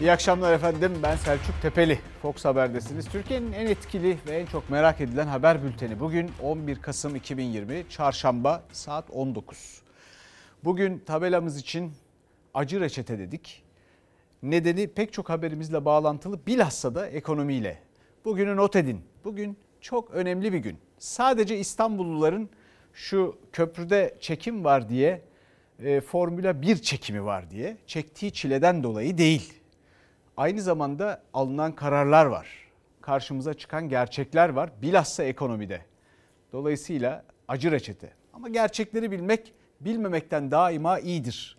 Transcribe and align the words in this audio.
İyi 0.00 0.12
akşamlar 0.12 0.52
efendim. 0.52 0.92
Ben 1.02 1.16
Selçuk 1.16 1.62
Tepeli. 1.62 1.98
Fox 2.22 2.44
Haber'desiniz. 2.44 3.08
Türkiye'nin 3.08 3.52
en 3.52 3.66
etkili 3.66 4.18
ve 4.26 4.30
en 4.38 4.46
çok 4.46 4.70
merak 4.70 5.00
edilen 5.00 5.26
haber 5.26 5.62
bülteni. 5.64 6.00
Bugün 6.00 6.30
11 6.42 6.82
Kasım 6.82 7.16
2020 7.16 7.84
Çarşamba 7.88 8.62
saat 8.72 9.10
19. 9.10 9.82
Bugün 10.64 10.98
tabelamız 10.98 11.58
için 11.58 11.92
acı 12.54 12.80
reçete 12.80 13.18
dedik. 13.18 13.62
Nedeni 14.42 14.88
pek 14.88 15.12
çok 15.12 15.28
haberimizle 15.28 15.84
bağlantılı 15.84 16.46
bilhassa 16.46 16.94
da 16.94 17.08
ekonomiyle. 17.08 17.78
Bugünü 18.24 18.56
not 18.56 18.76
edin. 18.76 19.00
Bugün 19.24 19.56
çok 19.80 20.10
önemli 20.10 20.52
bir 20.52 20.58
gün. 20.58 20.78
Sadece 20.98 21.58
İstanbulluların 21.58 22.50
şu 22.92 23.38
köprüde 23.52 24.16
çekim 24.20 24.64
var 24.64 24.88
diye 24.88 25.22
e, 25.82 26.00
Formula 26.00 26.62
1 26.62 26.76
çekimi 26.76 27.24
var 27.24 27.50
diye 27.50 27.76
çektiği 27.86 28.32
çileden 28.32 28.82
dolayı 28.82 29.18
değil 29.18 29.57
aynı 30.38 30.62
zamanda 30.62 31.22
alınan 31.34 31.72
kararlar 31.74 32.26
var. 32.26 32.48
Karşımıza 33.00 33.54
çıkan 33.54 33.88
gerçekler 33.88 34.48
var 34.48 34.70
bilhassa 34.82 35.24
ekonomide. 35.24 35.80
Dolayısıyla 36.52 37.24
acı 37.48 37.70
reçete. 37.70 38.12
Ama 38.32 38.48
gerçekleri 38.48 39.10
bilmek 39.10 39.54
bilmemekten 39.80 40.50
daima 40.50 40.98
iyidir. 40.98 41.58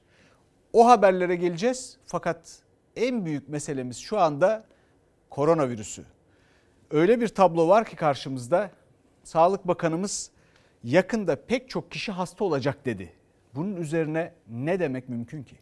O 0.73 0.87
haberlere 0.87 1.35
geleceğiz 1.35 1.97
fakat 2.05 2.59
en 2.95 3.25
büyük 3.25 3.49
meselemiz 3.49 3.97
şu 3.97 4.19
anda 4.19 4.63
koronavirüsü. 5.29 6.05
Öyle 6.91 7.21
bir 7.21 7.27
tablo 7.27 7.67
var 7.67 7.85
ki 7.85 7.95
karşımızda 7.95 8.71
Sağlık 9.23 9.67
Bakanımız 9.67 10.31
yakında 10.83 11.45
pek 11.45 11.69
çok 11.69 11.91
kişi 11.91 12.11
hasta 12.11 12.43
olacak 12.43 12.85
dedi. 12.85 13.13
Bunun 13.55 13.75
üzerine 13.75 14.33
ne 14.47 14.79
demek 14.79 15.09
mümkün 15.09 15.43
ki? 15.43 15.55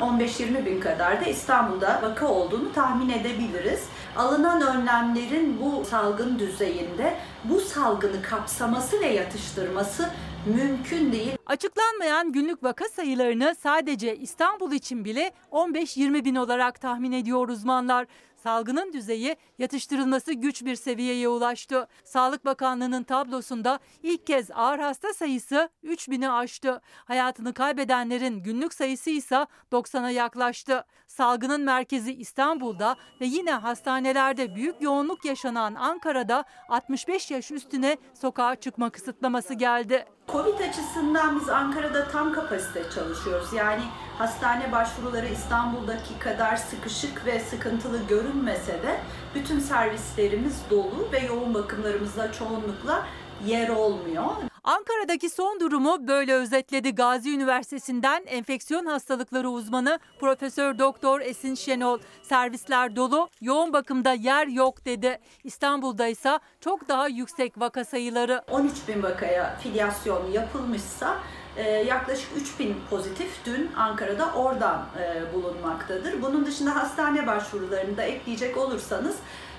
15-20 0.00 0.66
bin 0.66 0.80
kadar 0.80 1.20
da 1.20 1.24
İstanbul'da 1.24 2.00
vaka 2.02 2.28
olduğunu 2.28 2.72
tahmin 2.72 3.08
edebiliriz. 3.08 3.88
Alınan 4.16 4.60
önlemlerin 4.60 5.60
bu 5.60 5.84
salgın 5.84 6.38
düzeyinde 6.38 7.14
bu 7.44 7.60
salgını 7.60 8.22
kapsaması 8.22 9.00
ve 9.00 9.06
yatıştırması 9.06 10.10
mümkün 10.46 11.12
değil. 11.12 11.32
Açıklanmayan 11.46 12.32
günlük 12.32 12.62
vaka 12.62 12.84
sayılarını 12.84 13.54
sadece 13.62 14.16
İstanbul 14.16 14.72
için 14.72 15.04
bile 15.04 15.32
15-20 15.52 16.24
bin 16.24 16.34
olarak 16.34 16.80
tahmin 16.80 17.12
ediyor 17.12 17.48
uzmanlar 17.48 18.06
salgının 18.44 18.92
düzeyi 18.92 19.36
yatıştırılması 19.58 20.32
güç 20.32 20.64
bir 20.64 20.76
seviyeye 20.76 21.28
ulaştı. 21.28 21.88
Sağlık 22.04 22.44
Bakanlığı'nın 22.44 23.02
tablosunda 23.02 23.78
ilk 24.02 24.26
kez 24.26 24.50
ağır 24.50 24.78
hasta 24.78 25.14
sayısı 25.14 25.68
3000'i 25.84 26.28
aştı. 26.28 26.80
Hayatını 27.04 27.54
kaybedenlerin 27.54 28.42
günlük 28.42 28.74
sayısı 28.74 29.10
ise 29.10 29.46
90'a 29.72 30.10
yaklaştı. 30.10 30.84
Salgının 31.06 31.60
merkezi 31.60 32.14
İstanbul'da 32.14 32.96
ve 33.20 33.26
yine 33.26 33.52
hastanelerde 33.52 34.54
büyük 34.54 34.82
yoğunluk 34.82 35.24
yaşanan 35.24 35.74
Ankara'da 35.74 36.44
65 36.68 37.30
yaş 37.30 37.50
üstüne 37.50 37.96
sokağa 38.14 38.54
çıkma 38.54 38.90
kısıtlaması 38.90 39.54
geldi. 39.54 40.06
Covid 40.28 40.60
açısından 40.60 41.40
biz 41.40 41.48
Ankara'da 41.48 42.08
tam 42.08 42.32
kapasite 42.32 42.90
çalışıyoruz. 42.94 43.52
Yani 43.52 43.82
hastane 44.18 44.72
başvuruları 44.72 45.26
İstanbul'daki 45.26 46.18
kadar 46.18 46.56
sıkışık 46.56 47.26
ve 47.26 47.40
sıkıntılı 47.40 47.98
görünmese 48.08 48.72
de 48.72 49.00
bütün 49.34 49.60
servislerimiz 49.60 50.62
dolu 50.70 51.08
ve 51.12 51.18
yoğun 51.18 51.54
bakımlarımızda 51.54 52.32
çoğunlukla 52.32 53.06
yer 53.46 53.68
olmuyor. 53.68 54.24
Ankara'daki 54.64 55.30
son 55.30 55.60
durumu 55.60 56.08
böyle 56.08 56.34
özetledi 56.34 56.94
Gazi 56.94 57.34
Üniversitesi'nden 57.34 58.24
enfeksiyon 58.26 58.86
hastalıkları 58.86 59.50
uzmanı 59.50 59.98
Profesör 60.20 60.78
Doktor 60.78 61.20
Esin 61.20 61.54
Şenol. 61.54 61.98
Servisler 62.22 62.96
dolu, 62.96 63.28
yoğun 63.40 63.72
bakımda 63.72 64.12
yer 64.12 64.46
yok 64.46 64.84
dedi. 64.84 65.18
İstanbul'da 65.44 66.06
ise 66.06 66.38
çok 66.60 66.88
daha 66.88 67.08
yüksek 67.08 67.60
vaka 67.60 67.84
sayıları. 67.84 68.42
13 68.50 68.72
bin 68.88 69.02
vakaya 69.02 69.56
filyasyon 69.56 70.30
yapılmışsa 70.32 71.18
e, 71.56 71.70
yaklaşık 71.70 72.28
3 72.36 72.58
bin 72.58 72.76
pozitif 72.90 73.46
dün 73.46 73.70
Ankara'da 73.76 74.32
oradan 74.32 74.86
e, 75.00 75.34
bulunmaktadır. 75.34 76.22
Bunun 76.22 76.46
dışında 76.46 76.76
hastane 76.76 77.26
başvurularını 77.26 77.96
da 77.96 78.02
ekleyecek 78.02 78.56
olursanız 78.56 79.16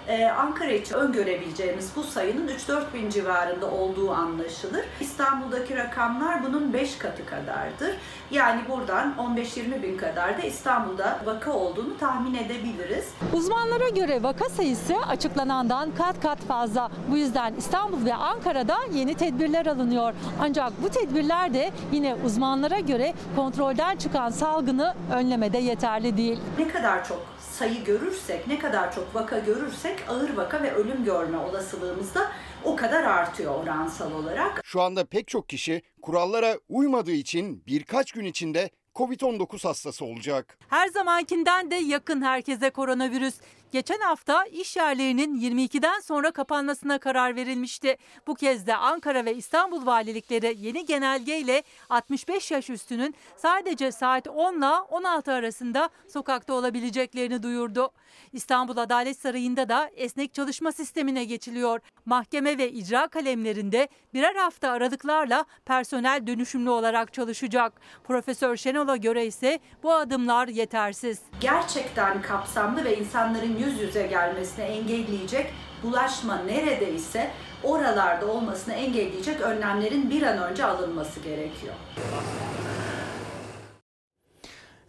ee, 0.07 0.25
Ankara 0.25 0.71
için 0.71 0.95
öngörebileceğimiz 0.95 1.91
bu 1.95 2.03
sayının 2.03 2.47
3-4 2.47 2.93
bin 2.93 3.09
civarında 3.09 3.71
olduğu 3.71 4.11
anlaşılır. 4.11 4.85
İstanbul'daki 5.01 5.75
rakamlar 5.77 6.43
bunun 6.43 6.73
5 6.73 6.97
katı 6.97 7.25
kadardır. 7.25 7.97
Yani 8.31 8.61
buradan 8.69 9.13
15-20 9.37 9.83
bin 9.83 9.97
kadar 9.97 10.37
da 10.37 10.41
İstanbul'da 10.41 11.19
vaka 11.25 11.53
olduğunu 11.53 11.97
tahmin 11.97 12.35
edebiliriz. 12.35 13.05
Uzmanlara 13.33 13.89
göre 13.89 14.23
vaka 14.23 14.49
sayısı 14.49 14.95
açıklanandan 14.97 15.91
kat 15.97 16.21
kat 16.21 16.39
fazla. 16.39 16.91
Bu 17.11 17.17
yüzden 17.17 17.53
İstanbul 17.57 18.05
ve 18.05 18.13
Ankara'da 18.13 18.77
yeni 18.93 19.15
tedbirler 19.15 19.65
alınıyor. 19.65 20.13
Ancak 20.41 20.83
bu 20.83 20.89
tedbirler 20.89 21.53
de 21.53 21.71
yine 21.91 22.15
uzmanlara 22.25 22.79
göre 22.79 23.13
kontrolden 23.35 23.95
çıkan 23.95 24.29
salgını 24.29 24.93
önlemede 25.13 25.57
yeterli 25.57 26.17
değil. 26.17 26.39
Ne 26.59 26.67
kadar 26.67 27.05
çok 27.05 27.34
sayı 27.59 27.83
görürsek, 27.83 28.47
ne 28.47 28.59
kadar 28.59 28.95
çok 28.95 29.15
vaka 29.15 29.39
görürsek 29.39 30.09
ağır 30.09 30.37
vaka 30.37 30.63
ve 30.63 30.73
ölüm 30.73 31.03
görme 31.03 31.37
olasılığımız 31.37 32.15
da 32.15 32.31
o 32.63 32.75
kadar 32.75 33.03
artıyor 33.03 33.55
oransal 33.63 34.11
olarak. 34.11 34.61
Şu 34.63 34.81
anda 34.81 35.05
pek 35.05 35.27
çok 35.27 35.49
kişi 35.49 35.81
kurallara 36.01 36.59
uymadığı 36.69 37.11
için 37.11 37.63
birkaç 37.67 38.11
gün 38.11 38.25
içinde 38.25 38.69
Covid-19 38.95 39.67
hastası 39.67 40.05
olacak. 40.05 40.57
Her 40.69 40.87
zamankinden 40.87 41.71
de 41.71 41.75
yakın 41.75 42.21
herkese 42.21 42.69
koronavirüs. 42.69 43.35
Geçen 43.71 43.99
hafta 43.99 44.45
iş 44.45 44.75
yerlerinin 44.75 45.39
22'den 45.41 45.99
sonra 45.99 46.31
kapanmasına 46.31 46.97
karar 46.97 47.35
verilmişti. 47.35 47.97
Bu 48.27 48.35
kez 48.35 48.67
de 48.67 48.75
Ankara 48.75 49.25
ve 49.25 49.35
İstanbul 49.35 49.85
valilikleri 49.85 50.55
yeni 50.59 50.85
genelgeyle 50.85 51.63
65 51.89 52.51
yaş 52.51 52.69
üstünün 52.69 53.15
sadece 53.37 53.91
saat 53.91 54.27
10 54.27 54.57
ile 54.57 54.65
16 54.65 55.31
arasında 55.31 55.89
sokakta 56.07 56.53
olabileceklerini 56.53 57.43
duyurdu. 57.43 57.91
İstanbul 58.33 58.77
Adalet 58.77 59.17
Sarayı'nda 59.17 59.69
da 59.69 59.91
esnek 59.95 60.33
çalışma 60.33 60.71
sistemine 60.71 61.25
geçiliyor. 61.25 61.79
Mahkeme 62.05 62.57
ve 62.57 62.71
icra 62.71 63.07
kalemlerinde 63.07 63.87
birer 64.13 64.35
hafta 64.35 64.69
aralıklarla 64.69 65.45
personel 65.65 66.27
dönüşümlü 66.27 66.69
olarak 66.69 67.13
çalışacak. 67.13 67.73
Profesör 68.03 68.57
Şenol'a 68.85 68.97
göre 68.97 69.25
ise 69.25 69.59
bu 69.83 69.93
adımlar 69.93 70.47
yetersiz. 70.47 71.19
Gerçekten 71.39 72.21
kapsamlı 72.21 72.85
ve 72.85 72.97
insanların 72.97 73.57
yüz 73.57 73.81
yüze 73.81 74.07
gelmesini 74.07 74.65
engelleyecek 74.65 75.53
bulaşma 75.83 76.37
neredeyse 76.37 77.31
oralarda 77.63 78.27
olmasını 78.27 78.73
engelleyecek 78.73 79.41
önlemlerin 79.41 80.09
bir 80.09 80.21
an 80.21 80.51
önce 80.51 80.65
alınması 80.65 81.19
gerekiyor. 81.19 81.73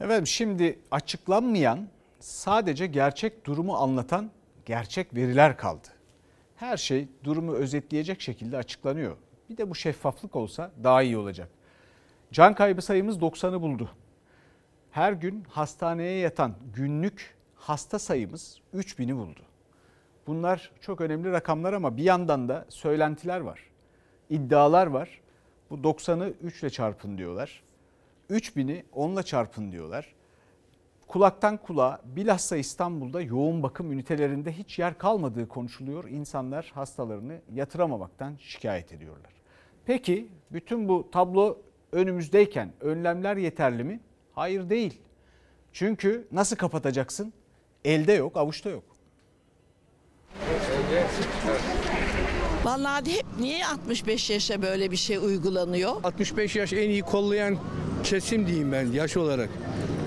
Evet 0.01 0.27
şimdi 0.27 0.79
açıklanmayan 0.91 1.89
sadece 2.21 2.87
gerçek 2.87 3.45
durumu 3.45 3.75
anlatan 3.77 4.31
gerçek 4.67 5.15
veriler 5.15 5.57
kaldı. 5.57 5.89
Her 6.57 6.77
şey 6.77 7.09
durumu 7.25 7.53
özetleyecek 7.53 8.21
şekilde 8.21 8.57
açıklanıyor. 8.57 9.17
Bir 9.51 9.57
de 9.57 9.71
bu 9.71 9.75
şeffaflık 9.75 10.37
olsa 10.37 10.71
daha 10.85 11.03
iyi 11.03 11.17
olacak. 11.17 11.56
Can 12.33 12.55
kaybı 12.55 12.83
sayımız 12.83 13.19
90'ı 13.19 13.63
buldu. 13.63 13.91
Her 14.91 15.13
gün 15.13 15.45
hastaneye 15.49 16.19
yatan 16.19 16.55
günlük 16.75 17.37
hasta 17.55 17.99
sayımız 17.99 18.61
3000'i 18.75 19.17
buldu. 19.17 19.41
Bunlar 20.27 20.71
çok 20.81 21.01
önemli 21.01 21.33
rakamlar 21.33 21.73
ama 21.73 21.97
bir 21.97 22.03
yandan 22.03 22.49
da 22.49 22.65
söylentiler 22.69 23.41
var. 23.41 23.61
İddialar 24.31 24.87
var. 24.87 25.21
Bu 25.71 25.75
90'ı 25.75 26.35
3 26.43 26.63
ile 26.63 26.71
çarpın 26.71 27.19
diyorlar. 27.19 27.63
3000'i 28.31 28.85
10 28.93 29.11
ile 29.11 29.23
çarpın 29.23 29.73
diyorlar. 29.73 30.15
Kulaktan 31.07 31.57
kulağa 31.57 32.01
bilhassa 32.05 32.57
İstanbul'da 32.57 33.21
yoğun 33.21 33.63
bakım 33.63 33.93
ünitelerinde 33.93 34.53
hiç 34.53 34.79
yer 34.79 34.99
kalmadığı 34.99 35.49
konuşuluyor. 35.49 36.09
İnsanlar 36.09 36.73
hastalarını 36.75 37.41
yatıramamaktan 37.55 38.37
şikayet 38.39 38.93
ediyorlar. 38.93 39.33
Peki 39.85 40.29
bütün 40.51 40.89
bu 40.89 41.11
tablo 41.11 41.59
önümüzdeyken 41.93 42.73
önlemler 42.81 43.37
yeterli 43.37 43.85
mi? 43.85 44.01
Hayır 44.33 44.71
değil. 44.71 45.01
Çünkü 45.73 46.27
nasıl 46.33 46.57
kapatacaksın? 46.57 47.33
Elde 47.85 48.13
yok, 48.13 48.37
avuçta 48.37 48.71
yok. 48.71 48.85
Vallahi 52.65 53.13
hep 53.17 53.25
niye 53.41 53.67
65 53.67 54.31
yaşa 54.31 54.63
böyle 54.63 54.91
bir 54.91 54.97
şey 54.97 55.17
uygulanıyor? 55.17 55.93
65 56.05 56.57
yaş 56.57 56.73
en 56.73 56.91
iyi 56.91 57.03
kollayan 57.03 57.59
kesim 58.05 58.47
diyeyim 58.47 58.73
ben 58.73 58.87
yaş 58.87 59.17
olarak. 59.17 59.49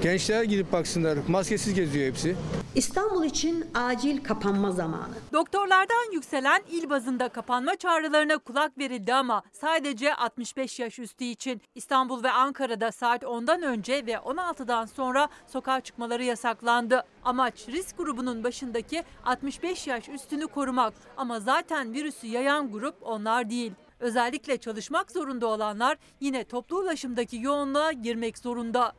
Gençler 0.01 0.43
gidip 0.43 0.71
baksınlar. 0.71 1.17
Maskesiz 1.27 1.73
geziyor 1.73 2.07
hepsi. 2.07 2.35
İstanbul 2.75 3.25
için 3.25 3.65
acil 3.73 4.23
kapanma 4.23 4.71
zamanı. 4.71 5.13
Doktorlardan 5.33 6.13
yükselen 6.13 6.61
il 6.71 6.89
bazında 6.89 7.29
kapanma 7.29 7.75
çağrılarına 7.75 8.37
kulak 8.37 8.77
verildi 8.77 9.13
ama 9.13 9.43
sadece 9.51 10.15
65 10.15 10.79
yaş 10.79 10.99
üstü 10.99 11.23
için. 11.23 11.61
İstanbul 11.75 12.23
ve 12.23 12.31
Ankara'da 12.31 12.91
saat 12.91 13.23
10'dan 13.23 13.61
önce 13.61 14.05
ve 14.05 14.11
16'dan 14.13 14.85
sonra 14.85 15.29
sokağa 15.47 15.81
çıkmaları 15.81 16.23
yasaklandı. 16.23 17.03
Amaç 17.23 17.67
risk 17.67 17.97
grubunun 17.97 18.43
başındaki 18.43 19.03
65 19.25 19.87
yaş 19.87 20.09
üstünü 20.09 20.47
korumak 20.47 20.93
ama 21.17 21.39
zaten 21.39 21.93
virüsü 21.93 22.27
yayan 22.27 22.71
grup 22.71 22.95
onlar 23.01 23.49
değil. 23.49 23.71
Özellikle 23.99 24.57
çalışmak 24.57 25.11
zorunda 25.11 25.47
olanlar 25.47 25.97
yine 26.19 26.43
toplu 26.43 26.79
ulaşımdaki 26.79 27.37
yoğunluğa 27.37 27.91
girmek 27.91 28.37
zorunda. 28.37 28.93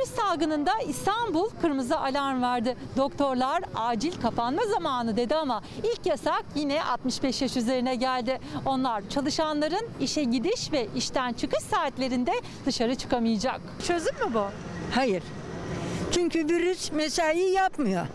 Koronavirüs 0.00 0.16
salgınında 0.16 0.70
İstanbul 0.88 1.48
kırmızı 1.62 1.98
alarm 1.98 2.42
verdi. 2.42 2.76
Doktorlar 2.96 3.62
acil 3.74 4.12
kapanma 4.22 4.62
zamanı 4.64 5.16
dedi 5.16 5.34
ama 5.34 5.62
ilk 5.78 6.06
yasak 6.06 6.44
yine 6.54 6.84
65 6.84 7.42
yaş 7.42 7.56
üzerine 7.56 7.94
geldi. 7.94 8.40
Onlar 8.66 9.08
çalışanların 9.08 9.88
işe 10.00 10.24
gidiş 10.24 10.72
ve 10.72 10.86
işten 10.96 11.32
çıkış 11.32 11.62
saatlerinde 11.62 12.32
dışarı 12.66 12.94
çıkamayacak. 12.94 13.60
Çözüm 13.86 14.14
mü 14.14 14.34
bu? 14.34 14.44
Hayır. 14.94 15.22
Çünkü 16.12 16.48
virüs 16.48 16.92
mesai 16.92 17.50
yapmıyor. 17.50 18.06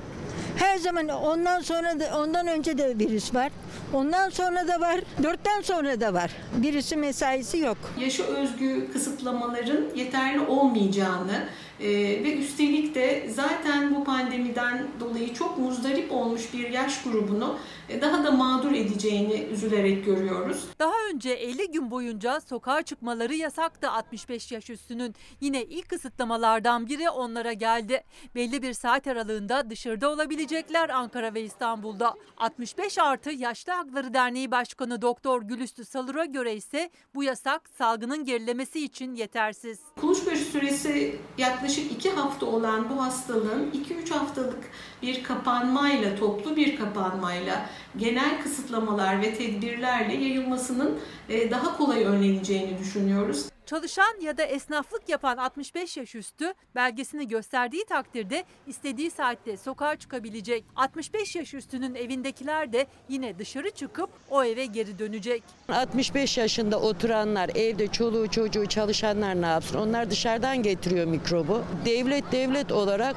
Her 0.57 0.77
zaman 0.77 1.07
ondan 1.07 1.61
sonra 1.61 1.99
da 1.99 2.19
ondan 2.19 2.47
önce 2.47 2.77
de 2.77 2.99
virüs 2.99 3.33
var. 3.35 3.51
Ondan 3.93 4.29
sonra 4.29 4.67
da 4.67 4.81
var. 4.81 4.99
Dörtten 5.23 5.61
sonra 5.61 6.01
da 6.01 6.13
var. 6.13 6.31
Virüsün 6.61 6.99
mesaisi 6.99 7.57
yok. 7.57 7.77
yaşa 7.99 8.23
özgü 8.23 8.91
kısıtlamaların 8.93 9.95
yeterli 9.95 10.39
olmayacağını 10.39 11.45
e, 11.79 11.87
ve 12.23 12.37
üstelik 12.37 12.95
de 12.95 13.29
zaten 13.29 13.95
bu 13.95 14.03
pandemiden 14.03 14.87
dolayı 14.99 15.33
çok 15.33 15.57
muzdarip 15.57 16.11
olmuş 16.11 16.53
bir 16.53 16.69
yaş 16.69 17.03
grubunu 17.03 17.57
e, 17.89 18.01
daha 18.01 18.23
da 18.23 18.31
mağdur 18.31 18.71
edeceğini 18.71 19.47
üzülerek 19.51 20.05
görüyoruz. 20.05 20.65
Daha 20.79 20.93
önce 21.13 21.29
50 21.29 21.71
gün 21.71 21.91
boyunca 21.91 22.41
sokağa 22.41 22.81
çıkmaları 22.81 23.35
yasaktı 23.35 23.89
65 23.89 24.51
yaş 24.51 24.69
üstünün. 24.69 25.15
Yine 25.41 25.63
ilk 25.63 25.89
kısıtlamalardan 25.89 26.87
biri 26.87 27.09
onlara 27.09 27.53
geldi. 27.53 28.03
Belli 28.35 28.61
bir 28.61 28.73
saat 28.73 29.07
aralığında 29.07 29.69
dışarıda 29.69 30.09
olabilecekler 30.09 30.89
Ankara 30.89 31.33
ve 31.33 31.41
İstanbul'da. 31.41 32.13
65 32.37 32.97
artı 32.97 33.31
Yaşlı 33.31 33.73
Hakları 33.73 34.13
Derneği 34.13 34.51
Başkanı 34.51 35.01
Doktor 35.01 35.41
Gülüstü 35.41 35.85
Salur'a 35.85 36.25
göre 36.25 36.55
ise 36.55 36.89
bu 37.15 37.23
yasak 37.23 37.69
salgının 37.77 38.25
gerilemesi 38.25 38.85
için 38.85 39.15
yetersiz. 39.15 39.79
Kuluçka 40.01 40.35
süresi 40.35 41.15
yaklaşık 41.37 41.64
2 41.65 42.09
hafta 42.09 42.45
olan 42.45 42.89
bu 42.89 43.03
hastalığın 43.03 43.71
2-3 43.71 44.13
haftalık 44.13 44.63
bir 45.01 45.23
kapanmayla, 45.23 46.15
toplu 46.15 46.55
bir 46.55 46.75
kapanmayla, 46.75 47.69
genel 47.97 48.41
kısıtlamalar 48.43 49.21
ve 49.21 49.33
tedbirlerle 49.33 50.13
yayılmasının 50.13 50.99
e, 51.29 51.51
daha 51.51 51.77
kolay 51.77 52.03
önleneceğini 52.03 52.79
düşünüyoruz. 52.79 53.54
Çalışan 53.65 54.21
ya 54.21 54.37
da 54.37 54.43
esnaflık 54.43 55.09
yapan 55.09 55.37
65 55.37 55.97
yaş 55.97 56.15
üstü 56.15 56.53
belgesini 56.75 57.27
gösterdiği 57.27 57.85
takdirde 57.85 58.43
istediği 58.67 59.11
saatte 59.11 59.57
sokağa 59.57 59.95
çıkabilecek. 59.95 60.63
65 60.75 61.35
yaş 61.35 61.53
üstünün 61.53 61.95
evindekiler 61.95 62.73
de 62.73 62.87
yine 63.09 63.39
dışarı 63.39 63.71
çıkıp 63.71 64.09
o 64.29 64.43
eve 64.43 64.65
geri 64.65 64.99
dönecek. 64.99 65.43
65 65.69 66.37
yaşında 66.37 66.79
oturanlar, 66.79 67.49
evde 67.55 67.87
çoluğu 67.87 68.27
çocuğu 68.31 68.65
çalışanlar 68.65 69.41
ne 69.41 69.45
yapsın? 69.47 69.77
Onlar 69.77 70.09
dışarıdan 70.09 70.63
getiriyor 70.63 71.05
mikrobu. 71.05 71.61
Devlet 71.85 72.31
devlet 72.31 72.71
olarak 72.71 73.15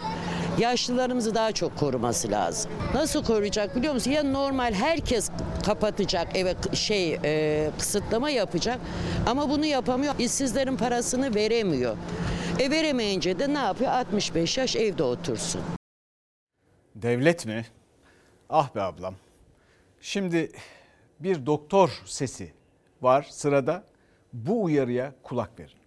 yaşlılarımızı 0.58 1.34
daha 1.34 1.52
çok 1.52 1.78
koruması 1.78 2.30
lazım. 2.30 2.70
Nasıl 2.94 3.24
koruyacak 3.24 3.76
biliyor 3.76 3.94
musun? 3.94 4.10
Ya 4.10 4.22
normal 4.22 4.74
herkes 4.74 5.30
kapatacak 5.66 6.36
eve 6.36 6.54
şey 6.74 7.18
e, 7.24 7.70
kısıtlama 7.78 8.30
yapacak 8.30 8.78
ama 9.26 9.50
bunu 9.50 9.66
yapamıyor. 9.66 10.14
İşsizlerin 10.38 10.76
parasını 10.76 11.34
veremiyor. 11.34 11.96
E 12.58 12.70
veremeyince 12.70 13.38
de 13.38 13.54
ne 13.54 13.58
yapıyor? 13.58 13.90
65 13.90 14.58
yaş 14.58 14.76
evde 14.76 15.02
otursun. 15.02 15.60
Devlet 16.94 17.46
mi? 17.46 17.66
Ah 18.50 18.74
be 18.74 18.82
ablam. 18.82 19.14
Şimdi 20.00 20.50
bir 21.20 21.46
doktor 21.46 22.02
sesi 22.04 22.52
var 23.02 23.26
sırada. 23.30 23.84
Bu 24.32 24.64
uyarıya 24.64 25.14
kulak 25.22 25.60
verin. 25.60 25.78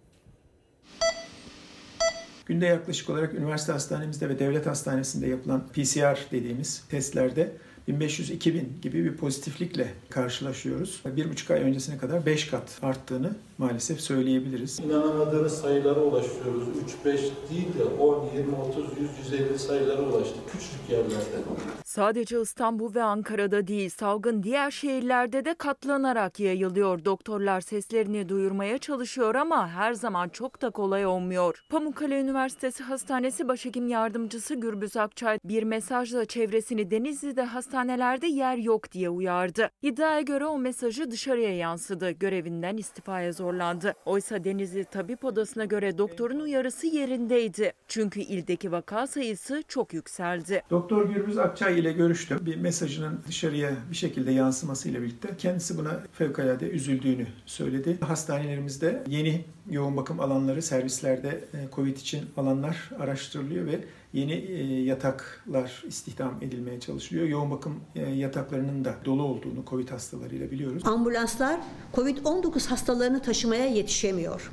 Günde 2.46 2.66
yaklaşık 2.66 3.10
olarak 3.10 3.34
üniversite 3.34 3.72
hastanemizde 3.72 4.28
ve 4.28 4.38
devlet 4.38 4.66
hastanesinde 4.66 5.26
yapılan 5.26 5.68
PCR 5.68 6.30
dediğimiz 6.30 6.84
testlerde 6.88 7.52
1500-2000 7.88 8.62
gibi 8.82 9.04
bir 9.04 9.16
pozitiflikle 9.16 9.88
karşılaşıyoruz. 10.10 11.02
Bir 11.16 11.30
buçuk 11.30 11.50
ay 11.50 11.60
öncesine 11.60 11.98
kadar 11.98 12.26
5 12.26 12.46
kat 12.46 12.78
arttığını 12.82 13.36
maalesef 13.58 14.00
söyleyebiliriz. 14.00 14.80
İnanamadığımız 14.80 15.60
sayılara 15.60 16.00
ulaşıyoruz. 16.00 16.62
3-5 17.04 17.06
değil 17.50 17.68
de 17.78 17.84
10, 17.84 18.28
20, 18.36 18.54
30, 18.54 18.84
100, 19.00 19.32
150 19.32 19.58
sayılara 19.58 20.02
ulaştık. 20.02 20.52
Küçücük 20.52 20.90
yerlerde. 20.90 21.81
Sadece 21.92 22.40
İstanbul 22.40 22.94
ve 22.94 23.02
Ankara'da 23.02 23.66
değil, 23.66 23.90
salgın 23.90 24.42
diğer 24.42 24.70
şehirlerde 24.70 25.44
de 25.44 25.54
katlanarak 25.54 26.40
yayılıyor. 26.40 27.04
Doktorlar 27.04 27.60
seslerini 27.60 28.28
duyurmaya 28.28 28.78
çalışıyor 28.78 29.34
ama 29.34 29.68
her 29.68 29.92
zaman 29.94 30.28
çok 30.28 30.62
da 30.62 30.70
kolay 30.70 31.06
olmuyor. 31.06 31.64
Pamukkale 31.68 32.20
Üniversitesi 32.20 32.82
Hastanesi 32.82 33.48
Başhekim 33.48 33.88
Yardımcısı 33.88 34.54
Gürbüz 34.54 34.96
Akçay 34.96 35.38
bir 35.44 35.62
mesajla 35.62 36.24
çevresini 36.24 36.90
Denizli'de 36.90 37.42
hastanelerde 37.42 38.26
yer 38.26 38.56
yok 38.56 38.92
diye 38.92 39.08
uyardı. 39.08 39.70
İddiaya 39.82 40.20
göre 40.20 40.46
o 40.46 40.58
mesajı 40.58 41.10
dışarıya 41.10 41.56
yansıdı. 41.56 42.10
Görevinden 42.10 42.76
istifaya 42.76 43.32
zorlandı. 43.32 43.94
Oysa 44.04 44.44
Denizli 44.44 44.84
Tabip 44.84 45.24
Odası'na 45.24 45.64
göre 45.64 45.98
doktorun 45.98 46.40
uyarısı 46.40 46.86
yerindeydi. 46.86 47.72
Çünkü 47.88 48.20
ildeki 48.20 48.72
vaka 48.72 49.06
sayısı 49.06 49.62
çok 49.68 49.94
yükseldi. 49.94 50.62
Doktor 50.70 51.08
Gürbüz 51.08 51.38
Akçay 51.38 51.81
ile 51.82 51.92
görüştüm. 51.92 52.38
Bir 52.46 52.56
mesajının 52.56 53.20
dışarıya 53.28 53.70
bir 53.90 53.96
şekilde 53.96 54.32
yansımasıyla 54.32 55.02
birlikte 55.02 55.28
kendisi 55.38 55.78
buna 55.78 56.00
fevkalade 56.12 56.70
üzüldüğünü 56.70 57.26
söyledi. 57.46 57.98
Hastanelerimizde 58.00 59.04
yeni 59.08 59.44
yoğun 59.70 59.96
bakım 59.96 60.20
alanları, 60.20 60.62
servislerde 60.62 61.28
e, 61.28 61.74
COVID 61.74 61.96
için 61.96 62.24
alanlar 62.36 62.90
araştırılıyor 62.98 63.66
ve 63.66 63.84
yeni 64.12 64.32
e, 64.32 64.82
yataklar 64.82 65.82
istihdam 65.86 66.34
edilmeye 66.40 66.80
çalışılıyor. 66.80 67.26
Yoğun 67.26 67.50
bakım 67.50 67.80
e, 67.94 68.10
yataklarının 68.10 68.84
da 68.84 68.94
dolu 69.04 69.22
olduğunu 69.22 69.64
COVID 69.70 69.88
hastalarıyla 69.88 70.50
biliyoruz. 70.50 70.82
Ambulanslar 70.86 71.60
COVID-19 71.94 72.68
hastalarını 72.68 73.22
taşımaya 73.22 73.66
yetişemiyor. 73.66 74.52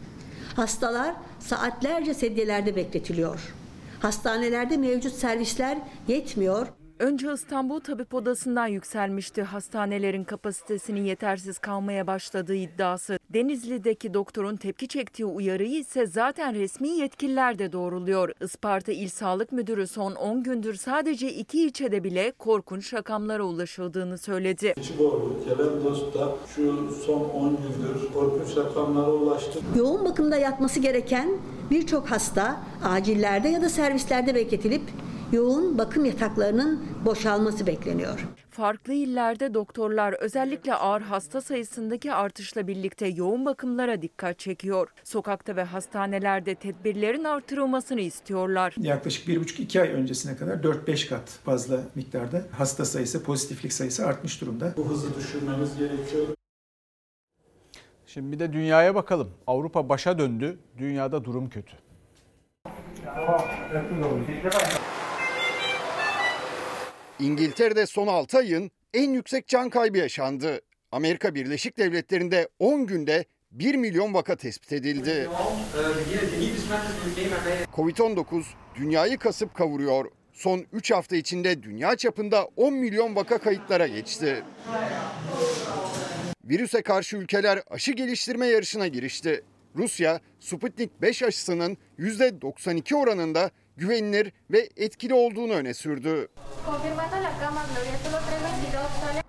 Hastalar 0.55 1.15
saatlerce 1.39 2.13
sedyelerde 2.13 2.75
bekletiliyor. 2.75 3.53
Hastanelerde 3.99 4.77
mevcut 4.77 5.13
servisler 5.13 5.77
yetmiyor. 6.07 6.67
Önce 6.99 7.33
İstanbul 7.33 7.79
Tabip 7.79 8.13
Odası'ndan 8.13 8.67
yükselmişti 8.67 9.43
hastanelerin 9.43 10.23
kapasitesinin 10.23 11.03
yetersiz 11.03 11.59
kalmaya 11.59 12.07
başladığı 12.07 12.55
iddiası. 12.55 13.19
Denizli'deki 13.29 14.13
doktorun 14.13 14.55
tepki 14.55 14.87
çektiği 14.87 15.25
uyarıyı 15.25 15.79
ise 15.79 16.07
zaten 16.07 16.55
resmi 16.55 16.89
yetkililer 16.89 17.59
de 17.59 17.71
doğruluyor. 17.71 18.31
Isparta 18.41 18.91
İl 18.91 19.09
Sağlık 19.09 19.51
Müdürü 19.51 19.87
son 19.87 20.15
10 20.15 20.43
gündür 20.43 20.75
sadece 20.75 21.33
iki 21.33 21.61
ilçede 21.61 22.03
bile 22.03 22.31
korkunç 22.31 22.93
rakamlara 22.93 23.43
ulaşıldığını 23.43 24.17
söyledi. 24.17 24.73
Çiboğlu, 24.81 25.43
Kelendos'ta 25.45 26.35
şu 26.55 26.91
son 27.05 27.29
10 27.29 27.49
gündür 27.49 28.13
korkunç 28.13 28.57
rakamlara 28.57 29.11
ulaştık. 29.11 29.63
Yoğun 29.75 30.05
bakımda 30.05 30.37
yatması 30.37 30.79
gereken 30.79 31.29
birçok 31.71 32.11
hasta 32.11 32.61
acillerde 32.83 33.49
ya 33.49 33.61
da 33.61 33.69
servislerde 33.69 34.35
bekletilip 34.35 34.81
yoğun 35.31 35.77
bakım 35.77 36.05
yataklarının 36.05 36.85
boşalması 37.05 37.67
bekleniyor. 37.67 38.27
Farklı 38.49 38.93
illerde 38.93 39.53
doktorlar 39.53 40.13
özellikle 40.13 40.73
ağır 40.73 41.01
hasta 41.01 41.41
sayısındaki 41.41 42.13
artışla 42.13 42.67
birlikte 42.67 43.07
yoğun 43.07 43.45
bakımlara 43.45 44.01
dikkat 44.01 44.39
çekiyor. 44.39 44.89
Sokakta 45.03 45.55
ve 45.55 45.63
hastanelerde 45.63 46.55
tedbirlerin 46.55 47.23
artırılmasını 47.23 48.01
istiyorlar. 48.01 48.75
Yaklaşık 48.77 49.27
1,5-2 49.27 49.81
ay 49.81 49.89
öncesine 49.89 50.37
kadar 50.37 50.55
4-5 50.55 51.09
kat 51.09 51.29
fazla 51.29 51.79
miktarda 51.95 52.43
hasta 52.57 52.85
sayısı, 52.85 53.23
pozitiflik 53.23 53.73
sayısı 53.73 54.05
artmış 54.05 54.41
durumda. 54.41 54.73
Bu 54.77 54.89
hızı 54.89 55.15
düşürmemiz 55.15 55.77
gerekiyor. 55.77 56.27
Şimdi 58.07 58.31
bir 58.31 58.39
de 58.39 58.53
dünyaya 58.53 58.95
bakalım. 58.95 59.31
Avrupa 59.47 59.89
başa 59.89 60.19
döndü. 60.19 60.57
Dünyada 60.77 61.25
durum 61.25 61.49
kötü. 61.49 61.73
İngiltere'de 67.19 67.85
son 67.85 68.07
6 68.07 68.37
ayın 68.37 68.71
en 68.93 69.13
yüksek 69.13 69.47
can 69.47 69.69
kaybı 69.69 69.97
yaşandı. 69.97 70.61
Amerika 70.91 71.35
Birleşik 71.35 71.77
Devletleri'nde 71.77 72.49
10 72.59 72.87
günde 72.87 73.25
1 73.51 73.75
milyon 73.75 74.13
vaka 74.13 74.35
tespit 74.35 74.73
edildi. 74.73 75.29
Covid-19 77.75 78.43
dünyayı 78.75 79.17
kasıp 79.17 79.55
kavuruyor. 79.55 80.05
Son 80.33 80.65
3 80.73 80.91
hafta 80.91 81.15
içinde 81.15 81.63
dünya 81.63 81.95
çapında 81.95 82.45
10 82.55 82.73
milyon 82.73 83.15
vaka 83.15 83.37
kayıtlara 83.37 83.87
geçti. 83.87 84.43
Virüse 86.45 86.81
karşı 86.81 87.17
ülkeler 87.17 87.59
aşı 87.69 87.91
geliştirme 87.91 88.47
yarışına 88.47 88.87
girişti. 88.87 89.43
Rusya, 89.79 90.19
Sputnik 90.39 91.01
5 91.01 91.23
aşısının 91.23 91.77
%92 91.99 92.95
oranında 92.95 93.51
güvenilir 93.77 94.33
ve 94.51 94.69
etkili 94.77 95.13
olduğunu 95.13 95.53
öne 95.53 95.73
sürdü. 95.73 96.27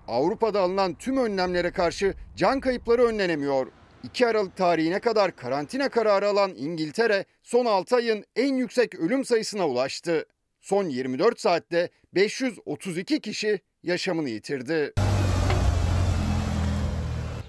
Avrupa'da 0.07 0.61
alınan 0.61 0.93
tüm 0.93 1.17
önlemlere 1.17 1.71
karşı 1.71 2.13
can 2.35 2.59
kayıpları 2.59 3.05
önlenemiyor. 3.05 3.67
2 4.03 4.27
Aralık 4.27 4.57
tarihine 4.57 4.99
kadar 4.99 5.35
karantina 5.35 5.89
kararı 5.89 6.27
alan 6.27 6.53
İngiltere 6.55 7.25
son 7.43 7.65
6 7.65 7.95
ayın 7.95 8.25
en 8.35 8.55
yüksek 8.55 8.95
ölüm 8.95 9.25
sayısına 9.25 9.67
ulaştı. 9.67 10.25
Son 10.59 10.89
24 10.89 11.39
saatte 11.39 11.89
532 12.13 13.19
kişi 13.19 13.59
yaşamını 13.83 14.29
yitirdi. 14.29 14.93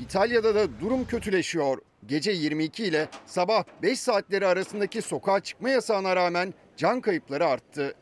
İtalya'da 0.00 0.54
da 0.54 0.80
durum 0.80 1.06
kötüleşiyor. 1.06 1.78
Gece 2.06 2.32
22 2.32 2.84
ile 2.84 3.08
sabah 3.26 3.64
5 3.82 4.00
saatleri 4.00 4.46
arasındaki 4.46 5.02
sokağa 5.02 5.40
çıkma 5.40 5.70
yasağına 5.70 6.16
rağmen 6.16 6.54
can 6.76 7.00
kayıpları 7.00 7.46
arttı. 7.46 7.94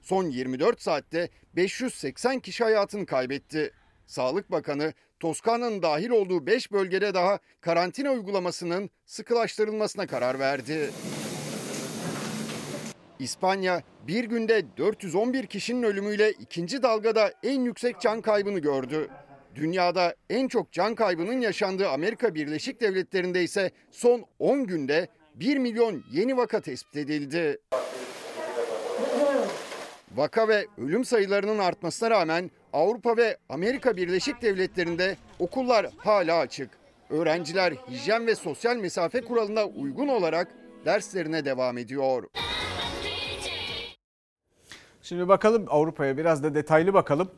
Son 0.00 0.24
24 0.24 0.82
saatte 0.82 1.28
580 1.56 2.40
kişi 2.40 2.64
hayatını 2.64 3.06
kaybetti. 3.06 3.72
Sağlık 4.06 4.50
Bakanı 4.50 4.92
Toskana'nın 5.20 5.82
dahil 5.82 6.10
olduğu 6.10 6.46
5 6.46 6.72
bölgede 6.72 7.14
daha 7.14 7.38
karantina 7.60 8.10
uygulamasının 8.10 8.90
sıkılaştırılmasına 9.06 10.06
karar 10.06 10.38
verdi. 10.38 10.90
İspanya 13.18 13.82
bir 14.06 14.24
günde 14.24 14.76
411 14.76 15.46
kişinin 15.46 15.82
ölümüyle 15.82 16.32
ikinci 16.32 16.82
dalgada 16.82 17.32
en 17.42 17.60
yüksek 17.60 18.00
can 18.00 18.20
kaybını 18.20 18.58
gördü. 18.58 19.08
Dünyada 19.58 20.14
en 20.30 20.48
çok 20.48 20.72
can 20.72 20.94
kaybının 20.94 21.40
yaşandığı 21.40 21.88
Amerika 21.88 22.34
Birleşik 22.34 22.80
Devletleri'nde 22.80 23.42
ise 23.42 23.70
son 23.90 24.24
10 24.38 24.66
günde 24.66 25.08
1 25.34 25.56
milyon 25.56 26.04
yeni 26.12 26.36
vaka 26.36 26.60
tespit 26.60 26.96
edildi. 26.96 27.58
Vaka 30.14 30.48
ve 30.48 30.66
ölüm 30.78 31.04
sayılarının 31.04 31.58
artmasına 31.58 32.10
rağmen 32.10 32.50
Avrupa 32.72 33.16
ve 33.16 33.36
Amerika 33.48 33.96
Birleşik 33.96 34.42
Devletleri'nde 34.42 35.16
okullar 35.38 35.86
hala 35.98 36.38
açık. 36.38 36.70
Öğrenciler 37.10 37.72
hijyen 37.72 38.26
ve 38.26 38.34
sosyal 38.34 38.76
mesafe 38.76 39.20
kuralına 39.20 39.64
uygun 39.64 40.08
olarak 40.08 40.48
derslerine 40.84 41.44
devam 41.44 41.78
ediyor. 41.78 42.24
Şimdi 45.02 45.28
bakalım 45.28 45.64
Avrupa'ya 45.68 46.16
biraz 46.16 46.42
da 46.42 46.54
detaylı 46.54 46.94
bakalım. 46.94 47.30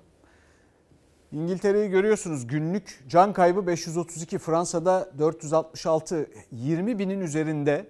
İngiltere'yi 1.33 1.91
görüyorsunuz 1.91 2.47
günlük 2.47 3.05
can 3.09 3.33
kaybı 3.33 3.67
532 3.67 4.39
Fransa'da 4.39 5.11
466 5.19 6.31
20 6.53 6.99
binin 6.99 7.21
üzerinde 7.21 7.87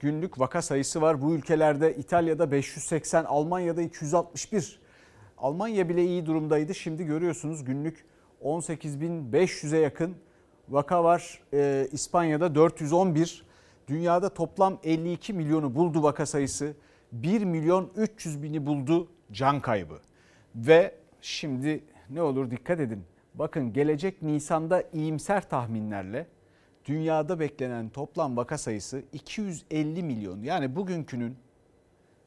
günlük 0.00 0.40
vaka 0.40 0.62
sayısı 0.62 1.02
var. 1.02 1.22
Bu 1.22 1.34
ülkelerde 1.34 1.96
İtalya'da 1.96 2.50
580 2.50 3.24
Almanya'da 3.24 3.82
261 3.82 4.80
Almanya 5.38 5.88
bile 5.88 6.04
iyi 6.04 6.26
durumdaydı. 6.26 6.74
Şimdi 6.74 7.04
görüyorsunuz 7.04 7.64
günlük 7.64 8.04
18.500'e 8.44 9.78
yakın 9.78 10.16
vaka 10.68 11.04
var. 11.04 11.40
Ee, 11.52 11.88
İspanya'da 11.92 12.54
411 12.54 13.44
dünyada 13.88 14.28
toplam 14.28 14.78
52 14.84 15.32
milyonu 15.32 15.74
buldu 15.74 16.02
vaka 16.02 16.26
sayısı. 16.26 16.74
1 17.12 17.44
milyon 17.44 17.90
300 17.96 18.42
bini 18.42 18.66
buldu 18.66 19.08
can 19.32 19.60
kaybı. 19.60 19.98
Ve 20.54 20.94
şimdi 21.20 21.84
ne 22.14 22.22
olur 22.22 22.50
dikkat 22.50 22.80
edin. 22.80 23.04
Bakın 23.34 23.72
gelecek 23.72 24.22
Nisan'da 24.22 24.82
iyimser 24.92 25.48
tahminlerle 25.48 26.26
dünyada 26.84 27.40
beklenen 27.40 27.88
toplam 27.88 28.36
vaka 28.36 28.58
sayısı 28.58 29.02
250 29.12 30.02
milyon. 30.02 30.42
Yani 30.42 30.76
bugünkünün 30.76 31.36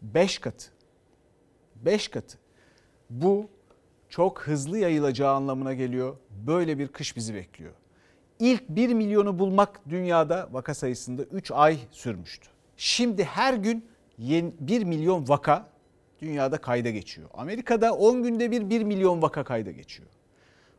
5 0.01 0.39
katı. 0.39 0.71
5 1.75 2.07
katı. 2.07 2.37
Bu 3.09 3.49
çok 4.09 4.41
hızlı 4.41 4.77
yayılacağı 4.77 5.33
anlamına 5.33 5.73
geliyor. 5.73 6.15
Böyle 6.47 6.79
bir 6.79 6.87
kış 6.87 7.15
bizi 7.15 7.33
bekliyor. 7.33 7.73
İlk 8.39 8.69
1 8.69 8.93
milyonu 8.93 9.39
bulmak 9.39 9.89
dünyada 9.89 10.49
vaka 10.51 10.73
sayısında 10.73 11.23
3 11.23 11.51
ay 11.51 11.77
sürmüştü. 11.91 12.49
Şimdi 12.77 13.23
her 13.23 13.53
gün 13.53 13.85
1 14.17 14.83
milyon 14.83 15.27
vaka 15.27 15.74
dünyada 16.25 16.57
kayda 16.57 16.89
geçiyor. 16.89 17.29
Amerika'da 17.33 17.93
10 17.93 18.23
günde 18.23 18.51
bir 18.51 18.69
1 18.69 18.83
milyon 18.83 19.21
vaka 19.21 19.43
kayda 19.43 19.71
geçiyor. 19.71 20.09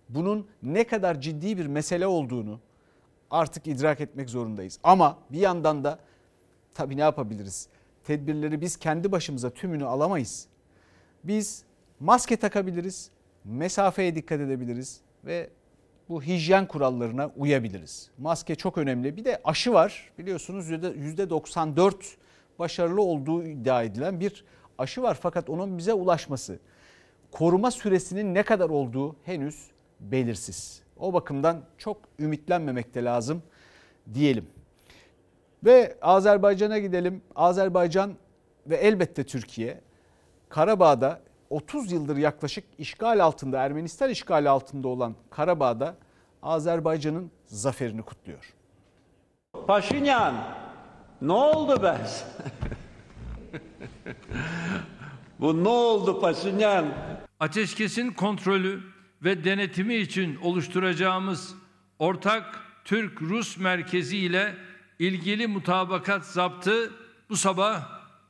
Bunun 0.08 0.46
ne 0.62 0.86
kadar 0.86 1.20
ciddi 1.20 1.58
bir 1.58 1.66
mesele 1.66 2.06
olduğunu 2.06 2.60
artık 3.30 3.66
idrak 3.66 4.00
etmek 4.00 4.30
zorundayız. 4.30 4.78
Ama 4.82 5.18
bir 5.30 5.38
yandan 5.38 5.84
da 5.84 5.98
tabii 6.74 6.96
ne 6.96 7.00
yapabiliriz? 7.00 7.68
Tedbirleri 8.04 8.60
biz 8.60 8.76
kendi 8.76 9.12
başımıza 9.12 9.50
tümünü 9.50 9.84
alamayız. 9.84 10.46
Biz 11.24 11.64
maske 12.00 12.36
takabiliriz, 12.36 13.10
mesafeye 13.44 14.14
dikkat 14.14 14.40
edebiliriz 14.40 15.00
ve 15.24 15.50
bu 16.08 16.22
hijyen 16.22 16.68
kurallarına 16.68 17.30
uyabiliriz. 17.36 18.10
Maske 18.18 18.54
çok 18.54 18.78
önemli. 18.78 19.16
Bir 19.16 19.24
de 19.24 19.40
aşı 19.44 19.72
var 19.72 20.12
biliyorsunuz 20.18 20.70
%94 20.70 21.94
başarılı 22.58 23.02
olduğu 23.02 23.42
iddia 23.42 23.82
edilen 23.82 24.20
bir 24.20 24.44
aşı 24.78 25.02
var 25.02 25.18
fakat 25.20 25.50
onun 25.50 25.78
bize 25.78 25.92
ulaşması, 25.92 26.58
koruma 27.32 27.70
süresinin 27.70 28.34
ne 28.34 28.42
kadar 28.42 28.70
olduğu 28.70 29.16
henüz 29.24 29.70
belirsiz. 30.00 30.82
O 30.98 31.12
bakımdan 31.12 31.62
çok 31.78 31.96
ümitlenmemek 32.18 32.94
de 32.94 33.04
lazım 33.04 33.42
diyelim. 34.14 34.46
Ve 35.64 35.98
Azerbaycan'a 36.02 36.78
gidelim. 36.78 37.22
Azerbaycan 37.36 38.14
ve 38.66 38.76
elbette 38.76 39.24
Türkiye 39.24 39.80
Karabağ'da 40.48 41.20
30 41.50 41.92
yıldır 41.92 42.16
yaklaşık 42.16 42.64
işgal 42.78 43.24
altında, 43.24 43.62
Ermenistan 43.62 44.10
işgali 44.10 44.48
altında 44.48 44.88
olan 44.88 45.14
Karabağ'da 45.30 45.94
Azerbaycan'ın 46.42 47.30
zaferini 47.46 48.02
kutluyor. 48.02 48.54
Paşinyan 49.66 50.34
ne 51.22 51.32
oldu 51.32 51.82
be? 51.82 51.98
Bu 55.40 55.64
ne 55.64 55.68
oldu 55.68 56.20
Paşinyan? 56.20 56.94
Ateşkesin 57.40 58.10
kontrolü 58.10 58.80
ve 59.24 59.44
denetimi 59.44 59.94
için 59.94 60.36
oluşturacağımız 60.36 61.54
ortak 61.98 62.60
Türk-Rus 62.84 63.58
merkezi 63.58 64.16
ile 64.18 64.54
ilgili 64.98 65.46
mutabakat 65.46 66.26
zaptı 66.26 66.92
bu 67.30 67.36
sabah 67.36 67.88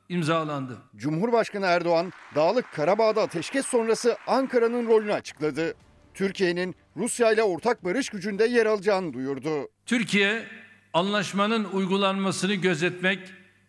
imzalandı. 0.09 0.77
Cumhurbaşkanı 0.95 1.65
Erdoğan, 1.65 2.11
Dağlık 2.35 2.73
Karabağ'da 2.73 3.21
ateşkes 3.21 3.65
sonrası 3.65 4.17
Ankara'nın 4.27 4.87
rolünü 4.87 5.13
açıkladı. 5.13 5.73
Türkiye'nin 6.13 6.75
Rusya 6.97 7.31
ile 7.31 7.43
ortak 7.43 7.83
barış 7.83 8.09
gücünde 8.09 8.45
yer 8.45 8.65
alacağını 8.65 9.13
duyurdu. 9.13 9.67
Türkiye, 9.85 10.45
anlaşmanın 10.93 11.63
uygulanmasını 11.63 12.53
gözetmek 12.53 13.19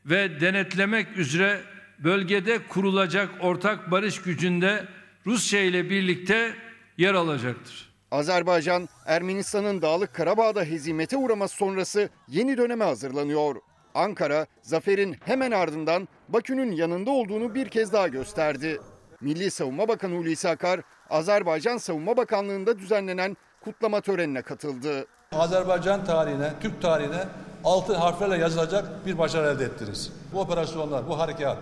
ve 0.07 0.41
denetlemek 0.41 1.17
üzere 1.17 1.61
bölgede 2.05 2.67
kurulacak 2.69 3.31
ortak 3.41 3.91
barış 3.91 4.23
gücünde 4.23 4.85
Rusya 5.27 5.63
ile 5.63 5.91
birlikte 5.91 6.55
yer 6.99 7.15
alacaktır. 7.15 7.89
Azerbaycan, 8.11 8.89
Ermenistan'ın 9.07 9.83
Dağlık 9.83 10.15
Karabağ'da 10.15 10.65
hezimete 10.65 11.17
uğraması 11.17 11.57
sonrası 11.57 12.09
yeni 12.29 12.57
döneme 12.59 12.85
hazırlanıyor. 12.85 13.57
Ankara, 13.95 14.47
zaferin 14.63 15.17
hemen 15.25 15.51
ardından 15.51 16.09
Bakü'nün 16.29 16.73
yanında 16.73 17.11
olduğunu 17.11 17.55
bir 17.55 17.69
kez 17.69 17.93
daha 17.93 18.09
gösterdi. 18.09 18.81
Milli 19.21 19.51
Savunma 19.51 19.89
Bakanı 19.89 20.17
Hulusi 20.17 20.49
Akar, 20.49 20.81
Azerbaycan 21.11 21.77
Savunma 21.77 22.17
Bakanlığı'nda 22.17 22.79
düzenlenen 22.79 23.37
kutlama 23.61 24.01
törenine 24.01 24.43
katıldı. 24.43 25.07
Azerbaycan 25.33 26.05
tarihine, 26.05 26.53
Türk 26.61 26.83
tarihine 26.83 27.25
altın 27.65 27.95
harflerle 27.95 28.37
yazılacak 28.37 29.07
bir 29.07 29.19
başarı 29.19 29.47
elde 29.47 29.65
ettiniz. 29.65 30.13
Bu 30.33 30.41
operasyonlar, 30.41 31.09
bu 31.09 31.19
harekat, 31.19 31.59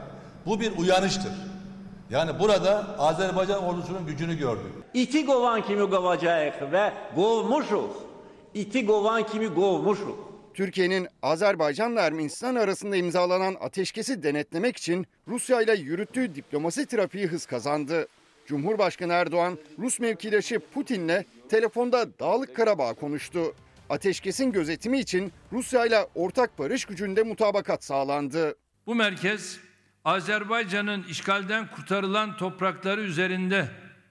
bu 0.46 0.60
bir 0.60 0.78
uyanıştır. 0.78 1.32
Yani 2.10 2.40
burada 2.40 2.98
Azerbaycan 2.98 3.64
ordusunun 3.64 4.06
gücünü 4.06 4.38
gördük. 4.38 4.72
İti 4.94 5.26
qovan 5.26 5.64
kimi 5.64 5.90
qovacağıq 5.90 6.72
ve 6.72 6.92
qovmuşuq. 7.14 7.90
İti 8.54 8.86
qovan 8.86 9.26
kimi 9.26 9.54
qovmuşuq. 9.54 10.16
Türkiye'nin 10.54 11.08
Azerbaycan'la 11.22 12.00
Ermenistan 12.00 12.54
arasında 12.54 12.96
imzalanan 12.96 13.56
ateşkesi 13.60 14.22
denetlemek 14.22 14.76
için 14.76 15.06
Rusya 15.28 15.60
ile 15.62 15.74
yürüttüğü 15.74 16.34
diplomasi 16.34 16.86
trafiği 16.86 17.26
hız 17.26 17.46
kazandı. 17.46 18.08
Cumhurbaşkanı 18.46 19.12
Erdoğan, 19.12 19.58
Rus 19.78 20.00
mevkidaşı 20.00 20.60
Putin'le 20.74 21.24
telefonda 21.48 22.18
Dağlık 22.18 22.56
Karabağ 22.56 22.94
konuştu. 22.94 23.54
ateşkesin 23.90 24.52
gözetimi 24.52 24.98
için 24.98 25.32
Rusya 25.52 25.86
ile 25.86 26.06
ortak 26.14 26.58
barış 26.58 26.84
gücünde 26.84 27.22
mutabakat 27.22 27.84
sağlandı. 27.84 28.54
Bu 28.86 28.94
merkez 28.94 29.58
Azerbaycan'ın 30.06 31.02
işgalden 31.02 31.70
kurtarılan 31.70 32.36
toprakları 32.36 33.00
üzerinde 33.00 33.68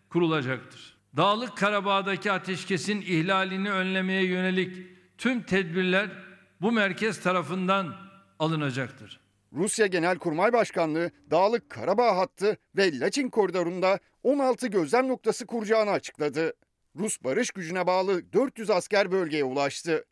kurulacaktır. 0.09 0.97
Dağlık 1.17 1.57
Karabağ'daki 1.57 2.31
ateşkesin 2.31 3.01
ihlalini 3.01 3.71
önlemeye 3.71 4.25
yönelik 4.25 4.77
tüm 5.17 5.43
tedbirler 5.43 6.09
bu 6.61 6.71
merkez 6.71 7.21
tarafından 7.21 7.95
alınacaktır. 8.39 9.19
Rusya 9.53 9.87
Genelkurmay 9.87 10.53
Başkanlığı 10.53 11.11
Dağlık 11.31 11.69
Karabağ 11.69 12.17
hattı 12.17 12.57
ve 12.77 12.99
Laçin 12.99 13.29
koridorunda 13.29 13.99
16 14.23 14.67
gözlem 14.67 15.07
noktası 15.07 15.45
kuracağını 15.45 15.91
açıkladı. 15.91 16.53
Rus 16.95 17.23
barış 17.23 17.51
gücüne 17.51 17.87
bağlı 17.87 18.33
400 18.33 18.69
asker 18.69 19.11
bölgeye 19.11 19.43
ulaştı. 19.43 20.05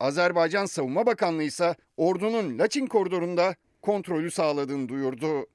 Azerbaycan 0.00 0.66
Savunma 0.66 1.06
Bakanlığı 1.06 1.42
ise 1.42 1.76
ordunun 1.96 2.58
Laçin 2.58 2.86
koridorunda 2.86 3.54
kontrolü 3.82 4.30
sağladığını 4.30 4.88
duyurdu. 4.88 5.46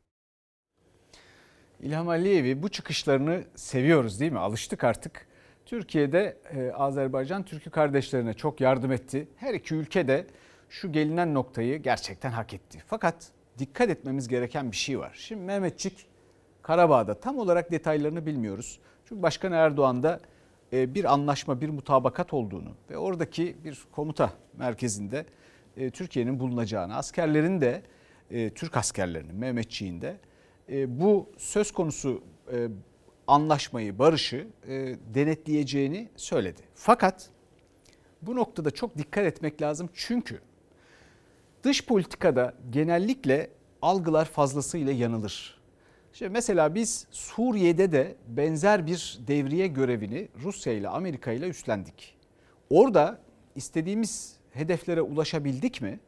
İlham 1.79 2.09
Aliyev'i 2.09 2.63
bu 2.63 2.69
çıkışlarını 2.69 3.43
seviyoruz 3.55 4.19
değil 4.19 4.31
mi? 4.31 4.39
Alıştık 4.39 4.83
artık. 4.83 5.27
Türkiye'de 5.65 6.37
e, 6.55 6.71
Azerbaycan 6.71 7.43
Türk'ü 7.43 7.69
kardeşlerine 7.69 8.33
çok 8.33 8.61
yardım 8.61 8.91
etti. 8.91 9.27
Her 9.35 9.53
iki 9.53 9.75
ülke 9.75 10.07
de 10.07 10.27
şu 10.69 10.91
gelinen 10.91 11.33
noktayı 11.33 11.77
gerçekten 11.77 12.31
hak 12.31 12.53
etti. 12.53 12.83
Fakat 12.87 13.31
dikkat 13.57 13.89
etmemiz 13.89 14.27
gereken 14.27 14.71
bir 14.71 14.75
şey 14.75 14.99
var. 14.99 15.11
Şimdi 15.15 15.41
Mehmetçik 15.41 16.05
Karabağ'da 16.61 17.19
tam 17.19 17.37
olarak 17.37 17.71
detaylarını 17.71 18.25
bilmiyoruz. 18.25 18.79
Çünkü 19.05 19.21
Başkan 19.21 19.51
Erdoğan 19.51 20.03
da 20.03 20.19
e, 20.73 20.95
bir 20.95 21.13
anlaşma, 21.13 21.61
bir 21.61 21.69
mutabakat 21.69 22.33
olduğunu 22.33 22.71
ve 22.89 22.97
oradaki 22.97 23.55
bir 23.63 23.83
komuta 23.91 24.33
merkezinde 24.57 25.25
e, 25.77 25.89
Türkiye'nin 25.89 26.39
bulunacağını, 26.39 26.95
askerlerin 26.95 27.61
de 27.61 27.81
e, 28.31 28.49
Türk 28.49 28.77
askerlerinin 28.77 29.35
Mehmetçiğin 29.35 30.01
de 30.01 30.17
bu 30.87 31.29
söz 31.37 31.71
konusu 31.71 32.23
anlaşmayı, 33.27 33.99
barışı 33.99 34.47
denetleyeceğini 35.13 36.09
söyledi. 36.15 36.61
Fakat 36.75 37.29
bu 38.21 38.35
noktada 38.35 38.71
çok 38.71 38.97
dikkat 38.97 39.25
etmek 39.25 39.61
lazım 39.61 39.89
çünkü 39.93 40.41
dış 41.63 41.85
politikada 41.85 42.53
genellikle 42.69 43.49
algılar 43.81 44.25
fazlasıyla 44.25 44.91
yanılır. 44.91 45.61
İşte 46.13 46.29
mesela 46.29 46.75
biz 46.75 47.07
Suriye'de 47.11 47.91
de 47.91 48.15
benzer 48.27 48.87
bir 48.87 49.19
devriye 49.27 49.67
görevini 49.67 50.27
Rusya 50.43 50.73
ile 50.73 50.89
Amerika 50.89 51.31
ile 51.31 51.47
üstlendik. 51.49 52.17
Orada 52.69 53.19
istediğimiz 53.55 54.37
hedeflere 54.51 55.01
ulaşabildik 55.01 55.81
mi? 55.81 55.99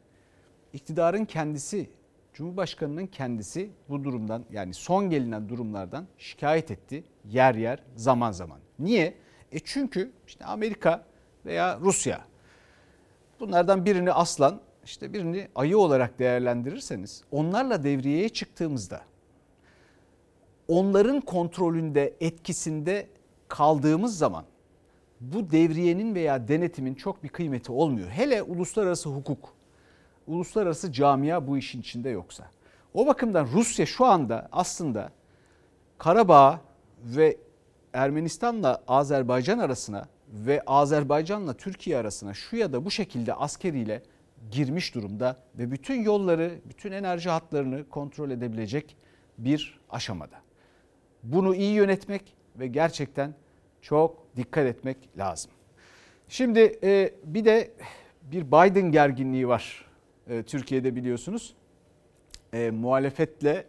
İktidarın 0.72 1.24
kendisi, 1.24 1.90
Cumhurbaşkanının 2.38 3.06
kendisi 3.06 3.70
bu 3.88 4.04
durumdan 4.04 4.44
yani 4.50 4.74
son 4.74 5.10
gelinen 5.10 5.48
durumlardan 5.48 6.06
şikayet 6.18 6.70
etti 6.70 7.04
yer 7.24 7.54
yer 7.54 7.82
zaman 7.96 8.32
zaman. 8.32 8.58
Niye? 8.78 9.14
E 9.52 9.58
çünkü 9.58 10.12
işte 10.26 10.44
Amerika 10.44 11.04
veya 11.46 11.78
Rusya 11.80 12.24
bunlardan 13.40 13.84
birini 13.84 14.12
aslan 14.12 14.60
işte 14.84 15.12
birini 15.12 15.48
ayı 15.54 15.78
olarak 15.78 16.18
değerlendirirseniz 16.18 17.24
onlarla 17.30 17.84
devriyeye 17.84 18.28
çıktığımızda 18.28 19.02
onların 20.68 21.20
kontrolünde, 21.20 22.14
etkisinde 22.20 23.06
kaldığımız 23.48 24.18
zaman 24.18 24.44
bu 25.20 25.50
devriyenin 25.50 26.14
veya 26.14 26.48
denetimin 26.48 26.94
çok 26.94 27.22
bir 27.22 27.28
kıymeti 27.28 27.72
olmuyor. 27.72 28.08
Hele 28.08 28.42
uluslararası 28.42 29.08
hukuk, 29.08 29.57
uluslararası 30.28 30.92
camia 30.92 31.46
bu 31.46 31.58
işin 31.58 31.80
içinde 31.80 32.10
yoksa. 32.10 32.50
O 32.94 33.06
bakımdan 33.06 33.48
Rusya 33.52 33.86
şu 33.86 34.04
anda 34.04 34.48
aslında 34.52 35.12
Karabağ 35.98 36.60
ve 37.04 37.36
Ermenistan'la 37.92 38.82
Azerbaycan 38.88 39.58
arasına 39.58 40.08
ve 40.32 40.62
Azerbaycan'la 40.66 41.54
Türkiye 41.54 41.96
arasına 41.96 42.34
şu 42.34 42.56
ya 42.56 42.72
da 42.72 42.84
bu 42.84 42.90
şekilde 42.90 43.34
askeriyle 43.34 44.02
girmiş 44.50 44.94
durumda 44.94 45.36
ve 45.58 45.70
bütün 45.70 46.02
yolları, 46.02 46.60
bütün 46.68 46.92
enerji 46.92 47.30
hatlarını 47.30 47.88
kontrol 47.88 48.30
edebilecek 48.30 48.96
bir 49.38 49.80
aşamada. 49.90 50.36
Bunu 51.22 51.54
iyi 51.54 51.72
yönetmek 51.72 52.36
ve 52.56 52.66
gerçekten 52.66 53.34
çok 53.82 54.36
dikkat 54.36 54.66
etmek 54.66 55.18
lazım. 55.18 55.50
Şimdi 56.28 56.78
e, 56.82 57.14
bir 57.24 57.44
de 57.44 57.70
bir 58.22 58.46
Biden 58.46 58.92
gerginliği 58.92 59.48
var 59.48 59.87
e, 60.28 60.42
Türkiye'de 60.42 60.96
biliyorsunuz. 60.96 61.54
E, 62.52 62.70
muhalefetle 62.70 63.64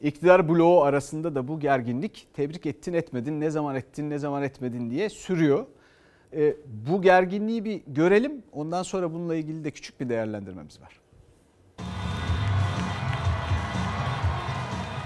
iktidar 0.00 0.48
bloğu 0.48 0.82
arasında 0.82 1.34
da 1.34 1.48
bu 1.48 1.60
gerginlik 1.60 2.28
tebrik 2.34 2.66
ettin 2.66 2.92
etmedin, 2.92 3.40
ne 3.40 3.50
zaman 3.50 3.76
ettin 3.76 4.10
ne 4.10 4.18
zaman 4.18 4.42
etmedin 4.42 4.90
diye 4.90 5.08
sürüyor. 5.08 5.66
E, 6.32 6.56
bu 6.66 7.02
gerginliği 7.02 7.64
bir 7.64 7.82
görelim 7.86 8.42
ondan 8.52 8.82
sonra 8.82 9.12
bununla 9.12 9.34
ilgili 9.36 9.64
de 9.64 9.70
küçük 9.70 10.00
bir 10.00 10.08
değerlendirmemiz 10.08 10.80
var. 10.80 11.00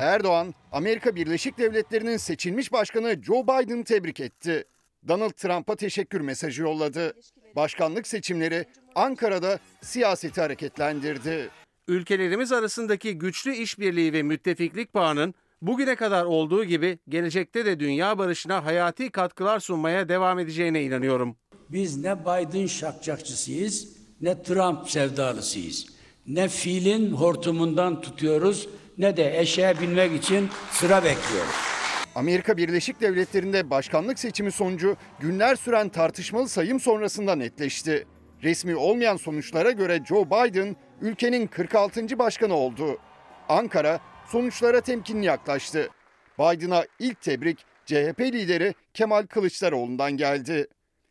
Erdoğan, 0.00 0.54
Amerika 0.72 1.16
Birleşik 1.16 1.58
Devletleri'nin 1.58 2.16
seçilmiş 2.16 2.72
başkanı 2.72 3.22
Joe 3.22 3.42
Biden'ı 3.42 3.84
tebrik 3.84 4.20
etti. 4.20 4.64
Donald 5.08 5.30
Trump'a 5.30 5.76
teşekkür 5.76 6.20
mesajı 6.20 6.62
yolladı. 6.62 7.14
Başkanlık 7.56 8.06
seçimleri 8.06 8.64
Ankara'da 8.94 9.58
siyaseti 9.82 10.40
hareketlendirdi. 10.40 11.50
Ülkelerimiz 11.88 12.52
arasındaki 12.52 13.18
güçlü 13.18 13.54
işbirliği 13.54 14.12
ve 14.12 14.22
müttefiklik 14.22 14.94
bağının 14.94 15.34
bugüne 15.62 15.96
kadar 15.96 16.24
olduğu 16.24 16.64
gibi 16.64 16.98
gelecekte 17.08 17.64
de 17.64 17.80
dünya 17.80 18.18
barışına 18.18 18.64
hayati 18.64 19.10
katkılar 19.10 19.60
sunmaya 19.60 20.08
devam 20.08 20.38
edeceğine 20.38 20.82
inanıyorum. 20.82 21.36
Biz 21.68 21.96
ne 21.96 22.20
Biden 22.20 22.66
şakçakçısıyız 22.66 23.88
ne 24.20 24.42
Trump 24.42 24.90
sevdalısıyız. 24.90 25.86
Ne 26.26 26.48
filin 26.48 27.12
hortumundan 27.12 28.00
tutuyoruz 28.00 28.68
ne 28.98 29.16
de 29.16 29.40
eşeğe 29.40 29.80
binmek 29.80 30.22
için 30.22 30.48
sıra 30.72 31.04
bekliyoruz. 31.04 31.73
Amerika 32.14 32.56
Birleşik 32.56 33.00
Devletleri'nde 33.00 33.70
başkanlık 33.70 34.18
seçimi 34.18 34.52
sonucu 34.52 34.96
günler 35.20 35.56
süren 35.56 35.88
tartışmalı 35.88 36.48
sayım 36.48 36.80
sonrasında 36.80 37.34
netleşti. 37.34 38.06
Resmi 38.42 38.76
olmayan 38.76 39.16
sonuçlara 39.16 39.70
göre 39.70 40.00
Joe 40.08 40.26
Biden 40.26 40.76
ülkenin 41.00 41.46
46. 41.46 42.18
başkanı 42.18 42.54
oldu. 42.54 42.98
Ankara 43.48 44.00
sonuçlara 44.26 44.80
temkinli 44.80 45.26
yaklaştı. 45.26 45.88
Biden'a 46.38 46.84
ilk 46.98 47.20
tebrik 47.20 47.64
CHP 47.86 48.20
lideri 48.20 48.74
Kemal 48.94 49.26
Kılıçdaroğlu'ndan 49.26 50.12
geldi. 50.12 50.66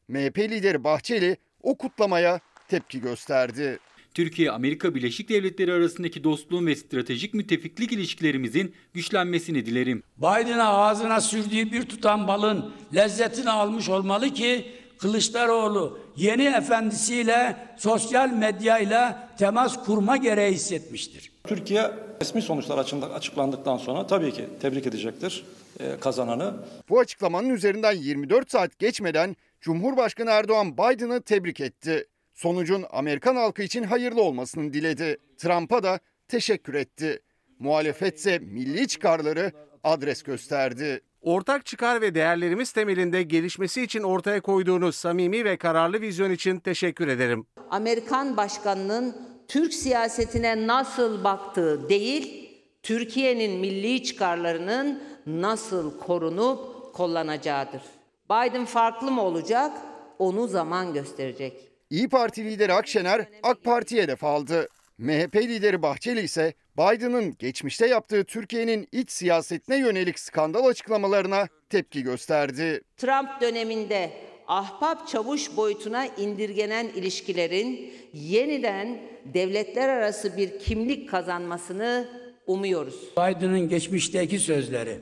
MHP 0.07 0.39
lideri 0.39 0.83
Bahçeli 0.83 1.37
o 1.61 1.77
kutlamaya 1.77 2.39
tepki 2.67 3.01
gösterdi. 3.01 3.79
Türkiye-Amerika 4.13 4.95
Birleşik 4.95 5.29
Devletleri 5.29 5.73
arasındaki 5.73 6.23
dostluğun 6.23 6.65
ve 6.67 6.75
stratejik 6.75 7.33
müttefiklik 7.33 7.91
ilişkilerimizin 7.91 8.73
güçlenmesini 8.93 9.65
dilerim. 9.65 10.03
Biden'a 10.17 10.67
ağzına 10.67 11.21
sürdüğü 11.21 11.71
bir 11.71 11.83
tutam 11.83 12.27
balın 12.27 12.73
lezzetini 12.95 13.49
almış 13.49 13.89
olmalı 13.89 14.29
ki 14.29 14.65
Kılıçdaroğlu 14.97 15.99
yeni 16.15 16.43
efendisiyle 16.43 17.57
sosyal 17.77 18.29
medyayla 18.29 19.29
temas 19.37 19.83
kurma 19.85 20.17
gereği 20.17 20.51
hissetmiştir. 20.53 21.31
Türkiye 21.47 21.91
resmi 22.21 22.41
sonuçlar 22.41 22.77
açıklandıktan 23.15 23.77
sonra 23.77 24.07
tabii 24.07 24.31
ki 24.33 24.45
tebrik 24.61 24.87
edecektir 24.87 25.43
e, 25.79 25.99
kazananı. 25.99 26.53
Bu 26.89 26.99
açıklamanın 26.99 27.49
üzerinden 27.49 27.91
24 27.91 28.51
saat 28.51 28.79
geçmeden 28.79 29.35
Cumhurbaşkanı 29.61 30.29
Erdoğan 30.29 30.77
Biden'ı 30.77 31.21
tebrik 31.21 31.59
etti. 31.59 32.07
Sonucun 32.33 32.85
Amerikan 32.91 33.35
halkı 33.35 33.63
için 33.63 33.83
hayırlı 33.83 34.21
olmasını 34.21 34.73
diledi. 34.73 35.17
Trump'a 35.37 35.83
da 35.83 35.99
teşekkür 36.27 36.73
etti. 36.73 37.19
Muhalefetse 37.59 38.39
milli 38.39 38.87
çıkarları 38.87 39.51
adres 39.83 40.23
gösterdi. 40.23 41.01
Ortak 41.21 41.65
çıkar 41.65 42.01
ve 42.01 42.15
değerlerimiz 42.15 42.71
temelinde 42.71 43.23
gelişmesi 43.23 43.81
için 43.83 44.03
ortaya 44.03 44.41
koyduğunuz 44.41 44.95
samimi 44.95 45.45
ve 45.45 45.57
kararlı 45.57 46.01
vizyon 46.01 46.31
için 46.31 46.59
teşekkür 46.59 47.07
ederim. 47.07 47.45
Amerikan 47.69 48.37
başkanının 48.37 49.15
Türk 49.47 49.73
siyasetine 49.73 50.67
nasıl 50.67 51.23
baktığı 51.23 51.89
değil, 51.89 52.49
Türkiye'nin 52.83 53.59
milli 53.59 54.03
çıkarlarının 54.03 55.03
nasıl 55.27 55.99
korunup 55.99 56.93
kullanacağıdır. 56.93 57.81
Biden 58.29 58.65
farklı 58.65 59.11
mı 59.11 59.21
olacak? 59.21 59.71
Onu 60.19 60.47
zaman 60.47 60.93
gösterecek. 60.93 61.72
İyi 61.93 62.09
Parti 62.09 62.45
lideri 62.45 62.73
Akşener 62.73 63.25
AK 63.43 63.63
Parti'ye 63.63 64.03
hedef 64.03 64.23
aldı. 64.23 64.67
MHP 64.97 65.35
lideri 65.35 65.81
Bahçeli 65.81 66.21
ise 66.21 66.53
Biden'ın 66.77 67.35
geçmişte 67.39 67.87
yaptığı 67.87 68.23
Türkiye'nin 68.23 68.87
iç 68.91 69.11
siyasetine 69.11 69.77
yönelik 69.77 70.19
skandal 70.19 70.65
açıklamalarına 70.65 71.47
tepki 71.69 72.03
gösterdi. 72.03 72.81
Trump 72.97 73.41
döneminde 73.41 74.09
ahbap 74.47 75.07
çavuş 75.07 75.57
boyutuna 75.57 76.05
indirgenen 76.05 76.87
ilişkilerin 76.87 77.93
yeniden 78.13 79.01
devletler 79.33 79.89
arası 79.89 80.37
bir 80.37 80.59
kimlik 80.59 81.09
kazanmasını 81.09 82.07
umuyoruz. 82.47 82.95
Biden'ın 83.17 83.69
geçmişteki 83.69 84.39
sözleri, 84.39 84.99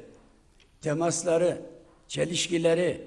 temasları, 0.81 1.61
çelişkileri, 2.07 3.01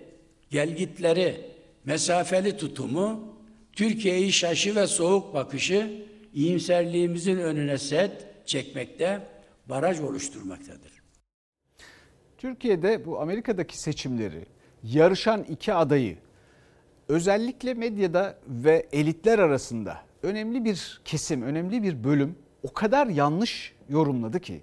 gelgitleri, 0.50 1.40
mesafeli 1.84 2.56
tutumu, 2.56 3.33
Türkiye'yi 3.76 4.32
şaşı 4.32 4.76
ve 4.76 4.86
soğuk 4.86 5.34
bakışı 5.34 6.04
iyimserliğimizin 6.34 7.38
önüne 7.38 7.78
set 7.78 8.26
çekmekte, 8.46 9.20
baraj 9.66 10.00
oluşturmaktadır. 10.00 10.92
Türkiye'de 12.38 13.06
bu 13.06 13.20
Amerika'daki 13.20 13.78
seçimleri 13.78 14.46
yarışan 14.82 15.42
iki 15.42 15.74
adayı 15.74 16.16
özellikle 17.08 17.74
medyada 17.74 18.38
ve 18.48 18.86
elitler 18.92 19.38
arasında 19.38 19.98
önemli 20.22 20.64
bir 20.64 21.00
kesim, 21.04 21.42
önemli 21.42 21.82
bir 21.82 22.04
bölüm 22.04 22.36
o 22.62 22.72
kadar 22.72 23.06
yanlış 23.06 23.74
yorumladı 23.88 24.40
ki. 24.40 24.62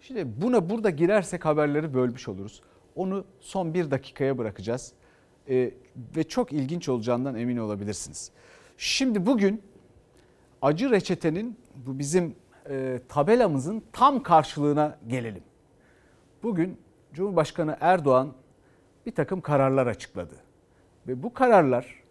Şimdi 0.00 0.42
buna 0.42 0.70
burada 0.70 0.90
girersek 0.90 1.44
haberleri 1.44 1.94
bölmüş 1.94 2.28
oluruz. 2.28 2.62
Onu 2.94 3.24
son 3.40 3.74
bir 3.74 3.90
dakikaya 3.90 4.38
bırakacağız. 4.38 4.92
Ee, 5.48 5.70
ve 6.16 6.24
çok 6.24 6.52
ilginç 6.52 6.88
olacağından 6.88 7.34
emin 7.34 7.56
olabilirsiniz. 7.56 8.30
Şimdi 8.76 9.26
bugün 9.26 9.62
acı 10.62 10.90
reçetenin 10.90 11.58
bu 11.86 11.98
bizim 11.98 12.34
e, 12.70 13.00
tabelamızın 13.08 13.82
tam 13.92 14.22
karşılığına 14.22 14.98
gelelim. 15.06 15.42
Bugün 16.42 16.78
Cumhurbaşkanı 17.12 17.76
Erdoğan 17.80 18.32
bir 19.06 19.14
takım 19.14 19.40
kararlar 19.40 19.86
açıkladı. 19.86 20.34
Ve 21.08 21.22
bu 21.22 21.34
kararlar 21.34 22.02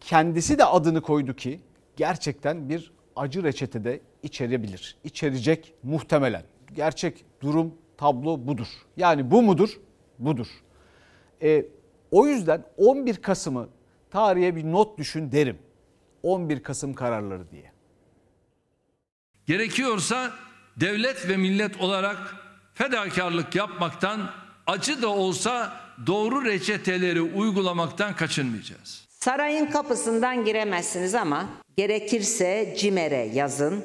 kendisi 0.00 0.58
de 0.58 0.64
adını 0.64 1.00
koydu 1.00 1.34
ki 1.34 1.60
gerçekten 1.96 2.68
bir 2.68 2.92
acı 3.16 3.44
reçetede 3.44 4.00
içerebilir. 4.22 4.96
İçerecek 5.04 5.74
muhtemelen. 5.82 6.42
Gerçek 6.74 7.24
durum 7.40 7.74
tablo 7.96 8.46
budur. 8.46 8.68
Yani 8.96 9.30
bu 9.30 9.42
mudur? 9.42 9.80
Budur. 10.18 10.46
E, 11.42 11.66
o 12.10 12.26
yüzden 12.26 12.64
11 12.76 13.16
Kasım'ı 13.16 13.68
tarihe 14.10 14.56
bir 14.56 14.64
not 14.64 14.98
düşün 14.98 15.32
derim. 15.32 15.58
11 16.22 16.62
Kasım 16.62 16.94
kararları 16.94 17.50
diye. 17.50 17.72
Gerekiyorsa 19.46 20.32
devlet 20.76 21.28
ve 21.28 21.36
millet 21.36 21.80
olarak 21.80 22.34
fedakarlık 22.74 23.54
yapmaktan 23.54 24.30
acı 24.66 25.02
da 25.02 25.08
olsa 25.08 25.72
doğru 26.06 26.44
reçeteleri 26.44 27.22
uygulamaktan 27.22 28.16
kaçınmayacağız. 28.16 29.08
Sarayın 29.08 29.66
kapısından 29.66 30.44
giremezsiniz 30.44 31.14
ama 31.14 31.48
gerekirse 31.76 32.74
CİMER'e 32.78 33.30
yazın. 33.34 33.84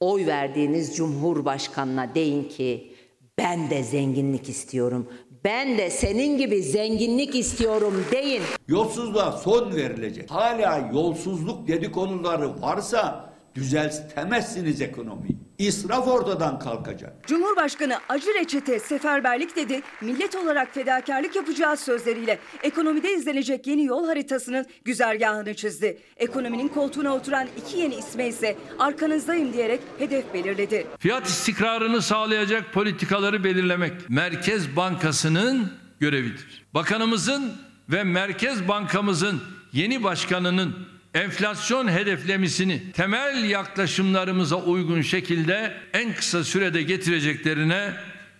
Oy 0.00 0.26
verdiğiniz 0.26 0.96
Cumhurbaşkanına 0.96 2.14
deyin 2.14 2.48
ki 2.48 2.94
ben 3.38 3.70
de 3.70 3.82
zenginlik 3.82 4.48
istiyorum. 4.48 5.12
Ben 5.44 5.78
de 5.78 5.90
senin 5.90 6.38
gibi 6.38 6.62
zenginlik 6.62 7.34
istiyorum 7.34 8.04
deyin. 8.12 8.42
Yolsuzluğa 8.68 9.32
son 9.32 9.76
verilecek. 9.76 10.30
Hala 10.30 10.90
yolsuzluk 10.92 11.68
dedikoduları 11.68 12.62
varsa 12.62 13.33
düzeltemezsiniz 13.54 14.80
ekonomiyi. 14.80 15.44
İsraf 15.58 16.08
ortadan 16.08 16.58
kalkacak. 16.58 17.12
Cumhurbaşkanı 17.26 17.98
acı 18.08 18.34
reçete 18.34 18.78
seferberlik 18.78 19.56
dedi. 19.56 19.82
Millet 20.00 20.34
olarak 20.34 20.74
fedakarlık 20.74 21.36
yapacağız 21.36 21.80
sözleriyle 21.80 22.38
ekonomide 22.62 23.14
izlenecek 23.14 23.66
yeni 23.66 23.84
yol 23.84 24.06
haritasının 24.06 24.66
güzergahını 24.84 25.54
çizdi. 25.54 25.98
Ekonominin 26.16 26.68
koltuğuna 26.68 27.14
oturan 27.14 27.48
iki 27.58 27.78
yeni 27.78 27.94
isme 27.94 28.28
ise 28.28 28.56
arkanızdayım 28.78 29.52
diyerek 29.52 29.80
hedef 29.98 30.34
belirledi. 30.34 30.86
Fiyat 30.98 31.26
istikrarını 31.26 32.02
sağlayacak 32.02 32.72
politikaları 32.72 33.44
belirlemek 33.44 33.92
Merkez 34.08 34.76
Bankası'nın 34.76 35.72
görevidir. 36.00 36.66
Bakanımızın 36.74 37.52
ve 37.88 38.04
Merkez 38.04 38.68
Bankamızın 38.68 39.40
yeni 39.72 40.04
başkanının 40.04 40.93
enflasyon 41.14 41.88
hedeflemisini 41.88 42.92
temel 42.92 43.50
yaklaşımlarımıza 43.50 44.56
uygun 44.56 45.02
şekilde 45.02 45.72
en 45.92 46.14
kısa 46.14 46.44
sürede 46.44 46.82
getireceklerine 46.82 47.92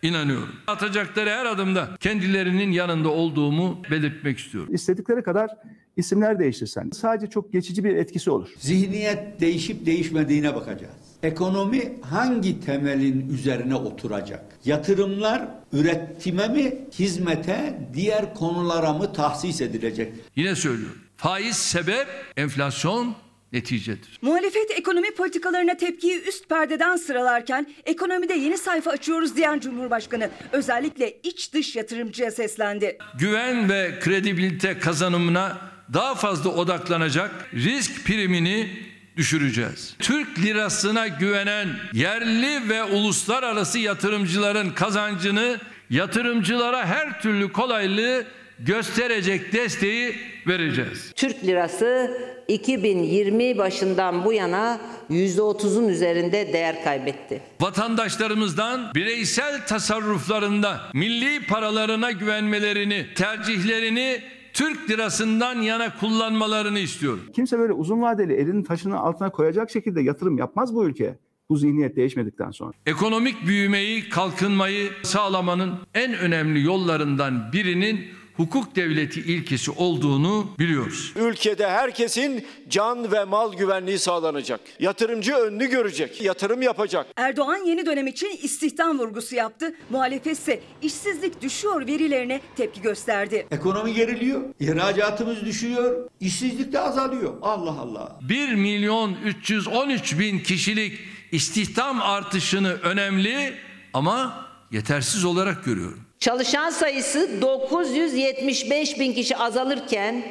inanıyorum. 0.02 0.54
Atacakları 0.66 1.30
her 1.30 1.46
adımda 1.46 1.88
kendilerinin 2.00 2.72
yanında 2.72 3.08
olduğumu 3.08 3.82
belirtmek 3.90 4.38
istiyorum. 4.38 4.74
İstedikleri 4.74 5.22
kadar 5.22 5.50
isimler 5.96 6.38
değiştirsen 6.38 6.90
sadece 6.92 7.30
çok 7.30 7.52
geçici 7.52 7.84
bir 7.84 7.96
etkisi 7.96 8.30
olur. 8.30 8.48
Zihniyet 8.58 9.40
değişip 9.40 9.86
değişmediğine 9.86 10.54
bakacağız. 10.54 10.94
Ekonomi 11.22 11.92
hangi 12.02 12.60
temelin 12.60 13.28
üzerine 13.34 13.74
oturacak? 13.74 14.44
Yatırımlar 14.64 15.48
üretime 15.72 16.48
mi, 16.48 16.74
hizmete, 16.98 17.78
diğer 17.94 18.34
konulara 18.34 18.92
mı 18.92 19.12
tahsis 19.12 19.60
edilecek? 19.60 20.12
Yine 20.36 20.54
söylüyorum. 20.56 21.03
Faiz 21.16 21.56
sebep, 21.56 22.06
enflasyon 22.36 23.14
neticedir. 23.52 24.18
Muhalefet 24.22 24.70
ekonomi 24.70 25.14
politikalarına 25.14 25.76
tepkiyi 25.76 26.22
üst 26.22 26.48
perdeden 26.48 26.96
sıralarken 26.96 27.66
ekonomide 27.84 28.34
yeni 28.34 28.58
sayfa 28.58 28.90
açıyoruz 28.90 29.36
diyen 29.36 29.60
Cumhurbaşkanı 29.60 30.30
özellikle 30.52 31.20
iç 31.22 31.52
dış 31.52 31.76
yatırımcıya 31.76 32.30
seslendi. 32.30 32.98
Güven 33.18 33.68
ve 33.68 33.98
kredibilite 34.00 34.78
kazanımına 34.78 35.58
daha 35.92 36.14
fazla 36.14 36.50
odaklanacak 36.50 37.30
risk 37.54 38.04
primini 38.04 38.68
düşüreceğiz. 39.16 39.96
Türk 39.98 40.38
lirasına 40.38 41.08
güvenen 41.08 41.68
yerli 41.92 42.68
ve 42.68 42.84
uluslararası 42.84 43.78
yatırımcıların 43.78 44.70
kazancını 44.70 45.60
yatırımcılara 45.90 46.86
her 46.86 47.20
türlü 47.22 47.52
kolaylığı 47.52 48.24
gösterecek 48.58 49.52
desteği 49.52 50.14
vereceğiz. 50.46 51.12
Türk 51.16 51.44
lirası 51.44 52.18
2020 52.48 53.58
başından 53.58 54.24
bu 54.24 54.32
yana 54.32 54.80
%30'un 55.10 55.88
üzerinde 55.88 56.52
değer 56.52 56.84
kaybetti. 56.84 57.40
Vatandaşlarımızdan 57.60 58.94
bireysel 58.94 59.66
tasarruflarında 59.66 60.80
milli 60.94 61.46
paralarına 61.46 62.10
güvenmelerini, 62.10 63.06
tercihlerini 63.14 64.20
Türk 64.52 64.90
lirasından 64.90 65.62
yana 65.62 65.96
kullanmalarını 65.96 66.78
istiyorum. 66.78 67.20
Kimse 67.34 67.58
böyle 67.58 67.72
uzun 67.72 68.02
vadeli 68.02 68.32
elinin 68.32 68.62
taşının 68.62 68.96
altına 68.96 69.30
koyacak 69.30 69.70
şekilde 69.70 70.02
yatırım 70.02 70.38
yapmaz 70.38 70.74
bu 70.74 70.84
ülke. 70.84 71.18
Bu 71.48 71.56
zihniyet 71.56 71.96
değişmedikten 71.96 72.50
sonra. 72.50 72.72
Ekonomik 72.86 73.46
büyümeyi, 73.46 74.08
kalkınmayı 74.08 74.90
sağlamanın 75.02 75.74
en 75.94 76.14
önemli 76.14 76.64
yollarından 76.64 77.52
birinin 77.52 78.06
hukuk 78.36 78.76
devleti 78.76 79.20
ilkesi 79.20 79.70
olduğunu 79.70 80.50
biliyoruz. 80.58 81.12
Ülkede 81.16 81.68
herkesin 81.70 82.46
can 82.68 83.12
ve 83.12 83.24
mal 83.24 83.52
güvenliği 83.54 83.98
sağlanacak. 83.98 84.60
Yatırımcı 84.78 85.34
önünü 85.34 85.66
görecek, 85.66 86.20
yatırım 86.22 86.62
yapacak. 86.62 87.06
Erdoğan 87.16 87.56
yeni 87.66 87.86
dönem 87.86 88.06
için 88.06 88.30
istihdam 88.42 88.98
vurgusu 88.98 89.34
yaptı. 89.34 89.74
Muhalefet 89.90 90.38
ise 90.38 90.60
işsizlik 90.82 91.42
düşüyor 91.42 91.86
verilerine 91.86 92.40
tepki 92.56 92.82
gösterdi. 92.82 93.46
Ekonomi 93.50 93.94
geriliyor, 93.94 94.40
ihracatımız 94.60 95.40
düşüyor, 95.44 96.10
işsizlik 96.20 96.72
de 96.72 96.80
azalıyor. 96.80 97.34
Allah 97.42 97.70
Allah. 97.80 98.18
1 98.28 98.54
milyon 98.54 99.14
313 99.24 100.18
bin 100.18 100.38
kişilik 100.38 100.98
istihdam 101.32 102.02
artışını 102.02 102.72
önemli 102.72 103.54
ama 103.92 104.46
yetersiz 104.70 105.24
olarak 105.24 105.64
görüyorum. 105.64 106.03
Çalışan 106.24 106.70
sayısı 106.70 107.42
975 107.42 109.00
bin 109.00 109.12
kişi 109.12 109.36
azalırken 109.36 110.22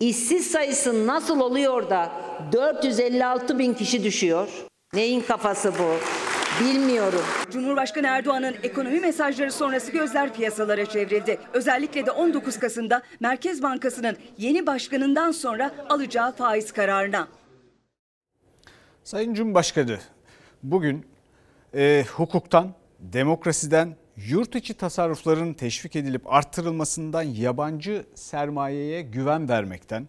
işsiz 0.00 0.50
sayısı 0.50 1.06
nasıl 1.06 1.40
oluyor 1.40 1.90
da 1.90 2.12
456 2.52 3.58
bin 3.58 3.74
kişi 3.74 4.04
düşüyor? 4.04 4.48
Neyin 4.94 5.20
kafası 5.20 5.72
bu? 5.72 5.96
Bilmiyorum. 6.64 7.20
Cumhurbaşkanı 7.50 8.06
Erdoğan'ın 8.06 8.54
ekonomi 8.62 9.00
mesajları 9.00 9.52
sonrası 9.52 9.92
gözler 9.92 10.34
piyasalara 10.34 10.86
çevrildi. 10.86 11.38
Özellikle 11.52 12.06
de 12.06 12.10
19 12.10 12.58
Kasım'da 12.58 13.02
Merkez 13.20 13.62
Bankası'nın 13.62 14.16
yeni 14.38 14.66
başkanından 14.66 15.30
sonra 15.30 15.74
alacağı 15.88 16.32
faiz 16.32 16.72
kararına. 16.72 17.28
Sayın 19.04 19.34
Cumhurbaşkanı 19.34 19.98
bugün 20.62 21.06
e, 21.74 22.04
hukuktan, 22.16 22.74
demokrasiden, 22.98 23.96
yurt 24.16 24.54
içi 24.54 24.74
tasarrufların 24.74 25.54
teşvik 25.54 25.96
edilip 25.96 26.32
arttırılmasından 26.32 27.22
yabancı 27.22 28.06
sermayeye 28.14 29.02
güven 29.02 29.48
vermekten, 29.48 30.08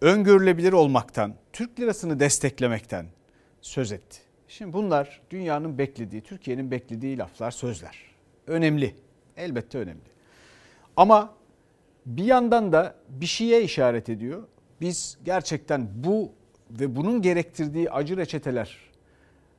öngörülebilir 0.00 0.72
olmaktan, 0.72 1.34
Türk 1.52 1.80
lirasını 1.80 2.20
desteklemekten 2.20 3.06
söz 3.60 3.92
etti. 3.92 4.18
Şimdi 4.48 4.72
bunlar 4.72 5.20
dünyanın 5.30 5.78
beklediği, 5.78 6.22
Türkiye'nin 6.22 6.70
beklediği 6.70 7.18
laflar, 7.18 7.50
sözler. 7.50 7.96
Önemli, 8.46 8.94
elbette 9.36 9.78
önemli. 9.78 10.00
Ama 10.96 11.36
Bir 12.06 12.24
yandan 12.24 12.72
da 12.72 12.94
bir 13.08 13.26
şeye 13.26 13.62
işaret 13.62 14.08
ediyor. 14.08 14.42
Biz 14.80 15.18
gerçekten 15.24 15.88
bu 15.94 16.32
ve 16.70 16.96
bunun 16.96 17.22
gerektirdiği 17.22 17.90
acı 17.90 18.16
reçeteler 18.16 18.76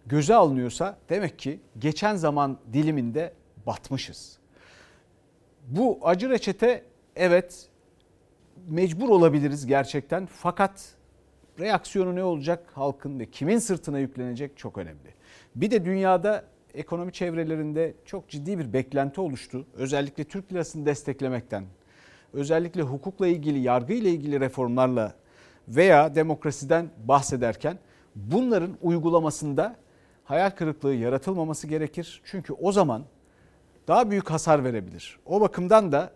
göze 0.05 0.35
alınıyorsa 0.35 0.97
demek 1.09 1.39
ki 1.39 1.59
geçen 1.79 2.15
zaman 2.15 2.57
diliminde 2.73 3.33
batmışız. 3.67 4.37
Bu 5.67 5.99
acı 6.03 6.29
reçete 6.29 6.83
evet 7.15 7.69
mecbur 8.67 9.09
olabiliriz 9.09 9.65
gerçekten 9.65 10.25
fakat 10.25 10.95
reaksiyonu 11.59 12.15
ne 12.15 12.23
olacak 12.23 12.71
halkın 12.73 13.19
ve 13.19 13.25
kimin 13.25 13.59
sırtına 13.59 13.99
yüklenecek 13.99 14.57
çok 14.57 14.77
önemli. 14.77 15.13
Bir 15.55 15.71
de 15.71 15.85
dünyada 15.85 16.43
ekonomi 16.73 17.13
çevrelerinde 17.13 17.93
çok 18.05 18.29
ciddi 18.29 18.59
bir 18.59 18.73
beklenti 18.73 19.21
oluştu. 19.21 19.65
Özellikle 19.73 20.23
Türk 20.23 20.53
lirasını 20.53 20.85
desteklemekten, 20.85 21.65
özellikle 22.33 22.81
hukukla 22.81 23.27
ilgili, 23.27 23.59
yargı 23.59 23.93
ile 23.93 24.09
ilgili 24.09 24.39
reformlarla 24.39 25.13
veya 25.67 26.15
demokrasiden 26.15 26.89
bahsederken 27.05 27.79
bunların 28.15 28.77
uygulamasında 28.81 29.75
hayal 30.23 30.49
kırıklığı 30.49 30.93
yaratılmaması 30.93 31.67
gerekir. 31.67 32.21
Çünkü 32.25 32.53
o 32.53 32.71
zaman 32.71 33.03
daha 33.87 34.11
büyük 34.11 34.31
hasar 34.31 34.63
verebilir. 34.63 35.19
O 35.25 35.41
bakımdan 35.41 35.91
da 35.91 36.11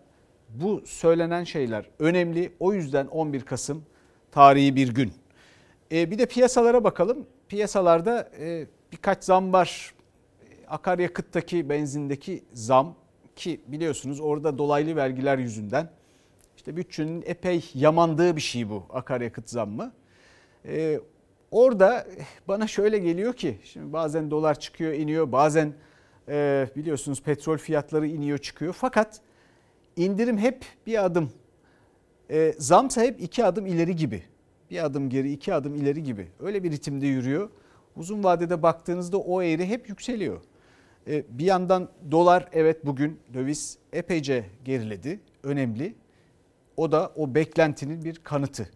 bu 0.48 0.82
söylenen 0.86 1.44
şeyler 1.44 1.90
önemli. 1.98 2.52
O 2.60 2.72
yüzden 2.72 3.06
11 3.06 3.40
Kasım 3.40 3.84
tarihi 4.30 4.76
bir 4.76 4.94
gün. 4.94 5.12
E, 5.92 6.10
bir 6.10 6.18
de 6.18 6.26
piyasalara 6.26 6.84
bakalım. 6.84 7.26
Piyasalarda 7.48 8.30
e, 8.38 8.66
birkaç 8.92 9.24
zam 9.24 9.52
var. 9.52 9.94
Akaryakıttaki, 10.68 11.68
benzindeki 11.68 12.44
zam 12.52 12.94
ki 13.36 13.60
biliyorsunuz 13.66 14.20
orada 14.20 14.58
dolaylı 14.58 14.96
vergiler 14.96 15.38
yüzünden 15.38 15.88
işte 16.56 16.76
bütçenin 16.76 17.22
epey 17.26 17.70
yamandığı 17.74 18.36
bir 18.36 18.40
şey 18.40 18.70
bu 18.70 18.86
akaryakıt 18.90 19.50
zammı. 19.50 19.92
Ee, 20.64 21.00
orada 21.50 22.06
bana 22.48 22.66
şöyle 22.66 22.98
geliyor 22.98 23.34
ki 23.34 23.58
şimdi 23.64 23.92
bazen 23.92 24.30
dolar 24.30 24.60
çıkıyor 24.60 24.92
iniyor 24.92 25.32
bazen 25.32 25.72
e, 26.28 26.68
biliyorsunuz 26.76 27.22
petrol 27.22 27.58
fiyatları 27.58 28.06
iniyor 28.06 28.38
çıkıyor 28.38 28.72
fakat 28.78 29.20
indirim 29.96 30.38
hep 30.38 30.64
bir 30.86 31.04
adım 31.04 31.32
e, 32.30 32.54
zamsa 32.58 33.02
hep 33.02 33.20
iki 33.20 33.44
adım 33.44 33.66
ileri 33.66 33.96
gibi 33.96 34.22
bir 34.70 34.84
adım 34.84 35.10
geri 35.10 35.32
iki 35.32 35.54
adım 35.54 35.74
ileri 35.74 36.02
gibi 36.02 36.28
öyle 36.40 36.62
bir 36.62 36.70
ritimde 36.70 37.06
yürüyor. 37.06 37.50
Uzun 37.96 38.24
vadede 38.24 38.62
baktığınızda 38.62 39.18
o 39.18 39.42
eğri 39.42 39.66
hep 39.66 39.88
yükseliyor. 39.88 40.40
E, 41.06 41.24
bir 41.38 41.44
yandan 41.44 41.88
dolar 42.10 42.48
evet 42.52 42.86
bugün 42.86 43.20
döviz 43.34 43.78
epeyce 43.92 44.44
geriledi 44.64 45.20
önemli 45.42 45.94
o 46.76 46.92
da 46.92 47.12
o 47.16 47.34
beklentinin 47.34 48.04
bir 48.04 48.14
kanıtı. 48.14 48.68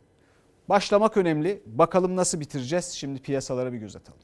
Başlamak 0.69 1.17
önemli. 1.17 1.63
Bakalım 1.67 2.17
nasıl 2.17 2.41
bitireceğiz? 2.41 2.85
Şimdi 2.85 3.23
piyasalara 3.23 3.73
bir 3.73 3.79
göz 3.79 3.97
atalım. 3.97 4.21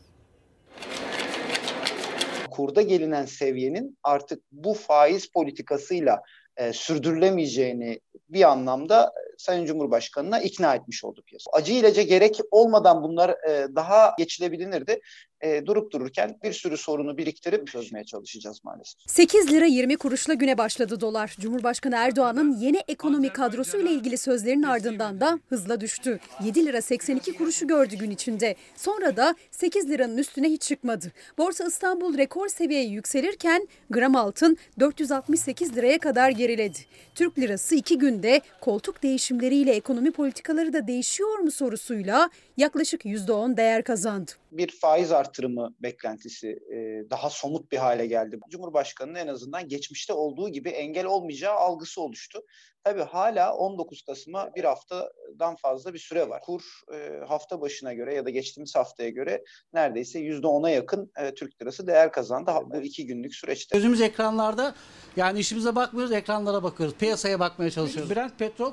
Kurda 2.53 2.83
gelinen 2.83 3.25
seviyenin 3.25 3.99
artık 4.03 4.43
bu 4.53 4.75
faiz 4.75 5.27
politikasıyla 5.27 6.23
e, 6.57 6.73
sürdürülemeyeceğini 6.73 8.01
bir 8.29 8.51
anlamda 8.51 9.05
e, 9.05 9.21
Sayın 9.39 9.67
Cumhurbaşkanı'na 9.67 10.41
ikna 10.41 10.75
etmiş 10.75 11.05
oldu 11.05 11.23
piyasa. 11.27 11.51
Acı 11.53 11.73
ilacı 11.73 12.03
gerek 12.03 12.41
olmadan 12.51 13.03
bunlar 13.03 13.31
e, 13.31 13.69
daha 13.75 14.15
geçilebilirdi 14.19 15.01
e, 15.43 15.67
durup 15.67 15.93
dururken 15.93 16.39
bir 16.43 16.53
sürü 16.53 16.77
sorunu 16.77 17.19
biriktirip 17.19 17.67
çözmeye 17.67 18.05
çalışacağız 18.05 18.65
maalesef. 18.65 19.01
8 19.07 19.53
lira 19.53 19.67
20 19.67 19.97
kuruşla 19.97 20.35
güne 20.35 20.59
başladı 20.59 21.01
dolar. 21.01 21.37
Cumhurbaşkanı 21.41 21.95
Erdoğan'ın 21.97 22.57
yeni 22.57 22.83
ekonomi 22.89 23.29
kadrosu 23.29 23.81
ile 23.81 23.91
ilgili 23.91 24.19
sözlerinin 24.19 24.63
ardından 24.63 25.21
da 25.21 25.39
hızla 25.49 25.81
düştü. 25.81 26.21
7 26.45 26.67
lira 26.67 26.83
82 26.83 27.37
kuruşu 27.37 27.67
gördü 27.67 27.97
gün 27.97 28.11
içinde. 28.11 28.57
Sonra 28.77 29.17
da 29.17 29.35
8 29.51 29.91
liranın 29.91 30.19
üstüne 30.19 30.49
hiç 30.49 30.63
çıkmadı. 30.63 31.13
Borsa 31.39 31.65
İstanbul 31.65 32.19
rekor 32.19 32.49
seviyeye 32.49 32.89
yükselirken 32.89 33.69
gram 33.91 34.17
altın 34.17 34.57
468 34.81 35.77
liraya 35.77 35.99
kadar 35.99 36.31
geriledi. 36.31 36.79
Türk 37.15 37.39
lirası 37.39 37.75
2 37.75 37.99
günde 37.99 38.41
koltuk 38.61 39.03
değişimleriyle 39.03 39.73
ekonomi 39.73 40.11
politikaları 40.11 40.73
da 40.73 40.87
değişiyor 40.87 41.39
mu 41.39 41.51
sorusuyla 41.51 42.31
yaklaşık 42.57 43.05
%10 43.05 43.57
değer 43.57 43.85
kazandı 43.85 44.33
bir 44.53 44.69
faiz 44.81 45.13
artırımı 45.13 45.75
beklentisi 45.83 46.49
e, 46.49 47.11
daha 47.11 47.31
somut 47.31 47.73
bir 47.73 47.77
hale 47.77 48.07
geldi. 48.07 48.39
Cumhurbaşkanı'nın 48.51 49.15
en 49.15 49.27
azından 49.27 49.69
geçmişte 49.69 50.13
olduğu 50.13 50.49
gibi 50.49 50.69
engel 50.69 51.07
olmayacağı 51.07 51.55
algısı 51.55 52.01
oluştu. 52.01 52.41
Tabii 52.85 53.03
hala 53.03 53.55
19 53.55 54.03
Kasım'a 54.03 54.55
bir 54.55 54.65
haftadan 54.65 55.57
fazla 55.57 55.95
bir 55.95 55.99
süre 55.99 56.29
var. 56.29 56.41
Kur 56.41 56.63
e, 56.95 57.25
hafta 57.29 57.61
başına 57.61 57.93
göre 57.93 58.15
ya 58.15 58.25
da 58.25 58.31
geçtiğimiz 58.31 58.75
haftaya 58.75 59.09
göre 59.09 59.45
neredeyse 59.73 60.21
%10'a 60.21 60.71
yakın 60.71 61.13
e, 61.17 61.35
Türk 61.35 61.63
lirası 61.63 61.87
değer 61.87 62.13
kazandı 62.13 62.53
bu 62.67 62.77
iki 62.77 63.07
günlük 63.07 63.35
süreçte. 63.35 63.77
Gözümüz 63.77 64.01
ekranlarda 64.01 64.75
yani 65.17 65.39
işimize 65.39 65.77
bakmıyoruz 65.77 66.13
ekranlara 66.13 66.63
bakıyoruz. 66.63 66.95
Piyasaya 66.97 67.41
bakmaya 67.41 67.71
çalışıyoruz. 67.71 68.11
Brent 68.15 68.39
petrol 68.39 68.73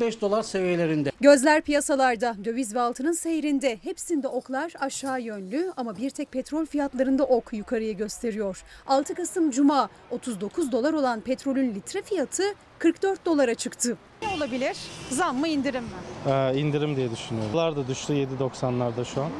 44-45 0.00 0.20
dolar 0.20 0.42
seviyelerinde. 0.42 1.10
Gözler 1.20 1.62
piyasalarda 1.62 2.36
döviz 2.44 2.74
ve 2.74 2.80
altının 2.90 3.12
seyrinde 3.12 3.78
hepsinde 3.82 4.28
oklar 4.28 4.72
aşağı 4.80 5.20
yönlü 5.20 5.72
ama 5.76 5.96
bir 5.96 6.10
tek 6.10 6.32
petrol 6.32 6.66
fiyatlarında 6.66 7.24
ok 7.24 7.52
yukarıya 7.52 7.92
gösteriyor. 7.92 8.64
6 8.86 9.14
Kasım 9.14 9.50
Cuma 9.50 9.88
39 10.10 10.72
dolar 10.72 10.92
olan 10.92 11.20
petrolün 11.20 11.74
litre 11.74 12.02
fiyatı 12.02 12.42
44 12.78 13.26
dolara 13.26 13.54
çıktı. 13.54 13.96
Ne 14.22 14.28
olabilir? 14.28 14.76
Zam 15.10 15.36
mı 15.36 15.48
indirim 15.48 15.84
mi? 15.84 15.90
Ee, 16.26 16.58
indirim 16.58 16.96
diye 16.96 17.10
düşünüyorum. 17.10 17.52
Dolar 17.52 17.76
da 17.76 17.88
düştü 17.88 18.12
7.90'larda 18.12 19.04
şu 19.04 19.22
an. 19.22 19.30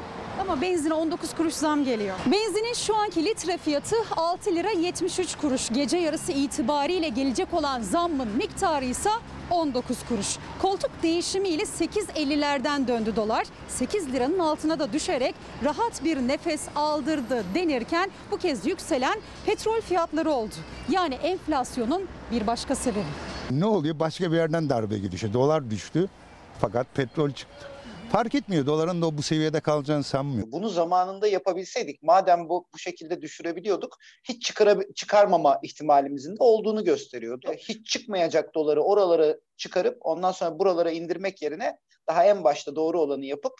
Ama 0.40 0.60
benzine 0.60 0.94
19 0.94 1.34
kuruş 1.34 1.54
zam 1.54 1.84
geliyor. 1.84 2.16
Benzinin 2.26 2.74
şu 2.74 2.96
anki 2.96 3.24
litre 3.24 3.58
fiyatı 3.58 3.96
6 4.16 4.54
lira 4.56 4.70
73 4.70 5.36
kuruş. 5.36 5.68
Gece 5.68 5.96
yarısı 5.96 6.32
itibariyle 6.32 7.08
gelecek 7.08 7.54
olan 7.54 7.82
zammın 7.82 8.28
miktarı 8.28 8.84
ise 8.84 9.10
19 9.50 9.96
kuruş. 10.08 10.36
Koltuk 10.62 10.90
değişimiyle 11.02 11.62
8.50'lerden 11.62 12.88
döndü 12.88 13.16
dolar. 13.16 13.46
8 13.68 14.12
liranın 14.12 14.38
altına 14.38 14.78
da 14.78 14.92
düşerek 14.92 15.34
rahat 15.64 16.04
bir 16.04 16.16
nefes 16.28 16.68
aldırdı 16.76 17.44
denirken 17.54 18.10
bu 18.30 18.38
kez 18.38 18.66
yükselen 18.66 19.20
petrol 19.46 19.80
fiyatları 19.80 20.30
oldu. 20.30 20.54
Yani 20.88 21.14
enflasyonun 21.14 22.08
bir 22.32 22.46
başka 22.46 22.74
sebebi. 22.74 23.04
Ne 23.50 23.64
oluyor? 23.66 23.98
Başka 23.98 24.32
bir 24.32 24.36
yerden 24.36 24.68
darbe 24.70 24.98
gidişi. 24.98 25.32
Dolar 25.32 25.70
düştü 25.70 26.08
fakat 26.60 26.94
petrol 26.94 27.30
çıktı. 27.30 27.66
Fark 28.11 28.35
etmiyor. 28.35 28.66
Doların 28.66 29.03
da 29.03 29.18
bu 29.18 29.23
seviyede 29.23 29.61
kalacağını 29.61 30.03
sanmıyor. 30.03 30.53
Bunu 30.53 30.68
zamanında 30.68 31.27
yapabilseydik, 31.27 32.03
madem 32.03 32.49
bu 32.49 32.66
bu 32.75 32.79
şekilde 32.79 33.23
düşürebiliyorduk, 33.23 33.96
hiç 34.29 34.46
çıkara, 34.46 34.92
çıkarmama 34.94 35.59
ihtimalimizin 35.62 36.33
de 36.33 36.42
olduğunu 36.42 36.85
gösteriyordu. 36.85 37.53
Hiç 37.53 37.87
çıkmayacak 37.87 38.55
doları 38.55 38.83
oralara 38.83 39.37
çıkarıp 39.57 39.99
ondan 40.01 40.33
sonra 40.33 40.59
buralara 40.59 40.90
indirmek 40.90 41.42
yerine 41.42 41.79
daha 42.09 42.25
en 42.25 42.44
başta 42.44 42.77
doğru 42.77 43.01
olanı 43.01 43.25
yapıp 43.25 43.53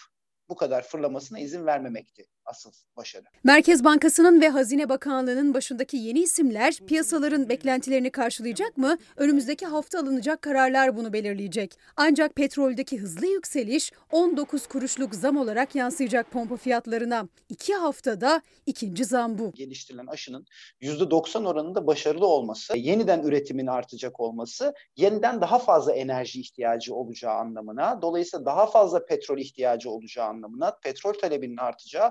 bu 0.49 0.57
kadar 0.57 0.83
fırlamasına 0.83 1.39
izin 1.39 1.67
vermemekti 1.67 2.27
asıl 2.51 2.71
başarı. 2.97 3.25
Merkez 3.45 3.85
Bankası'nın 3.85 4.41
ve 4.41 4.49
Hazine 4.49 4.89
Bakanlığı'nın 4.89 5.55
başındaki 5.55 5.97
yeni 5.97 6.19
isimler 6.21 6.75
piyasaların 6.87 7.49
beklentilerini 7.49 8.11
karşılayacak 8.11 8.77
mı? 8.77 8.99
Önümüzdeki 9.17 9.67
hafta 9.67 9.99
alınacak 9.99 10.43
kararlar 10.43 10.97
bunu 10.97 11.13
belirleyecek. 11.13 11.79
Ancak 11.97 12.35
petroldeki 12.35 12.99
hızlı 12.99 13.27
yükseliş 13.27 13.93
19 14.13 14.67
kuruşluk 14.67 15.15
zam 15.15 15.37
olarak 15.37 15.75
yansıyacak 15.75 16.31
pompa 16.31 16.57
fiyatlarına. 16.57 17.29
İki 17.49 17.75
haftada 17.75 18.43
ikinci 18.67 19.05
zam 19.05 19.39
bu. 19.39 19.53
Geliştirilen 19.53 20.07
aşının 20.07 20.47
%90 20.81 21.49
oranında 21.49 21.87
başarılı 21.87 22.27
olması, 22.27 22.79
yeniden 22.79 23.23
üretimin 23.23 23.67
artacak 23.67 24.21
olması, 24.21 24.75
yeniden 24.97 25.41
daha 25.41 25.59
fazla 25.59 25.93
enerji 25.93 26.41
ihtiyacı 26.41 26.95
olacağı 26.95 27.35
anlamına, 27.35 28.03
dolayısıyla 28.03 28.47
daha 28.47 28.67
fazla 28.67 29.07
petrol 29.07 29.39
ihtiyacı 29.39 29.91
olacağı 29.91 30.27
anlamına, 30.27 30.77
petrol 30.83 31.13
talebinin 31.13 31.57
artacağı 31.57 32.11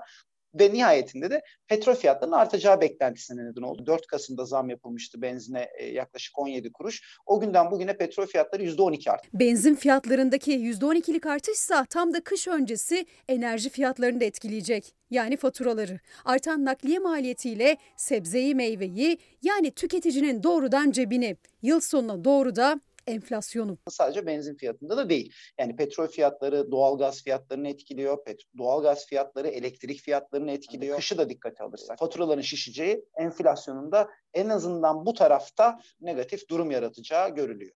ve 0.53 0.73
nihayetinde 0.73 1.29
de 1.29 1.41
petrol 1.67 1.95
fiyatlarının 1.95 2.35
artacağı 2.35 2.81
beklentisine 2.81 3.45
neden 3.45 3.61
oldu. 3.61 3.85
4 3.85 4.07
Kasım'da 4.07 4.45
zam 4.45 4.69
yapılmıştı 4.69 5.21
benzine 5.21 5.69
e, 5.77 5.85
yaklaşık 5.85 6.39
17 6.39 6.71
kuruş. 6.71 7.17
O 7.25 7.39
günden 7.39 7.71
bugüne 7.71 7.97
petrol 7.97 8.25
fiyatları 8.25 8.63
%12 8.63 9.11
arttı. 9.11 9.29
Benzin 9.33 9.75
fiyatlarındaki 9.75 10.51
%12'lik 10.51 11.25
artışsa 11.25 11.85
tam 11.85 12.13
da 12.13 12.21
kış 12.23 12.47
öncesi 12.47 13.05
enerji 13.27 13.69
fiyatlarını 13.69 14.21
da 14.21 14.25
etkileyecek. 14.25 14.93
Yani 15.09 15.37
faturaları. 15.37 15.99
Artan 16.25 16.65
nakliye 16.65 16.99
maliyetiyle 16.99 17.77
sebzeyi 17.97 18.55
meyveyi 18.55 19.17
yani 19.41 19.71
tüketicinin 19.71 20.43
doğrudan 20.43 20.91
cebini 20.91 21.37
yıl 21.61 21.79
sonuna 21.79 22.23
doğru 22.23 22.55
da 22.55 22.79
enflasyonu. 23.09 23.77
Sadece 23.89 24.25
benzin 24.25 24.55
fiyatında 24.55 24.97
da 24.97 25.09
değil. 25.09 25.33
Yani 25.59 25.75
petrol 25.75 26.07
fiyatları 26.07 26.71
doğalgaz 26.71 27.23
fiyatlarını 27.23 27.69
etkiliyor. 27.69 28.17
Doğalgaz 28.57 29.05
fiyatları 29.05 29.47
elektrik 29.47 30.01
fiyatlarını 30.01 30.51
etkiliyor. 30.51 30.95
Kışı 30.95 31.17
da 31.17 31.29
dikkate 31.29 31.63
alırsak 31.63 31.99
faturaların 31.99 32.41
şişeceği 32.41 33.05
enflasyonun 33.17 33.91
da 33.91 34.09
en 34.33 34.49
azından 34.49 35.05
bu 35.05 35.13
tarafta 35.13 35.79
negatif 36.01 36.49
durum 36.49 36.71
yaratacağı 36.71 37.35
görülüyor. 37.35 37.71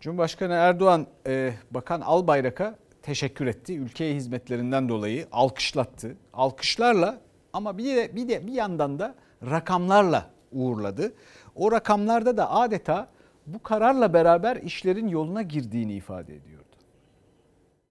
Cumhurbaşkanı 0.00 0.52
Erdoğan 0.52 1.06
e, 1.26 1.52
Bakan 1.70 2.00
Albayrak'a 2.00 2.78
teşekkür 3.02 3.46
etti. 3.46 3.76
Ülkeye 3.78 4.14
hizmetlerinden 4.14 4.88
dolayı 4.88 5.26
alkışlattı. 5.32 6.16
Alkışlarla 6.32 7.20
ama 7.52 7.78
bir 7.78 7.96
de 7.96 8.16
bir 8.16 8.28
de 8.28 8.46
bir 8.46 8.52
yandan 8.52 8.98
da 8.98 9.14
rakamlarla 9.50 10.30
uğurladı. 10.52 11.12
O 11.54 11.72
rakamlarda 11.72 12.36
da 12.36 12.50
adeta 12.50 13.08
bu 13.54 13.62
kararla 13.62 14.12
beraber 14.12 14.56
işlerin 14.56 15.08
yoluna 15.08 15.42
girdiğini 15.42 15.94
ifade 15.94 16.36
ediyordu. 16.36 16.64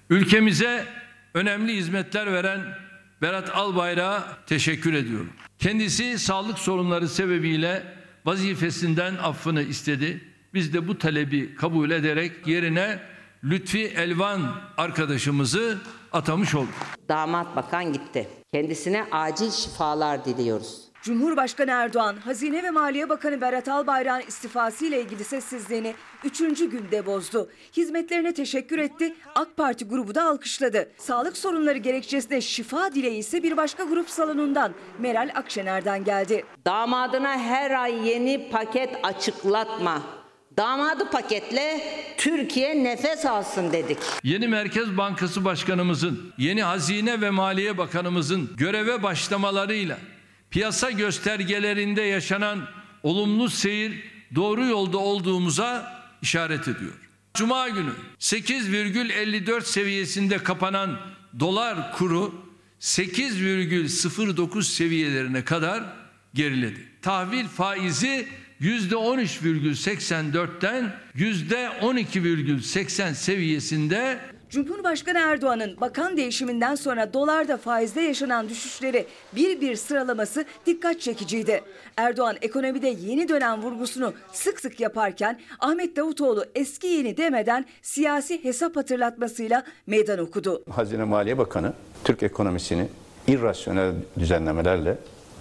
Ülkemize 0.10 0.86
önemli 1.34 1.76
hizmetler 1.76 2.34
veren 2.34 2.62
Berat 3.22 3.56
Albayrak'a 3.56 4.24
teşekkür 4.46 4.94
ediyorum. 4.94 5.34
Kendisi 5.60 6.20
sağlık 6.20 6.60
sorunları 6.60 7.08
sebebiyle 7.08 7.84
vazifesinden 8.26 9.16
affını 9.16 9.62
istedi. 9.62 10.22
Biz 10.54 10.74
de 10.74 10.88
bu 10.88 10.98
talebi 10.98 11.56
kabul 11.56 11.92
ederek 11.92 12.48
yerine 12.48 13.00
Lütfi 13.44 13.88
Elvan 13.88 14.42
arkadaşımızı 14.78 15.78
atamış 16.12 16.56
olduk. 16.56 16.74
Damat 17.10 17.56
bakan 17.56 17.94
gitti. 17.94 18.28
Kendisine 18.54 19.06
acil 19.12 19.52
şifalar 19.52 20.26
diliyoruz. 20.26 20.87
Cumhurbaşkanı 21.02 21.72
Erdoğan, 21.72 22.16
Hazine 22.26 22.64
ve 22.64 22.70
Maliye 22.70 23.10
Bakanı 23.10 23.42
Berat 23.42 23.68
Albayrak'ın 23.68 24.28
istifası 24.28 24.86
ile 24.86 25.02
ilgili 25.02 25.24
sessizliğini 25.24 25.96
3. 26.24 26.38
günde 26.40 27.06
bozdu. 27.06 27.50
Hizmetlerine 27.78 28.34
teşekkür 28.34 28.78
etti, 28.78 29.16
AK 29.36 29.58
Parti 29.58 29.86
grubu 29.86 30.16
da 30.16 30.24
alkışladı. 30.24 30.92
Sağlık 30.98 31.38
sorunları 31.38 31.78
gerekçesinde 31.78 32.42
şifa 32.42 32.94
dileği 32.96 33.18
ise 33.18 33.44
bir 33.44 33.58
başka 33.58 33.84
grup 33.84 34.10
salonundan 34.10 34.74
Meral 35.00 35.30
Akşener'den 35.36 36.04
geldi. 36.04 36.46
Damadına 36.66 37.38
her 37.40 37.72
ay 37.72 38.08
yeni 38.08 38.50
paket 38.50 38.90
açıklatma. 39.04 40.02
Damadı 40.58 41.10
paketle 41.10 41.82
Türkiye 42.18 42.84
nefes 42.84 43.26
alsın 43.26 43.72
dedik. 43.72 43.98
Yeni 44.24 44.48
Merkez 44.48 44.98
Bankası 44.98 45.46
Başkanımızın, 45.46 46.34
yeni 46.38 46.64
Hazine 46.64 47.22
ve 47.22 47.30
Maliye 47.30 47.78
Bakanımızın 47.78 48.50
göreve 48.58 49.04
başlamalarıyla 49.04 49.98
piyasa 50.52 50.92
göstergelerinde 50.92 52.02
yaşanan 52.02 52.68
olumlu 53.04 53.50
seyir 53.50 54.04
doğru 54.36 54.66
yolda 54.66 54.98
olduğumuza 54.98 55.98
işaret 56.22 56.68
ediyor. 56.68 56.94
Cuma 57.34 57.70
günü 57.70 57.92
8,54 58.20 59.62
seviyesinde 59.62 60.38
kapanan 60.38 61.00
dolar 61.40 61.94
kuru 61.94 62.46
8,09 62.82 64.64
seviyelerine 64.64 65.46
kadar 65.46 65.84
geriledi. 66.34 66.88
Tahvil 67.02 67.48
faizi 67.48 68.28
%13,84'ten 68.62 70.96
%12,80 71.16 73.14
seviyesinde 73.14 74.20
Cumhurbaşkanı 74.50 75.18
Erdoğan'ın 75.18 75.82
bakan 75.82 76.18
değişiminden 76.18 76.76
sonra 76.76 77.14
dolarda 77.14 77.58
faizde 77.58 78.02
yaşanan 78.02 78.50
düşüşleri 78.50 79.06
bir 79.36 79.62
bir 79.62 79.76
sıralaması 79.76 80.46
dikkat 80.66 81.02
çekiciydi. 81.02 81.62
Erdoğan 81.98 82.36
ekonomide 82.42 82.88
yeni 82.88 83.30
dönem 83.30 83.62
vurgusunu 83.62 84.14
sık 84.34 84.60
sık 84.60 84.80
yaparken 84.80 85.40
Ahmet 85.60 85.96
Davutoğlu 85.96 86.46
eski 86.56 86.88
yeni 86.88 87.18
demeden 87.18 87.66
siyasi 87.82 88.44
hesap 88.44 88.76
hatırlatmasıyla 88.76 89.64
meydan 89.88 90.20
okudu. 90.20 90.64
Hazine 90.70 91.04
Maliye 91.04 91.38
Bakanı 91.38 91.74
Türk 92.04 92.24
ekonomisini 92.24 92.88
irrasyonel 93.28 93.94
düzenlemelerle 94.20 94.98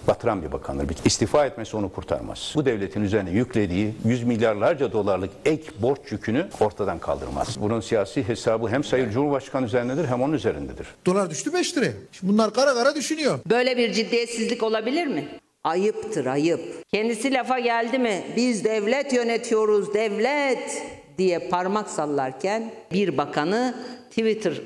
batıran 0.07 0.41
bir 0.41 0.51
bakandır. 0.51 0.87
İstifa 1.05 1.45
etmesi 1.45 1.77
onu 1.77 1.91
kurtarmaz. 1.93 2.53
Bu 2.55 2.65
devletin 2.65 3.01
üzerine 3.03 3.31
yüklediği 3.31 3.93
yüz 4.05 4.23
milyarlarca 4.23 4.91
dolarlık 4.91 5.29
ek 5.45 5.63
borç 5.79 5.99
yükünü 6.09 6.47
ortadan 6.59 6.99
kaldırmaz. 6.99 7.57
Bunun 7.61 7.81
siyasi 7.81 8.27
hesabı 8.27 8.67
hem 8.67 8.83
Sayın 8.83 9.11
Cumhurbaşkanı 9.11 9.65
üzerindedir 9.65 10.07
hem 10.07 10.21
onun 10.21 10.33
üzerindedir. 10.33 10.87
Dolar 11.05 11.29
düştü 11.29 11.53
5 11.53 11.77
liraya. 11.77 11.91
Şimdi 12.11 12.33
bunlar 12.33 12.53
kara 12.53 12.73
kara 12.73 12.95
düşünüyor. 12.95 13.39
Böyle 13.49 13.77
bir 13.77 13.93
ciddiyetsizlik 13.93 14.63
olabilir 14.63 15.07
mi? 15.07 15.27
Ayıptır 15.63 16.25
ayıp. 16.25 16.61
Kendisi 16.91 17.33
lafa 17.33 17.59
geldi 17.59 17.99
mi 17.99 18.23
biz 18.35 18.63
devlet 18.63 19.13
yönetiyoruz 19.13 19.93
devlet 19.93 20.83
diye 21.17 21.39
parmak 21.39 21.89
sallarken 21.89 22.71
bir 22.91 23.17
bakanı 23.17 23.75
Twitter 24.09 24.61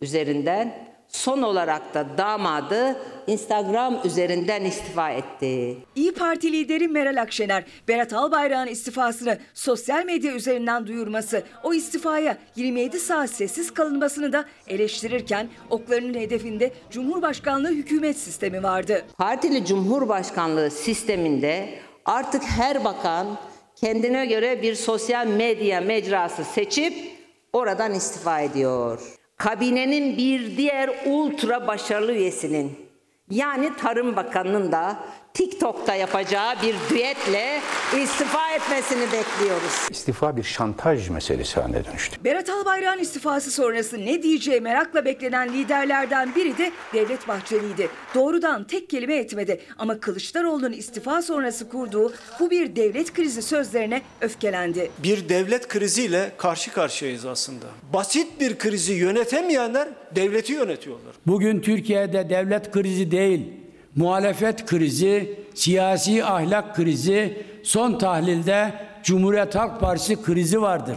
üzerinden 0.00 0.91
son 1.12 1.42
olarak 1.42 1.94
da 1.94 2.06
damadı 2.18 2.96
Instagram 3.26 4.00
üzerinden 4.04 4.64
istifa 4.64 5.10
etti. 5.10 5.76
İyi 5.94 6.12
Parti 6.12 6.52
lideri 6.52 6.88
Meral 6.88 7.22
Akşener, 7.22 7.64
Berat 7.88 8.12
Albayrak'ın 8.12 8.72
istifasını 8.72 9.38
sosyal 9.54 10.04
medya 10.04 10.32
üzerinden 10.32 10.86
duyurması, 10.86 11.42
o 11.62 11.74
istifaya 11.74 12.38
27 12.56 13.00
saat 13.00 13.30
sessiz 13.30 13.74
kalınmasını 13.74 14.32
da 14.32 14.44
eleştirirken 14.66 15.48
oklarının 15.70 16.18
hedefinde 16.18 16.72
Cumhurbaşkanlığı 16.90 17.70
hükümet 17.70 18.16
sistemi 18.16 18.62
vardı. 18.62 19.04
Partili 19.18 19.64
Cumhurbaşkanlığı 19.66 20.70
sisteminde 20.70 21.68
artık 22.04 22.42
her 22.42 22.84
bakan 22.84 23.26
kendine 23.76 24.26
göre 24.26 24.62
bir 24.62 24.74
sosyal 24.74 25.26
medya 25.26 25.80
mecrası 25.80 26.44
seçip 26.44 26.94
oradan 27.52 27.94
istifa 27.94 28.40
ediyor. 28.40 29.21
Kabinenin 29.42 30.16
bir 30.16 30.56
diğer 30.56 30.90
ultra 31.06 31.66
başarılı 31.66 32.12
üyesinin 32.12 32.76
yani 33.30 33.76
Tarım 33.76 34.16
Bakanı'nın 34.16 34.72
da 34.72 34.96
TikTok'ta 35.34 35.94
yapacağı 35.94 36.54
bir 36.62 36.74
düetle 36.90 37.60
istifa 38.02 38.50
etmesini 38.50 39.02
bekliyoruz. 39.02 39.88
İstifa 39.90 40.36
bir 40.36 40.42
şantaj 40.42 41.08
meselesi 41.08 41.60
haline 41.60 41.84
dönüştü. 41.84 42.24
Berat 42.24 42.50
Albayrak'ın 42.50 43.02
istifası 43.02 43.50
sonrası 43.50 43.98
ne 43.98 44.22
diyeceği 44.22 44.60
merakla 44.60 45.04
beklenen 45.04 45.52
liderlerden 45.52 46.34
biri 46.34 46.58
de 46.58 46.72
Devlet 46.94 47.28
Bahçeli'ydi. 47.28 47.88
Doğrudan 48.14 48.64
tek 48.64 48.90
kelime 48.90 49.16
etmedi 49.16 49.60
ama 49.78 50.00
Kılıçdaroğlu'nun 50.00 50.72
istifa 50.72 51.22
sonrası 51.22 51.68
kurduğu 51.68 52.12
bu 52.40 52.50
bir 52.50 52.76
devlet 52.76 53.12
krizi 53.12 53.42
sözlerine 53.42 54.02
öfkelendi. 54.20 54.90
Bir 54.98 55.28
devlet 55.28 55.68
kriziyle 55.68 56.32
karşı 56.36 56.72
karşıyayız 56.72 57.26
aslında. 57.26 57.66
Basit 57.92 58.40
bir 58.40 58.58
krizi 58.58 58.92
yönetemeyenler 58.92 59.88
devleti 60.16 60.52
yönetiyorlar. 60.52 61.14
Bugün 61.26 61.60
Türkiye'de 61.60 62.30
devlet 62.30 62.70
krizi 62.72 63.10
değil, 63.10 63.61
muhalefet 63.96 64.66
krizi, 64.66 65.38
siyasi 65.54 66.24
ahlak 66.24 66.76
krizi, 66.76 67.46
son 67.62 67.98
tahlilde 67.98 68.74
Cumhuriyet 69.02 69.54
Halk 69.54 69.80
Partisi 69.80 70.22
krizi 70.22 70.62
vardır. 70.62 70.96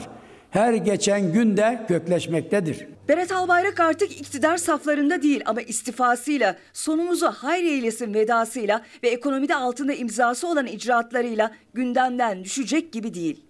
Her 0.50 0.74
geçen 0.74 1.34
gün 1.34 1.58
de 1.58 1.86
kökleşmektedir. 1.88 2.88
Berat 3.10 3.32
Albayrak 3.32 3.80
artık 3.80 4.12
iktidar 4.22 4.58
saflarında 4.58 5.22
değil 5.22 5.42
ama 5.46 5.62
istifasıyla, 5.62 6.56
sonumuzu 6.74 7.28
hayır 7.28 7.64
eylesin 7.64 8.14
vedasıyla 8.14 8.86
ve 9.04 9.10
ekonomide 9.10 9.56
altında 9.56 9.94
imzası 9.94 10.48
olan 10.48 10.68
icraatlarıyla 10.68 11.52
gündemden 11.74 12.44
düşecek 12.44 12.94
gibi 12.94 13.14
değil. 13.14 13.46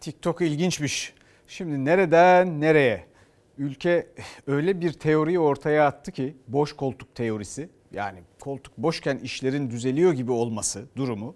TikTok 0.00 0.40
ilginçmiş. 0.40 1.14
Şimdi 1.48 1.84
nereden 1.84 2.60
nereye? 2.60 3.06
Ülke 3.58 4.06
öyle 4.46 4.80
bir 4.80 4.92
teoriyi 4.92 5.38
ortaya 5.38 5.86
attı 5.86 6.12
ki 6.12 6.36
boş 6.48 6.72
koltuk 6.72 7.14
teorisi. 7.14 7.68
Yani 7.92 8.18
koltuk 8.40 8.78
boşken 8.78 9.18
işlerin 9.18 9.70
düzeliyor 9.70 10.12
gibi 10.12 10.32
olması 10.32 10.84
durumu. 10.96 11.34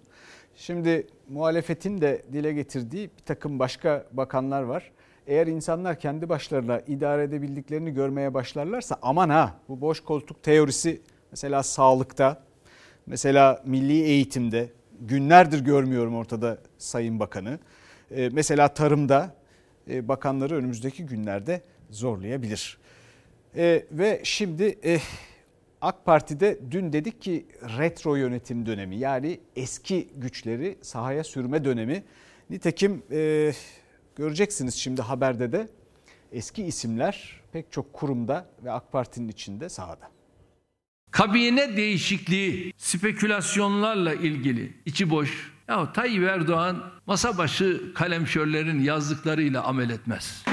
Şimdi 0.55 1.07
muhalefetin 1.29 2.01
de 2.01 2.21
dile 2.33 2.53
getirdiği 2.53 3.09
bir 3.17 3.23
takım 3.25 3.59
başka 3.59 4.05
bakanlar 4.11 4.63
var. 4.63 4.91
Eğer 5.27 5.47
insanlar 5.47 5.99
kendi 5.99 6.29
başlarına 6.29 6.79
idare 6.79 7.23
edebildiklerini 7.23 7.93
görmeye 7.93 8.33
başlarlarsa 8.33 8.97
aman 9.01 9.29
ha 9.29 9.59
bu 9.69 9.81
boş 9.81 9.99
koltuk 9.99 10.43
teorisi 10.43 11.01
mesela 11.31 11.63
sağlıkta, 11.63 12.43
mesela 13.05 13.63
milli 13.65 14.01
eğitimde 14.01 14.69
günlerdir 15.01 15.59
görmüyorum 15.59 16.15
ortada 16.15 16.57
Sayın 16.77 17.19
Bakanı. 17.19 17.59
Ee, 18.11 18.29
mesela 18.33 18.67
tarımda 18.67 19.35
e, 19.89 20.07
bakanları 20.07 20.55
önümüzdeki 20.55 21.05
günlerde 21.05 21.61
zorlayabilir. 21.89 22.77
Ee, 23.55 23.85
ve 23.91 24.21
şimdi 24.23 24.79
e, 24.85 24.99
AK 25.85 26.05
Parti'de 26.05 26.59
dün 26.71 26.93
dedik 26.93 27.21
ki 27.21 27.45
retro 27.77 28.15
yönetim 28.15 28.65
dönemi 28.65 28.97
yani 28.97 29.39
eski 29.55 30.09
güçleri 30.15 30.77
sahaya 30.81 31.23
sürme 31.23 31.65
dönemi. 31.65 32.03
Nitekim 32.49 33.03
e, 33.11 33.51
göreceksiniz 34.15 34.75
şimdi 34.75 35.01
haberde 35.01 35.51
de 35.51 35.67
eski 36.31 36.63
isimler 36.63 37.41
pek 37.51 37.71
çok 37.71 37.93
kurumda 37.93 38.49
ve 38.63 38.71
AK 38.71 38.91
Parti'nin 38.91 39.27
içinde 39.27 39.69
sahada. 39.69 40.11
Kabine 41.11 41.77
değişikliği 41.77 42.73
spekülasyonlarla 42.77 44.13
ilgili 44.13 44.73
içi 44.85 45.09
boş. 45.09 45.51
Ya 45.67 45.93
Tayyip 45.93 46.23
Erdoğan 46.23 46.83
masa 47.05 47.37
başı 47.37 47.93
kalemşörlerin 47.93 48.79
yazdıklarıyla 48.79 49.63
amel 49.63 49.89
etmez. 49.89 50.45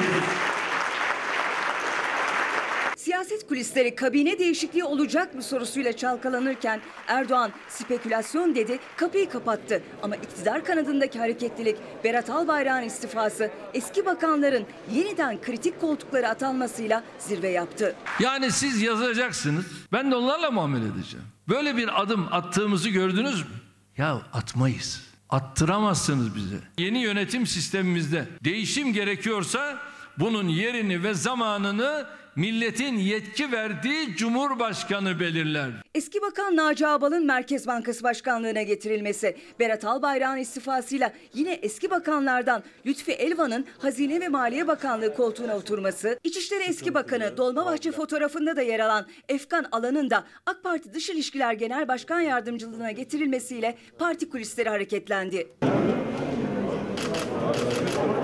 Kulisleri 3.49 3.95
kabine 3.95 4.39
değişikliği 4.39 4.85
olacak 4.85 5.35
mı 5.35 5.43
sorusuyla 5.43 5.93
çalkalanırken 5.93 6.81
Erdoğan 7.07 7.51
spekülasyon 7.69 8.55
dedi, 8.55 8.79
kapıyı 8.97 9.31
kapattı. 9.31 9.83
Ama 10.03 10.17
iktidar 10.17 10.65
kanadındaki 10.65 11.19
hareketlilik, 11.19 11.77
Berat 12.05 12.31
Albayrak'ın 12.31 12.87
istifası, 12.87 13.51
eski 13.75 14.07
bakanların 14.07 14.67
yeniden 14.93 15.41
kritik 15.41 15.81
koltuklara 15.81 16.29
atanmasıyla 16.29 17.05
zirve 17.19 17.49
yaptı. 17.49 17.95
Yani 18.21 18.51
siz 18.51 18.83
yazacaksınız. 18.83 19.65
Ben 19.93 20.11
de 20.11 20.17
onlarla 20.17 20.51
muamele 20.51 20.85
edeceğim. 20.87 21.27
Böyle 21.49 21.77
bir 21.77 22.03
adım 22.03 22.29
attığımızı 22.31 22.89
gördünüz 22.89 23.41
mü? 23.41 23.55
Ya 23.97 24.23
atmayız. 24.33 25.03
Attıramazsınız 25.31 26.37
bize. 26.37 26.57
Yeni 26.79 26.99
yönetim 27.03 27.47
sistemimizde 27.47 28.29
değişim 28.45 28.93
gerekiyorsa 28.93 29.79
bunun 30.19 30.49
yerini 30.49 31.03
ve 31.03 31.15
zamanını 31.15 32.07
milletin 32.37 32.97
yetki 32.97 33.53
verdiği 33.53 34.17
Cumhurbaşkanı 34.17 35.21
belirler. 35.21 35.71
Eski 35.95 36.23
Bakan 36.23 36.57
Naci 36.57 36.87
Ağbal'ın 36.87 37.27
Merkez 37.27 37.67
Bankası 37.67 38.03
Başkanlığı'na 38.03 38.63
getirilmesi, 38.63 39.37
Berat 39.61 39.85
Albayrak'ın 39.85 40.37
istifasıyla 40.37 41.13
yine 41.35 41.53
eski 41.53 41.91
bakanlardan 41.91 42.63
Lütfi 42.87 43.13
Elvan'ın 43.13 43.67
Hazine 43.79 44.21
ve 44.21 44.29
Maliye 44.29 44.67
Bakanlığı 44.67 45.15
koltuğuna 45.15 45.57
oturması, 45.57 46.19
İçişleri 46.25 46.63
Eski 46.63 46.95
Bakanı 46.95 47.37
Dolmabahçe 47.37 47.93
fotoğrafında 47.93 48.57
da 48.57 48.63
yer 48.63 48.81
alan 48.81 49.07
Efkan 49.29 49.67
Alan'ın 49.73 50.11
da 50.11 50.25
AK 50.47 50.63
Parti 50.63 50.95
Dış 50.95 51.11
İlişkiler 51.11 51.53
Genel 51.53 51.89
Başkan 51.89 52.21
Yardımcılığına 52.21 52.91
getirilmesiyle 52.91 53.79
parti 53.99 54.29
kulisleri 54.29 54.69
hareketlendi. 54.69 55.49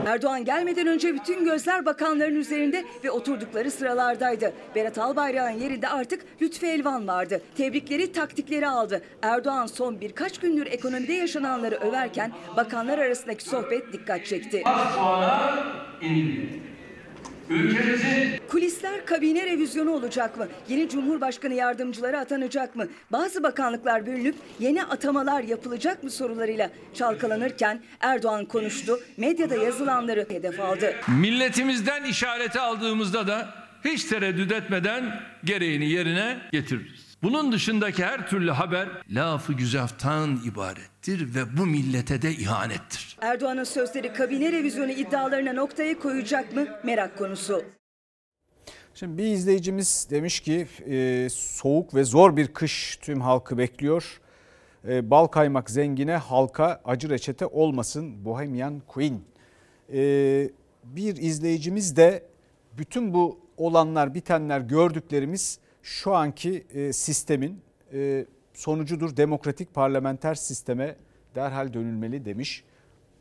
Erdoğan 0.06 0.44
gelmeden 0.44 0.86
önce 0.86 1.14
bütün 1.14 1.44
gözler 1.44 1.86
bakanların 1.86 2.36
üzerinde 2.36 2.84
ve 3.04 3.10
oturdukları 3.10 3.70
sıralardaydı. 3.70 4.52
Berat 4.74 4.98
Albayrak'ın 4.98 5.58
yerinde 5.60 5.88
artık 5.88 6.24
Lütfi 6.42 6.66
Elvan 6.66 7.08
vardı. 7.08 7.42
Tebrikleri, 7.56 8.12
taktikleri 8.12 8.68
aldı. 8.68 9.02
Erdoğan 9.22 9.66
son 9.66 10.00
birkaç 10.00 10.38
gündür 10.38 10.66
ekonomide 10.66 11.12
yaşananları 11.12 11.74
överken 11.74 12.32
bakanlar 12.56 12.98
arasındaki 12.98 13.44
sohbet 13.44 13.92
dikkat 13.92 14.26
çekti. 14.26 14.62
Ülkemizin 17.50 18.38
Kulisler 18.48 19.06
kabine 19.06 19.46
revizyonu 19.46 19.90
olacak 19.90 20.38
mı? 20.38 20.48
Yeni 20.68 20.88
Cumhurbaşkanı 20.88 21.54
yardımcıları 21.54 22.18
atanacak 22.18 22.76
mı? 22.76 22.86
Bazı 23.12 23.42
bakanlıklar 23.42 24.06
bölünüp 24.06 24.34
yeni 24.60 24.84
atamalar 24.84 25.42
yapılacak 25.42 26.02
mı 26.02 26.10
sorularıyla 26.10 26.70
çalkalanırken 26.94 27.82
Erdoğan 28.00 28.44
konuştu. 28.44 29.00
Medyada 29.16 29.54
yazılanları 29.54 30.26
hedef 30.28 30.60
aldı. 30.60 30.94
milletimizden 31.08 32.04
işareti 32.04 32.60
aldığımızda 32.60 33.26
da 33.26 33.54
hiç 33.84 34.04
tereddüt 34.04 34.52
etmeden 34.52 35.20
gereğini 35.44 35.90
yerine 35.90 36.36
getiririz. 36.52 37.07
Bunun 37.22 37.52
dışındaki 37.52 38.04
her 38.04 38.28
türlü 38.28 38.50
haber 38.50 38.88
lafı 39.10 39.52
güzaftan 39.52 40.40
ibarettir 40.44 41.34
ve 41.34 41.56
bu 41.56 41.66
millete 41.66 42.22
de 42.22 42.30
ihanettir. 42.30 43.16
Erdoğan'ın 43.20 43.64
sözleri 43.64 44.12
kabine 44.12 44.52
revizyonu 44.52 44.90
iddialarına 44.90 45.52
noktaya 45.52 45.98
koyacak 45.98 46.56
mı? 46.56 46.66
Merak 46.84 47.18
konusu. 47.18 47.64
Şimdi 48.94 49.18
bir 49.18 49.24
izleyicimiz 49.24 50.06
demiş 50.10 50.40
ki 50.40 50.66
e, 50.86 51.28
soğuk 51.30 51.94
ve 51.94 52.04
zor 52.04 52.36
bir 52.36 52.48
kış 52.48 52.98
tüm 53.00 53.20
halkı 53.20 53.58
bekliyor. 53.58 54.20
E, 54.88 55.10
bal 55.10 55.26
kaymak 55.26 55.70
zengine 55.70 56.16
halka 56.16 56.80
acı 56.84 57.10
reçete 57.10 57.46
olmasın 57.46 58.24
Bohemian 58.24 58.82
Queen. 58.86 59.20
E, 59.92 60.00
bir 60.84 61.16
izleyicimiz 61.16 61.96
de 61.96 62.22
bütün 62.78 63.14
bu 63.14 63.40
olanlar 63.56 64.14
bitenler 64.14 64.60
gördüklerimiz 64.60 65.58
şu 65.82 66.14
anki 66.14 66.66
e, 66.74 66.92
sistemin 66.92 67.60
e, 67.92 68.26
sonucudur. 68.54 69.16
Demokratik 69.16 69.74
parlamenter 69.74 70.34
sisteme 70.34 70.96
derhal 71.34 71.72
dönülmeli 71.72 72.24
demiş. 72.24 72.64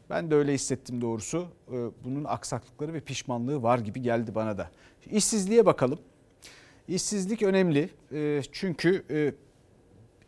Ben 0.10 0.32
de 0.32 0.36
öyle 0.36 0.54
hissettim 0.54 1.02
doğrusu. 1.02 1.48
E, 1.72 1.76
Bunun 2.04 2.24
aksaklıkları 2.24 2.94
ve 2.94 3.00
pişmanlığı 3.00 3.64
var 3.64 3.80
gibi 3.80 4.02
geldi 4.02 4.36
bana 4.36 4.58
da. 4.58 4.72
İşsizliğe 5.12 5.66
bakalım. 5.66 6.00
İşsizlik 6.88 7.44
önemli 7.44 7.90
çünkü 8.52 9.06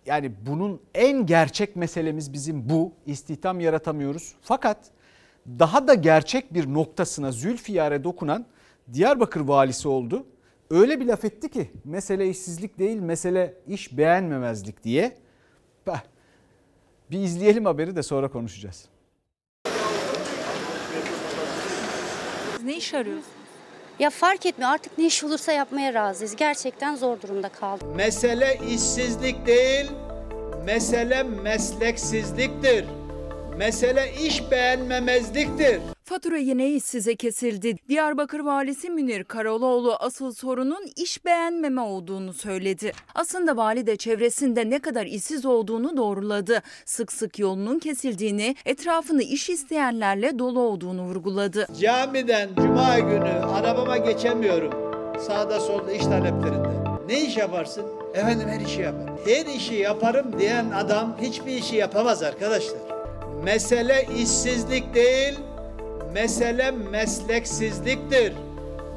yani 0.05 0.31
bunun 0.47 0.81
en 0.95 1.25
gerçek 1.25 1.75
meselemiz 1.75 2.33
bizim 2.33 2.69
bu. 2.69 2.91
İstihdam 3.05 3.59
yaratamıyoruz. 3.59 4.35
Fakat 4.41 4.77
daha 5.59 5.87
da 5.87 5.93
gerçek 5.93 6.53
bir 6.53 6.73
noktasına 6.73 7.31
Zülfiyar'e 7.31 8.03
dokunan 8.03 8.45
Diyarbakır 8.93 9.41
valisi 9.41 9.87
oldu. 9.87 10.25
Öyle 10.69 10.99
bir 10.99 11.05
laf 11.05 11.25
etti 11.25 11.49
ki 11.49 11.71
mesele 11.85 12.29
işsizlik 12.29 12.79
değil 12.79 12.97
mesele 12.99 13.53
iş 13.67 13.97
beğenmemezlik 13.97 14.83
diye. 14.83 15.17
Bah, 15.87 16.01
Bir 17.11 17.19
izleyelim 17.19 17.65
haberi 17.65 17.95
de 17.95 18.03
sonra 18.03 18.31
konuşacağız. 18.31 18.85
Ne 22.63 22.77
iş 22.77 22.93
arıyorsun? 22.93 23.31
Ya 23.99 24.09
fark 24.09 24.45
etmiyor 24.45 24.71
artık 24.71 24.97
ne 24.97 25.05
iş 25.05 25.23
olursa 25.23 25.51
yapmaya 25.51 25.93
razıyız. 25.93 26.35
Gerçekten 26.35 26.95
zor 26.95 27.21
durumda 27.21 27.49
kaldım. 27.49 27.87
Mesele 27.95 28.59
işsizlik 28.69 29.47
değil, 29.47 29.91
mesele 30.65 31.23
mesleksizliktir. 31.23 32.85
Mesele 33.59 34.13
iş 34.25 34.51
beğenmemezliktir. 34.51 35.79
Fatura 36.03 36.37
yine 36.37 36.69
işsize 36.69 37.15
kesildi. 37.15 37.75
Diyarbakır 37.89 38.39
valisi 38.39 38.89
Münir 38.89 39.23
Karaloğlu 39.23 39.95
asıl 39.99 40.33
sorunun 40.33 40.85
iş 40.95 41.25
beğenmeme 41.25 41.81
olduğunu 41.81 42.33
söyledi. 42.33 42.91
Aslında 43.15 43.57
vali 43.57 43.87
de 43.87 43.95
çevresinde 43.95 44.69
ne 44.69 44.79
kadar 44.79 45.05
işsiz 45.05 45.45
olduğunu 45.45 45.97
doğruladı. 45.97 46.61
Sık 46.85 47.11
sık 47.11 47.39
yolunun 47.39 47.79
kesildiğini, 47.79 48.55
etrafını 48.65 49.23
iş 49.23 49.49
isteyenlerle 49.49 50.39
dolu 50.39 50.59
olduğunu 50.59 51.01
vurguladı. 51.01 51.67
Camiden 51.79 52.49
cuma 52.57 52.99
günü 52.99 53.29
arabama 53.29 53.97
geçemiyorum. 53.97 54.73
Sağda 55.21 55.59
solda 55.59 55.91
iş 55.91 56.03
taleplerinde. 56.03 56.69
Ne 57.07 57.21
iş 57.21 57.37
yaparsın? 57.37 57.85
Efendim 58.13 58.47
her 58.47 58.59
işi 58.59 58.81
yaparım. 58.81 59.15
Her 59.25 59.45
işi 59.45 59.73
yaparım 59.75 60.39
diyen 60.39 60.71
adam 60.71 61.17
hiçbir 61.21 61.51
işi 61.51 61.75
yapamaz 61.75 62.23
arkadaşlar. 62.23 62.88
Mesele 63.43 64.07
işsizlik 64.17 64.93
değil, 64.95 65.39
mesele 66.13 66.71
mesleksizliktir. 66.71 68.33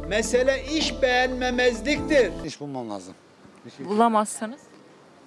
Mesele 0.08 0.64
iş 0.64 1.02
beğenmemezliktir. 1.02 2.32
İş 2.44 2.60
bulmam 2.60 2.90
lazım. 2.90 3.14
Bulamazsanız? 3.78 4.60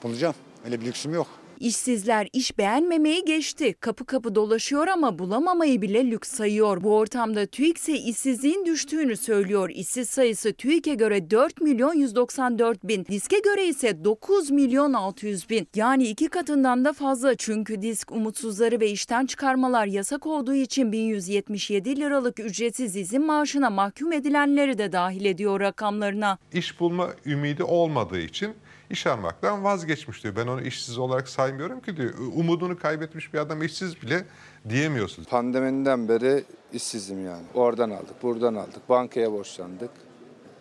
Bulacağım. 0.03 0.35
Öyle 0.65 0.81
bir 0.81 0.85
lüksüm 0.85 1.13
yok. 1.13 1.27
İşsizler 1.59 2.27
iş 2.33 2.57
beğenmemeyi 2.57 3.25
geçti. 3.25 3.75
Kapı 3.79 4.05
kapı 4.05 4.35
dolaşıyor 4.35 4.87
ama 4.87 5.19
bulamamayı 5.19 5.81
bile 5.81 6.11
lüks 6.11 6.29
sayıyor. 6.29 6.83
Bu 6.83 6.97
ortamda 6.97 7.45
TÜİK 7.45 7.77
ise 7.77 7.93
işsizliğin 7.93 8.65
düştüğünü 8.65 9.17
söylüyor. 9.17 9.69
İşsiz 9.69 10.09
sayısı 10.09 10.53
TÜİK'e 10.53 10.95
göre 10.95 11.31
4 11.31 11.61
milyon 11.61 11.93
194 11.93 12.83
bin. 12.83 13.05
Disk'e 13.05 13.39
göre 13.39 13.67
ise 13.67 14.03
9 14.03 14.51
milyon 14.51 14.93
600 14.93 15.49
bin. 15.49 15.67
Yani 15.75 16.03
iki 16.07 16.27
katından 16.27 16.85
da 16.85 16.93
fazla. 16.93 17.35
Çünkü 17.35 17.81
Disk 17.81 18.11
umutsuzları 18.11 18.79
ve 18.79 18.89
işten 18.89 19.25
çıkarmalar 19.25 19.85
yasak 19.85 20.25
olduğu 20.25 20.55
için 20.55 20.91
1177 20.91 21.95
liralık 21.99 22.39
ücretsiz 22.39 22.95
izin 22.95 23.25
maaşına 23.25 23.69
mahkum 23.69 24.13
edilenleri 24.13 24.77
de 24.77 24.91
dahil 24.91 25.25
ediyor 25.25 25.59
rakamlarına. 25.59 26.37
iş 26.53 26.79
bulma 26.79 27.09
ümidi 27.25 27.63
olmadığı 27.63 28.19
için 28.19 28.53
iş 28.89 29.07
aramaktan 29.07 29.63
vazgeçmiş 29.63 30.23
diyor. 30.23 30.35
Ben 30.35 30.47
onu 30.47 30.61
işsiz 30.61 30.97
olarak 30.97 31.29
saymıyorum 31.29 31.79
ki 31.79 31.97
diyor. 31.97 32.13
Umudunu 32.35 32.79
kaybetmiş 32.79 33.33
bir 33.33 33.39
adam 33.39 33.63
işsiz 33.63 34.01
bile 34.01 34.25
diyemiyorsunuz. 34.69 35.27
Pandemiden 35.27 36.09
beri 36.09 36.43
işsizim 36.73 37.25
yani. 37.25 37.43
Oradan 37.53 37.89
aldık, 37.89 38.23
buradan 38.23 38.55
aldık. 38.55 38.89
Bankaya 38.89 39.31
borçlandık. 39.31 39.91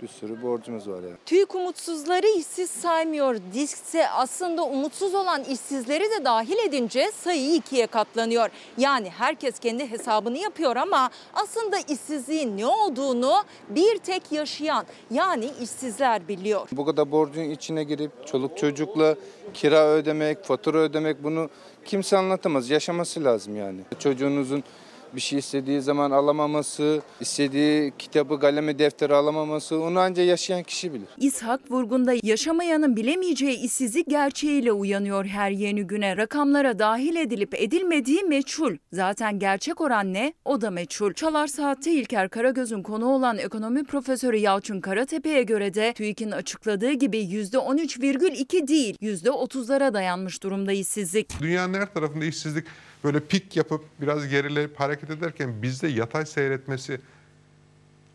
Bir 0.05 0.09
sürü 0.09 0.43
borcumuz 0.43 0.89
var 0.89 1.03
yani. 1.03 1.17
TÜİK 1.27 1.55
umutsuzları 1.55 2.27
işsiz 2.39 2.71
saymıyor. 2.71 3.37
Disk 3.55 3.79
ise 3.79 4.09
aslında 4.09 4.65
umutsuz 4.65 5.15
olan 5.15 5.45
işsizleri 5.45 6.05
de 6.05 6.25
dahil 6.25 6.59
edince 6.69 7.11
sayı 7.13 7.55
ikiye 7.55 7.87
katlanıyor. 7.87 8.49
Yani 8.79 9.11
herkes 9.11 9.59
kendi 9.59 9.91
hesabını 9.91 10.39
yapıyor 10.39 10.77
ama 10.77 11.11
aslında 11.35 11.77
işsizliğin 11.79 12.57
ne 12.59 12.67
olduğunu 12.67 13.35
bir 13.69 13.99
tek 13.99 14.33
yaşayan 14.33 14.87
yani 15.11 15.51
işsizler 15.61 16.29
biliyor. 16.29 16.69
Bu 16.73 16.85
kadar 16.85 17.11
borcun 17.11 17.43
içine 17.43 17.85
girip 17.85 18.27
çoluk 18.27 18.59
çocukla 18.59 19.17
kira 19.55 19.87
ödemek, 19.87 20.45
fatura 20.45 20.79
ödemek 20.79 21.25
bunu 21.25 21.51
kimse 21.85 22.17
anlatamaz. 22.17 22.71
Yaşaması 22.71 23.25
lazım 23.25 23.57
yani. 23.57 23.81
Çocuğunuzun 23.99 24.65
Bir 25.15 25.21
şey 25.21 25.39
istediği 25.39 25.81
zaman 25.81 26.11
alamaması, 26.11 27.03
istediği 27.21 27.93
kitabı, 27.99 28.41
kalemi, 28.41 28.79
defteri 28.79 29.15
alamaması 29.15 29.81
onu 29.81 29.99
ancak 30.01 30.27
yaşayan 30.27 30.63
kişi 30.63 30.95
bilir. 30.95 31.09
İshak 31.19 31.71
Vurgun'da 31.71 32.15
yaşamayanın 32.23 32.97
bilemeyeceği 32.97 33.59
işsizlik 33.59 34.11
gerçeğiyle 34.11 34.73
uyanıyor 34.73 35.25
her 35.25 35.51
yeni 35.51 35.87
güne. 35.87 36.17
Rakamlara 36.17 36.79
dahil 36.79 37.17
edilip 37.17 37.55
edilmediği 37.55 38.23
meçhul. 38.23 38.77
Zaten 38.93 39.39
gerçek 39.39 39.81
oran 39.81 40.15
ne? 40.15 40.33
O 40.45 40.61
da 40.61 40.71
meçhul. 40.71 41.13
Çalar 41.13 41.47
Saat'te 41.47 41.93
İlker 41.93 42.29
Karagöz'ün 42.29 42.83
konu 42.83 43.07
olan 43.07 43.39
ekonomi 43.39 43.85
profesörü 43.85 44.37
Yalçın 44.37 44.81
Karatepe'ye 44.81 45.43
göre 45.43 45.75
de 45.75 45.93
TÜİK'in 45.93 46.31
açıkladığı 46.31 46.93
gibi 46.93 47.19
%13,2 47.19 48.69
değil 48.69 48.97
%30'lara 49.03 49.95
dayanmış 49.95 50.43
durumda 50.43 50.73
işsizlik. 50.73 51.41
Dünyanın 51.41 51.75
her 51.75 51.95
tarafında 51.95 52.25
işsizlik 52.25 52.65
böyle 53.05 53.21
pik 53.21 53.57
yapıp 53.57 53.85
biraz 54.01 54.29
gerileyip 54.29 54.81
hareket 54.81 55.11
ederken 55.11 55.63
bizde 55.63 55.89
yatay 55.89 56.27
seyretmesi 56.27 57.01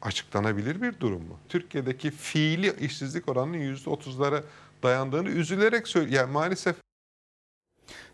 açıklanabilir 0.02 0.82
bir 0.82 1.00
durum 1.00 1.22
mu? 1.22 1.38
Türkiye'deki 1.50 2.12
fiili 2.12 2.74
işsizlik 2.80 3.30
oranının 3.30 3.58
%30'lara 3.76 4.44
dayandığını 4.84 5.30
üzülerek 5.30 5.88
söylüyor. 5.88 6.22
Yani 6.22 6.32
maalesef 6.32 6.76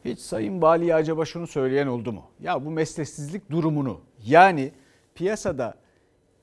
Hiç 0.06 0.20
Sayın 0.20 0.62
Vali'ye 0.62 0.96
acaba 0.96 1.26
şunu 1.26 1.48
söyleyen 1.48 1.88
oldu 1.88 2.12
mu? 2.12 2.24
Ya 2.40 2.66
bu 2.66 2.72
mesleksizlik 2.72 3.52
durumunu 3.52 4.02
yani 4.26 4.72
piyasada 5.16 5.76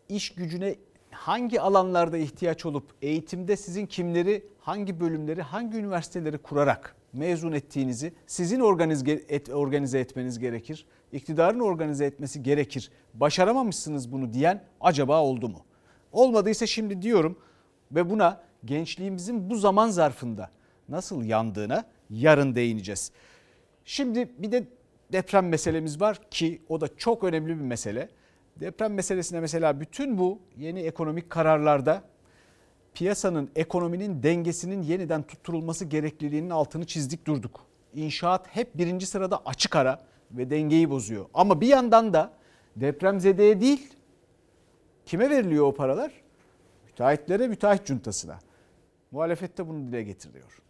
iş 0.08 0.34
gücüne 0.34 0.76
hangi 1.10 1.60
alanlarda 1.60 2.18
ihtiyaç 2.18 2.66
olup 2.66 2.84
eğitimde 3.02 3.56
sizin 3.56 3.86
kimleri, 3.86 4.44
hangi 4.60 5.00
bölümleri, 5.00 5.42
hangi 5.42 5.78
üniversiteleri 5.78 6.38
kurarak 6.38 6.96
mezun 7.12 7.52
ettiğinizi 7.52 8.12
sizin 8.26 8.60
organize, 8.60 9.12
et, 9.28 9.48
organize 9.48 9.98
etmeniz 9.98 10.38
gerekir. 10.38 10.86
İktidarın 11.12 11.60
organize 11.60 12.04
etmesi 12.04 12.42
gerekir. 12.42 12.90
Başaramamışsınız 13.14 14.12
bunu 14.12 14.32
diyen 14.32 14.64
acaba 14.80 15.22
oldu 15.22 15.48
mu? 15.48 15.64
Olmadıysa 16.12 16.66
şimdi 16.66 17.02
diyorum 17.02 17.38
ve 17.92 18.10
buna 18.10 18.40
gençliğimizin 18.64 19.50
bu 19.50 19.56
zaman 19.56 19.88
zarfında 19.88 20.50
nasıl 20.88 21.24
yandığına 21.24 21.84
yarın 22.10 22.54
değineceğiz. 22.54 23.12
Şimdi 23.84 24.30
bir 24.38 24.52
de 24.52 24.64
deprem 25.12 25.48
meselemiz 25.48 26.00
var 26.00 26.20
ki 26.30 26.62
o 26.68 26.80
da 26.80 26.96
çok 26.96 27.24
önemli 27.24 27.48
bir 27.48 27.64
mesele. 27.64 28.08
Deprem 28.60 28.94
meselesine 28.94 29.40
mesela 29.40 29.80
bütün 29.80 30.18
bu 30.18 30.38
yeni 30.56 30.80
ekonomik 30.80 31.30
kararlarda 31.30 32.02
piyasanın, 32.94 33.50
ekonominin 33.56 34.22
dengesinin 34.22 34.82
yeniden 34.82 35.22
tutturulması 35.22 35.84
gerekliliğinin 35.84 36.50
altını 36.50 36.86
çizdik 36.86 37.26
durduk. 37.26 37.60
İnşaat 37.94 38.46
hep 38.56 38.78
birinci 38.78 39.06
sırada 39.06 39.42
açık 39.44 39.76
ara 39.76 40.02
ve 40.30 40.50
dengeyi 40.50 40.90
bozuyor. 40.90 41.26
Ama 41.34 41.60
bir 41.60 41.66
yandan 41.66 42.12
da 42.12 42.30
depremzedeye 42.76 43.60
değil, 43.60 43.92
kime 45.06 45.30
veriliyor 45.30 45.66
o 45.66 45.74
paralar? 45.74 46.12
Müteahhitlere, 46.86 47.48
müteahhit 47.48 47.86
cuntasına. 47.86 48.38
Muhalefette 49.10 49.68
bunu 49.68 49.86
dile 49.86 50.02
getiriyor. 50.02 50.62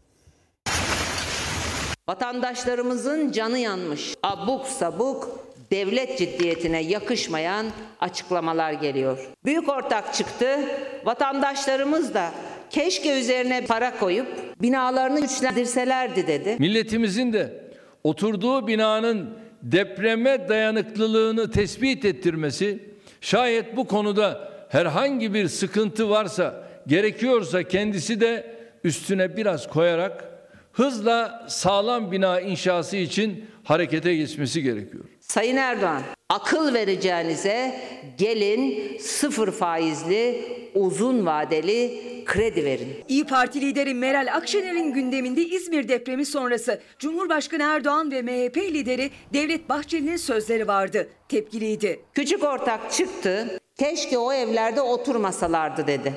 Vatandaşlarımızın 2.08 3.32
canı 3.32 3.58
yanmış. 3.58 4.14
Abuk 4.22 4.66
sabuk 4.66 5.38
devlet 5.72 6.18
ciddiyetine 6.18 6.82
yakışmayan 6.82 7.66
açıklamalar 8.00 8.72
geliyor. 8.72 9.18
Büyük 9.44 9.68
ortak 9.68 10.14
çıktı. 10.14 10.58
Vatandaşlarımız 11.04 12.14
da 12.14 12.30
keşke 12.70 13.20
üzerine 13.20 13.64
para 13.66 13.98
koyup 13.98 14.26
binalarını 14.62 15.20
güçlendirselerdi 15.20 16.26
dedi. 16.26 16.56
Milletimizin 16.58 17.32
de 17.32 17.64
oturduğu 18.04 18.66
binanın 18.66 19.30
depreme 19.62 20.48
dayanıklılığını 20.48 21.50
tespit 21.50 22.04
ettirmesi, 22.04 22.78
şayet 23.20 23.76
bu 23.76 23.86
konuda 23.86 24.52
herhangi 24.68 25.34
bir 25.34 25.48
sıkıntı 25.48 26.10
varsa, 26.10 26.68
gerekiyorsa 26.86 27.62
kendisi 27.62 28.20
de 28.20 28.56
üstüne 28.84 29.36
biraz 29.36 29.68
koyarak 29.68 30.24
hızla 30.72 31.46
sağlam 31.48 32.12
bina 32.12 32.40
inşası 32.40 32.96
için 32.96 33.44
harekete 33.64 34.16
geçmesi 34.16 34.62
gerekiyor. 34.62 35.04
Sayın 35.22 35.56
Erdoğan, 35.56 36.02
akıl 36.28 36.74
vereceğinize 36.74 37.80
gelin 38.18 38.98
sıfır 38.98 39.52
faizli 39.52 40.44
uzun 40.74 41.26
vadeli 41.26 42.02
kredi 42.24 42.64
verin. 42.64 42.88
İyi 43.08 43.24
Parti 43.24 43.60
lideri 43.60 43.94
Meral 43.94 44.34
Akşener'in 44.34 44.92
gündeminde 44.92 45.42
İzmir 45.42 45.88
depremi 45.88 46.26
sonrası 46.26 46.80
Cumhurbaşkanı 46.98 47.62
Erdoğan 47.62 48.10
ve 48.10 48.22
MHP 48.22 48.56
lideri 48.56 49.10
Devlet 49.32 49.68
Bahçeli'nin 49.68 50.16
sözleri 50.16 50.68
vardı. 50.68 51.08
Tepkiliydi. 51.28 52.00
Küçük 52.14 52.44
ortak 52.44 52.92
çıktı. 52.92 53.60
Keşke 53.78 54.18
o 54.18 54.32
evlerde 54.32 54.80
oturmasalardı 54.80 55.86
dedi. 55.86 56.12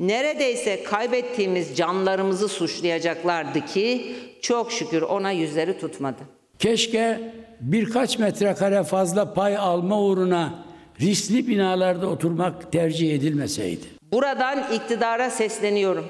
Neredeyse 0.00 0.82
kaybettiğimiz 0.82 1.76
canlarımızı 1.76 2.48
suçlayacaklardı 2.48 3.66
ki 3.66 4.16
çok 4.42 4.72
şükür 4.72 5.02
ona 5.02 5.30
yüzleri 5.30 5.78
tutmadı. 5.78 6.22
Keşke 6.58 7.20
birkaç 7.60 8.18
metrekare 8.18 8.84
fazla 8.84 9.34
pay 9.34 9.56
alma 9.56 10.00
uğruna 10.00 10.54
riskli 11.00 11.48
binalarda 11.48 12.06
oturmak 12.06 12.72
tercih 12.72 13.14
edilmeseydi. 13.14 13.84
Buradan 14.12 14.72
iktidara 14.72 15.30
sesleniyorum. 15.30 16.06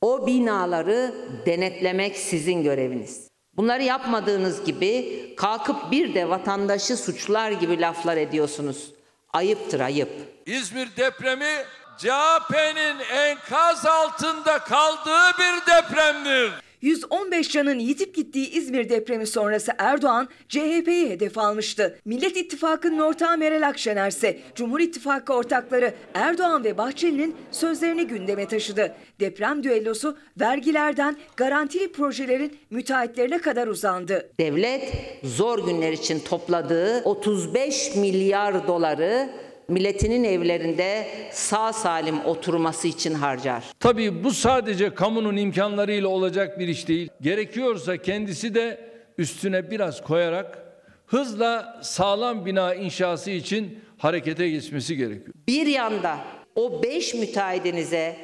O 0.00 0.26
binaları 0.26 1.14
denetlemek 1.46 2.16
sizin 2.16 2.62
göreviniz. 2.62 3.28
Bunları 3.56 3.82
yapmadığınız 3.82 4.64
gibi 4.64 5.22
kalkıp 5.36 5.90
bir 5.90 6.14
de 6.14 6.28
vatandaşı 6.28 6.96
suçlar 6.96 7.50
gibi 7.50 7.80
laflar 7.80 8.16
ediyorsunuz. 8.16 8.92
Ayıptır 9.32 9.80
ayıp. 9.80 10.10
İzmir 10.46 10.88
depremi 10.96 11.64
CHP'nin 11.98 12.96
enkaz 13.14 13.86
altında 13.86 14.58
kaldığı 14.58 15.38
bir 15.38 15.72
depremdir. 15.72 16.52
115 16.82 17.50
canın 17.50 17.78
yitip 17.78 18.14
gittiği 18.14 18.50
İzmir 18.50 18.88
depremi 18.88 19.26
sonrası 19.26 19.72
Erdoğan 19.78 20.28
CHP'yi 20.48 21.10
hedef 21.10 21.38
almıştı. 21.38 21.98
Millet 22.04 22.36
İttifakı'nın 22.36 22.98
ortağı 22.98 23.38
Meral 23.38 23.68
Akşener 23.68 24.08
ise 24.08 24.38
Cumhur 24.54 24.80
İttifakı 24.80 25.32
ortakları 25.32 25.94
Erdoğan 26.14 26.64
ve 26.64 26.78
Bahçeli'nin 26.78 27.36
sözlerini 27.50 28.06
gündeme 28.06 28.48
taşıdı. 28.48 28.94
Deprem 29.20 29.62
düellosu 29.62 30.16
vergilerden 30.40 31.16
garantili 31.36 31.92
projelerin 31.92 32.56
müteahhitlerine 32.70 33.38
kadar 33.38 33.66
uzandı. 33.66 34.30
Devlet 34.40 34.92
zor 35.24 35.66
günler 35.66 35.92
için 35.92 36.20
topladığı 36.20 37.02
35 37.04 37.96
milyar 37.96 38.66
doları 38.68 39.28
milletinin 39.72 40.24
evlerinde 40.24 41.06
sağ 41.30 41.72
salim 41.72 42.24
oturması 42.24 42.88
için 42.88 43.14
harcar. 43.14 43.64
Tabii 43.80 44.24
bu 44.24 44.30
sadece 44.30 44.94
kamunun 44.94 45.36
imkanlarıyla 45.36 46.08
olacak 46.08 46.58
bir 46.58 46.68
iş 46.68 46.88
değil. 46.88 47.08
Gerekiyorsa 47.20 47.96
kendisi 47.96 48.54
de 48.54 48.80
üstüne 49.18 49.70
biraz 49.70 50.02
koyarak 50.02 50.58
hızla 51.06 51.80
sağlam 51.82 52.46
bina 52.46 52.74
inşası 52.74 53.30
için 53.30 53.78
harekete 53.98 54.48
geçmesi 54.48 54.96
gerekiyor. 54.96 55.34
Bir 55.48 55.66
yanda 55.66 56.18
o 56.54 56.82
5 56.82 57.14
müteahhidinize 57.14 58.16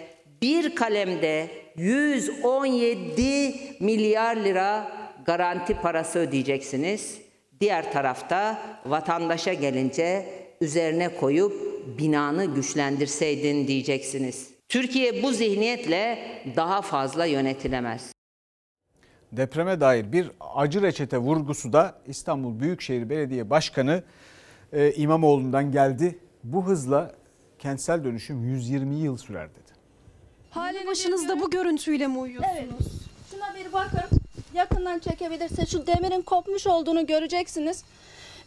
bir 0.43 0.75
kalemde 0.75 1.51
117 1.77 3.55
milyar 3.81 4.37
lira 4.37 4.93
garanti 5.27 5.75
parası 5.75 6.19
ödeyeceksiniz. 6.19 7.19
Diğer 7.61 7.93
tarafta 7.93 8.63
vatandaşa 8.87 9.53
gelince 9.53 10.27
üzerine 10.61 11.17
koyup 11.17 11.53
binanı 11.99 12.45
güçlendirseydin 12.45 13.69
diyeceksiniz. 13.69 14.51
Türkiye 14.69 15.23
bu 15.23 15.33
zihniyetle 15.33 16.19
daha 16.57 16.83
fazla 16.83 17.25
yönetilemez. 17.25 18.13
Depreme 19.33 19.81
dair 19.81 20.13
bir 20.13 20.31
acı 20.55 20.83
reçete 20.83 21.19
vurgusu 21.19 21.73
da 21.73 21.99
İstanbul 22.07 22.61
Büyükşehir 22.61 23.11
Belediye 23.11 23.51
Başkanı 23.51 24.03
e, 24.73 24.93
İmamoğlu'ndan 24.93 25.73
geldi. 25.73 26.19
Bu 26.45 26.67
hızla 26.67 27.15
kentsel 27.59 28.05
dönüşüm 28.05 28.45
120 28.45 28.95
yıl 28.95 29.17
sürer 29.17 29.51
dedi. 29.51 29.73
Hali 30.51 30.87
başınızda 30.87 31.41
bu 31.41 31.51
görüntüyle 31.51 32.07
mi 32.07 32.19
uyuyorsunuz? 32.19 32.57
Evet. 32.59 32.71
Şuna 33.31 33.55
bir 33.55 33.73
bakın. 33.73 34.19
Yakından 34.55 34.99
çekebilirse 34.99 35.67
şu 35.67 35.87
demirin 35.87 36.23
kopmuş 36.23 36.67
olduğunu 36.67 37.07
göreceksiniz. 37.07 37.85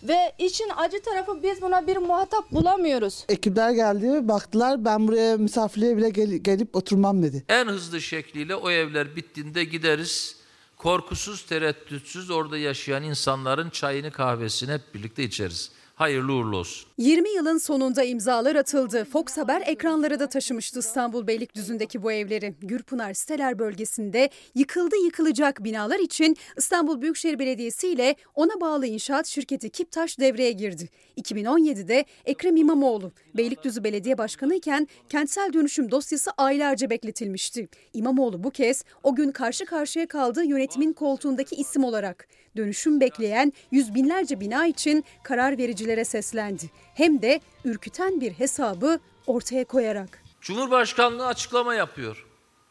Ve 0.03 0.33
işin 0.39 0.69
acı 0.77 1.01
tarafı 1.01 1.43
biz 1.43 1.61
buna 1.61 1.87
bir 1.87 1.97
muhatap 1.97 2.51
bulamıyoruz. 2.51 3.25
Ekipler 3.29 3.71
geldi 3.71 4.27
baktılar 4.27 4.85
ben 4.85 5.07
buraya 5.07 5.37
misafirliğe 5.37 5.97
bile 5.97 6.09
gel- 6.09 6.37
gelip 6.37 6.75
oturmam 6.75 7.23
dedi. 7.23 7.43
En 7.49 7.67
hızlı 7.67 8.01
şekliyle 8.01 8.55
o 8.55 8.69
evler 8.71 9.15
bittiğinde 9.15 9.63
gideriz. 9.63 10.35
Korkusuz, 10.77 11.45
tereddütsüz 11.45 12.29
orada 12.31 12.57
yaşayan 12.57 13.03
insanların 13.03 13.69
çayını 13.69 14.11
kahvesini 14.11 14.71
hep 14.73 14.81
birlikte 14.93 15.23
içeriz. 15.23 15.71
Hayırlı 16.01 16.33
uğurlu 16.33 16.57
olsun. 16.57 16.89
20 16.97 17.29
yılın 17.29 17.57
sonunda 17.57 18.03
imzalar 18.03 18.55
atıldı. 18.55 19.05
Fox 19.05 19.37
Haber 19.37 19.63
ekranlara 19.65 20.19
da 20.19 20.29
taşımıştı 20.29 20.79
İstanbul 20.79 21.27
Beylikdüzü'ndeki 21.27 22.03
bu 22.03 22.11
evleri. 22.11 22.55
Gürpınar 22.61 23.13
Siteler 23.13 23.59
bölgesinde 23.59 24.29
yıkıldı 24.55 24.95
yıkılacak 25.05 25.63
binalar 25.63 25.99
için 25.99 26.37
İstanbul 26.57 27.01
Büyükşehir 27.01 27.39
Belediyesi 27.39 27.87
ile 27.87 28.15
ona 28.35 28.61
bağlı 28.61 28.87
inşaat 28.87 29.27
şirketi 29.27 29.69
Kiptaş 29.69 30.19
devreye 30.19 30.51
girdi. 30.51 30.89
2017'de 31.17 32.05
Ekrem 32.25 32.55
İmamoğlu 32.55 33.11
Beylikdüzü 33.37 33.83
Belediye 33.83 34.17
Başkanı 34.17 34.55
iken 34.55 34.87
kentsel 35.09 35.53
dönüşüm 35.53 35.91
dosyası 35.91 36.31
aylarca 36.37 36.89
bekletilmişti. 36.89 37.67
İmamoğlu 37.93 38.43
bu 38.43 38.51
kez 38.51 38.83
o 39.03 39.15
gün 39.15 39.31
karşı 39.31 39.65
karşıya 39.65 40.07
kaldığı 40.07 40.43
yönetimin 40.45 40.93
koltuğundaki 40.93 41.55
isim 41.55 41.83
olarak 41.83 42.27
dönüşüm 42.57 43.01
bekleyen 43.01 43.53
yüz 43.71 43.95
binlerce 43.95 44.39
bina 44.39 44.67
için 44.67 45.05
karar 45.23 45.57
vericilere 45.57 46.05
seslendi. 46.05 46.69
Hem 46.95 47.21
de 47.21 47.41
ürküten 47.65 48.21
bir 48.21 48.31
hesabı 48.31 48.99
ortaya 49.27 49.65
koyarak. 49.65 50.23
Cumhurbaşkanlığı 50.41 51.27
açıklama 51.27 51.75
yapıyor 51.75 52.25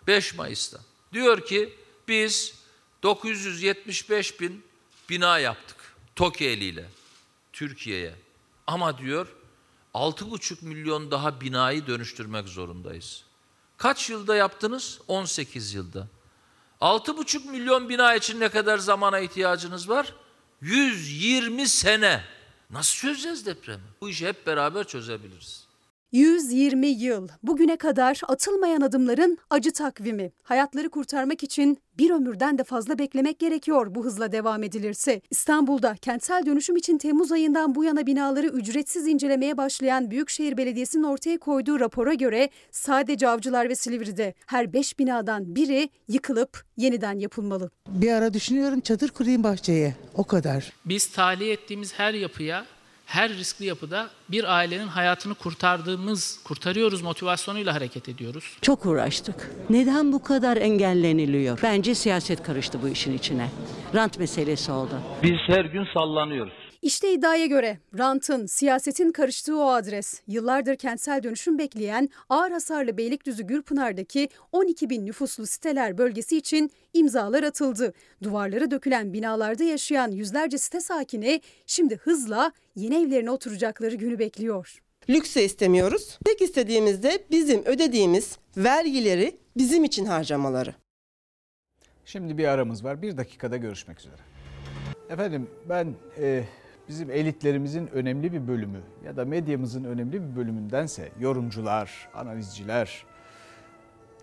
5 0.07 0.35
Mayıs'ta. 0.35 0.81
Diyor 1.13 1.47
ki 1.47 1.75
biz 2.09 2.55
975 3.03 4.41
bin 4.41 4.63
bina 5.09 5.39
yaptık 5.39 5.77
TOKİ 6.17 6.47
eliyle 6.47 6.85
Türkiye'ye. 7.53 8.15
Ama 8.67 8.99
diyor 8.99 9.37
6,5 9.95 10.65
milyon 10.65 11.11
daha 11.11 11.41
binayı 11.41 11.87
dönüştürmek 11.87 12.49
zorundayız. 12.49 13.25
Kaç 13.77 14.11
yılda 14.11 14.37
yaptınız? 14.37 15.01
18 15.09 15.75
yılda. 15.75 16.09
6,5 16.81 17.51
milyon 17.51 17.89
bina 17.89 18.15
için 18.15 18.41
ne 18.41 18.49
kadar 18.49 18.79
zamana 18.79 19.19
ihtiyacınız 19.19 19.89
var? 19.89 20.15
120 20.61 21.69
sene. 21.69 22.25
Nasıl 22.71 22.95
çözeceğiz 22.95 23.47
depremi? 23.47 23.83
Bu 24.01 24.09
işi 24.09 24.27
hep 24.27 24.47
beraber 24.47 24.85
çözebiliriz. 24.85 25.60
120 26.13 26.87
yıl 26.87 27.29
bugüne 27.43 27.77
kadar 27.77 28.21
atılmayan 28.29 28.81
adımların 28.81 29.39
acı 29.51 29.73
takvimi. 29.73 30.33
Hayatları 30.43 30.91
kurtarmak 30.91 31.43
için 31.43 31.79
bir 31.99 32.11
ömürden 32.11 32.59
de 32.59 32.65
fazla 32.65 32.99
beklemek 32.99 33.39
gerekiyor 33.39 33.95
bu 33.95 34.05
hızla 34.05 34.33
devam 34.33 34.63
edilirse. 34.63 35.21
İstanbul'da 35.31 35.95
kentsel 35.95 36.47
dönüşüm 36.47 36.77
için 36.77 36.99
Temmuz 36.99 37.33
ayından 37.33 37.75
bu 37.75 37.85
yana 37.85 38.07
binaları 38.07 38.47
ücretsiz 38.47 39.07
incelemeye 39.07 39.57
başlayan 39.57 40.11
Büyükşehir 40.11 40.57
Belediyesi'nin 40.57 41.03
ortaya 41.03 41.39
koyduğu 41.39 41.81
rapora 41.81 42.15
göre 42.15 42.51
sadece 42.71 43.29
Avcılar 43.29 43.69
ve 43.69 43.75
Silivri'de 43.75 44.35
her 44.47 44.73
5 44.73 44.99
binadan 44.99 45.57
biri 45.57 45.89
yıkılıp 46.09 46.65
yeniden 46.77 47.19
yapılmalı. 47.19 47.71
Bir 47.89 48.13
ara 48.13 48.35
düşünüyorum 48.35 48.81
çadır 48.81 49.09
kurayım 49.09 49.45
bahçeye. 49.45 49.95
O 50.15 50.25
kadar. 50.25 50.73
Biz 50.85 51.07
tahliye 51.07 51.53
ettiğimiz 51.53 51.93
her 51.95 52.15
yapıya 52.15 52.65
her 53.11 53.29
riskli 53.31 53.65
yapıda 53.65 54.11
bir 54.29 54.57
ailenin 54.57 54.87
hayatını 54.87 55.35
kurtardığımız, 55.35 56.41
kurtarıyoruz 56.45 57.03
motivasyonuyla 57.03 57.75
hareket 57.75 58.09
ediyoruz. 58.09 58.57
Çok 58.63 58.87
uğraştık. 58.87 59.51
Neden 59.71 60.13
bu 60.13 60.23
kadar 60.23 60.57
engelleniliyor? 60.57 61.59
Bence 61.63 61.95
siyaset 61.95 62.43
karıştı 62.43 62.83
bu 62.83 62.89
işin 62.89 63.13
içine. 63.13 63.49
Rant 63.95 64.19
meselesi 64.19 64.73
oldu. 64.73 64.95
Biz 65.23 65.39
her 65.47 65.65
gün 65.65 65.85
sallanıyoruz. 65.95 66.53
İşte 66.83 67.13
iddiaya 67.13 67.47
göre 67.47 67.79
rantın, 67.99 68.47
siyasetin 68.47 69.13
karıştığı 69.13 69.59
o 69.59 69.69
adres. 69.69 70.23
Yıllardır 70.27 70.77
kentsel 70.77 71.23
dönüşüm 71.23 71.59
bekleyen 71.59 72.09
ağır 72.29 72.51
hasarlı 72.51 72.97
Beylikdüzü 72.97 73.43
Gürpınar'daki 73.43 74.29
12 74.53 74.91
bin 74.91 75.07
nüfuslu 75.07 75.47
siteler 75.47 75.99
bölgesi 75.99 76.37
için 76.37 76.71
imzalar 76.93 77.43
atıldı. 77.43 77.93
Duvarları 78.23 78.71
dökülen 78.71 79.13
binalarda 79.13 79.65
yaşayan 79.65 80.11
yüzlerce 80.11 80.59
site 80.59 80.81
sakini 80.81 81.41
şimdi 81.67 81.97
hızla 81.97 82.53
yeni 82.77 83.07
evlerine 83.07 83.31
oturacakları 83.31 83.95
günü 83.95 84.19
bekliyor. 84.19 84.83
Lüks 85.09 85.37
de 85.37 85.45
istemiyoruz. 85.45 86.19
Tek 86.25 86.43
istediğimiz 86.43 87.03
de 87.03 87.25
bizim 87.31 87.65
ödediğimiz 87.65 88.39
vergileri 88.57 89.37
bizim 89.57 89.85
için 89.85 90.05
harcamaları. 90.05 90.75
Şimdi 92.05 92.39
bir 92.39 92.45
aramız 92.45 92.85
var. 92.85 93.03
Bir 93.03 93.17
dakikada 93.17 93.57
görüşmek 93.57 94.01
üzere. 94.01 94.17
Efendim 95.11 95.51
ben 95.69 95.95
e, 96.19 96.45
bizim 96.91 97.11
elitlerimizin 97.11 97.87
önemli 97.87 98.33
bir 98.33 98.49
bölümü 98.49 98.81
ya 99.05 99.17
da 99.17 99.25
medyamızın 99.25 99.85
önemli 99.85 100.13
bir 100.13 100.37
bölümündense 100.37 101.09
yorumcular, 101.21 102.09
analizciler 102.15 103.05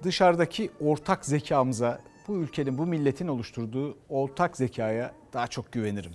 dışarıdaki 0.04 0.70
ortak 0.82 1.26
zekamıza, 1.26 2.00
bu 2.28 2.36
ülkenin, 2.36 2.78
bu 2.78 2.86
milletin 2.86 3.28
oluşturduğu 3.28 3.98
ortak 4.10 4.58
zekaya 4.58 5.12
daha 5.34 5.48
çok 5.48 5.72
güvenirim. 5.72 6.12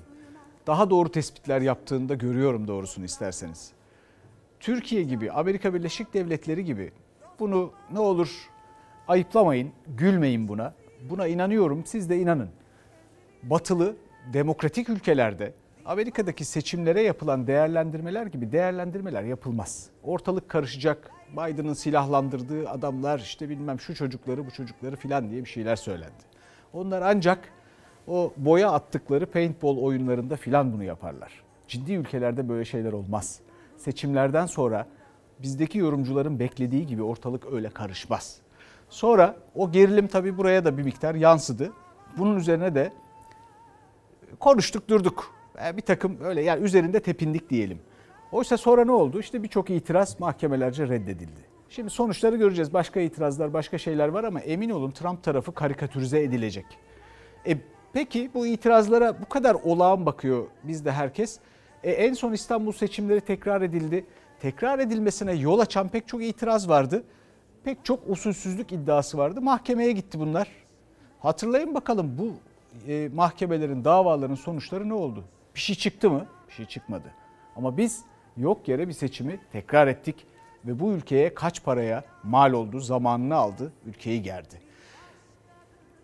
Daha 0.66 0.90
doğru 0.90 1.11
tespitler 1.11 1.61
yaptığında 1.61 2.14
görüyorum 2.14 2.68
doğrusunu 2.68 3.05
isterseniz. 3.05 3.72
Türkiye 4.61 5.03
gibi, 5.03 5.32
Amerika 5.32 5.74
Birleşik 5.74 6.14
Devletleri 6.14 6.64
gibi 6.64 6.92
bunu 7.38 7.72
ne 7.92 7.98
olur 7.98 8.50
ayıplamayın, 9.09 9.72
gülmeyin 9.86 10.48
buna. 10.48 10.74
Buna 11.11 11.26
inanıyorum, 11.26 11.82
siz 11.86 12.11
de 12.11 12.18
inanın. 12.18 12.50
Batılı 13.42 13.96
demokratik 14.32 14.88
ülkelerde 14.88 15.53
Amerika'daki 15.85 16.45
seçimlere 16.45 17.03
yapılan 17.03 17.47
değerlendirmeler 17.47 18.26
gibi 18.26 18.53
değerlendirmeler 18.53 19.22
yapılmaz. 19.22 19.91
Ortalık 20.03 20.49
karışacak. 20.49 21.11
Biden'ın 21.33 21.72
silahlandırdığı 21.72 22.68
adamlar 22.68 23.18
işte 23.18 23.49
bilmem 23.49 23.80
şu 23.80 23.95
çocukları 23.95 24.47
bu 24.47 24.51
çocukları 24.51 24.97
filan 24.97 25.30
diye 25.30 25.45
bir 25.45 25.49
şeyler 25.49 25.76
söylendi. 25.76 26.22
Onlar 26.72 27.03
ancak 27.03 27.49
o 28.07 28.33
boya 28.37 28.70
attıkları 28.70 29.26
paintball 29.26 29.76
oyunlarında 29.78 30.37
filan 30.37 30.72
bunu 30.72 30.85
yaparlar. 30.85 31.43
Ciddi 31.68 31.93
ülkelerde 31.93 32.49
böyle 32.49 32.64
şeyler 32.64 32.93
olmaz. 32.93 33.41
Seçimlerden 33.76 34.47
sonra 34.47 34.87
bizdeki 35.39 35.78
yorumcuların 35.78 36.39
beklediği 36.39 36.87
gibi 36.87 37.03
ortalık 37.03 37.53
öyle 37.53 37.70
karışmaz. 37.70 38.39
Sonra 38.89 39.37
o 39.55 39.72
gerilim 39.72 40.07
tabii 40.07 40.39
buraya 40.39 40.64
da 40.64 40.78
bir 40.78 40.83
miktar 40.83 41.14
yansıdı. 41.14 41.72
Bunun 42.18 42.37
üzerine 42.37 42.74
de 42.74 42.93
konuştuk 44.39 44.89
durduk. 44.89 45.41
Bir 45.76 45.82
takım 45.82 46.18
öyle 46.24 46.42
yani 46.42 46.64
üzerinde 46.64 47.00
tepindik 47.00 47.50
diyelim. 47.50 47.78
Oysa 48.32 48.57
sonra 48.57 48.84
ne 48.84 48.92
oldu? 48.92 49.20
İşte 49.20 49.42
birçok 49.42 49.70
itiraz 49.70 50.20
mahkemelerce 50.20 50.88
reddedildi. 50.88 51.40
Şimdi 51.68 51.90
sonuçları 51.90 52.36
göreceğiz. 52.36 52.72
Başka 52.72 53.00
itirazlar, 53.00 53.53
başka 53.53 53.78
şeyler 53.78 54.09
var 54.09 54.24
ama 54.24 54.40
emin 54.40 54.70
olun 54.70 54.90
Trump 54.90 55.22
tarafı 55.22 55.55
karikatürize 55.55 56.22
edilecek. 56.22 56.66
E, 57.46 57.59
peki 57.92 58.30
bu 58.34 58.46
itirazlara 58.46 59.20
bu 59.20 59.28
kadar 59.28 59.55
olağan 59.55 60.07
bakıyor 60.07 60.46
bizde 60.64 60.92
herkes. 60.92 61.38
E, 61.82 61.90
en 61.90 62.12
son 62.12 62.32
İstanbul 62.32 62.72
seçimleri 62.72 63.20
tekrar 63.20 63.62
edildi. 63.62 64.07
Tekrar 64.40 64.78
edilmesine 64.78 65.32
yol 65.32 65.59
açan 65.59 65.88
pek 65.88 66.09
çok 66.09 66.22
itiraz 66.22 66.68
vardı. 66.68 67.05
Pek 67.64 67.84
çok 67.84 68.00
usulsüzlük 68.09 68.72
iddiası 68.72 69.18
vardı. 69.18 69.40
Mahkemeye 69.40 69.92
gitti 69.92 70.20
bunlar. 70.20 70.48
Hatırlayın 71.20 71.74
bakalım 71.74 72.18
bu 72.18 72.32
e, 72.92 73.09
mahkemelerin, 73.14 73.84
davaların 73.84 74.34
sonuçları 74.34 74.88
ne 74.88 74.94
oldu? 74.94 75.24
Bir 75.55 75.61
şey 75.61 75.76
çıktı 75.76 76.11
mı? 76.11 76.26
Bir 76.48 76.53
şey 76.53 76.66
çıkmadı. 76.66 77.12
Ama 77.57 77.76
biz 77.76 78.05
yok 78.36 78.68
yere 78.68 78.88
bir 78.88 78.92
seçimi 78.92 79.40
tekrar 79.53 79.86
ettik 79.86 80.26
ve 80.64 80.80
bu 80.80 80.92
ülkeye 80.92 81.34
kaç 81.34 81.64
paraya 81.64 82.05
mal 82.22 82.53
oldu, 82.53 82.80
zamanını 82.80 83.34
aldı, 83.34 83.72
ülkeyi 83.86 84.22
gerdi. 84.22 84.61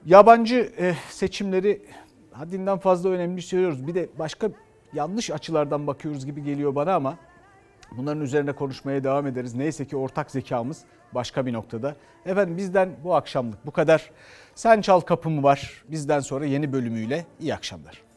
Yabancı 0.06 0.72
e, 0.78 0.94
seçimleri 1.10 1.82
haddinden 2.32 2.78
fazla 2.78 3.08
önemli 3.08 3.42
söylüyoruz. 3.42 3.86
Bir 3.86 3.94
de 3.94 4.08
başka 4.18 4.50
yanlış 4.92 5.30
açılardan 5.30 5.86
bakıyoruz 5.86 6.26
gibi 6.26 6.42
geliyor 6.42 6.74
bana 6.74 6.94
ama 6.94 7.18
bunların 7.96 8.22
üzerine 8.22 8.52
konuşmaya 8.52 9.04
devam 9.04 9.26
ederiz. 9.26 9.54
Neyse 9.54 9.84
ki 9.84 9.96
ortak 9.96 10.30
zekamız 10.30 10.84
başka 11.14 11.46
bir 11.46 11.52
noktada. 11.52 11.96
Efendim 12.26 12.56
bizden 12.56 12.90
bu 13.04 13.14
akşamlık 13.14 13.66
bu 13.66 13.70
kadar. 13.70 14.10
Sen 14.54 14.80
Çal 14.80 15.00
Kapımı 15.00 15.42
var. 15.42 15.84
Bizden 15.88 16.20
sonra 16.20 16.46
yeni 16.46 16.72
bölümüyle 16.72 17.24
iyi 17.40 17.54
akşamlar. 17.54 18.07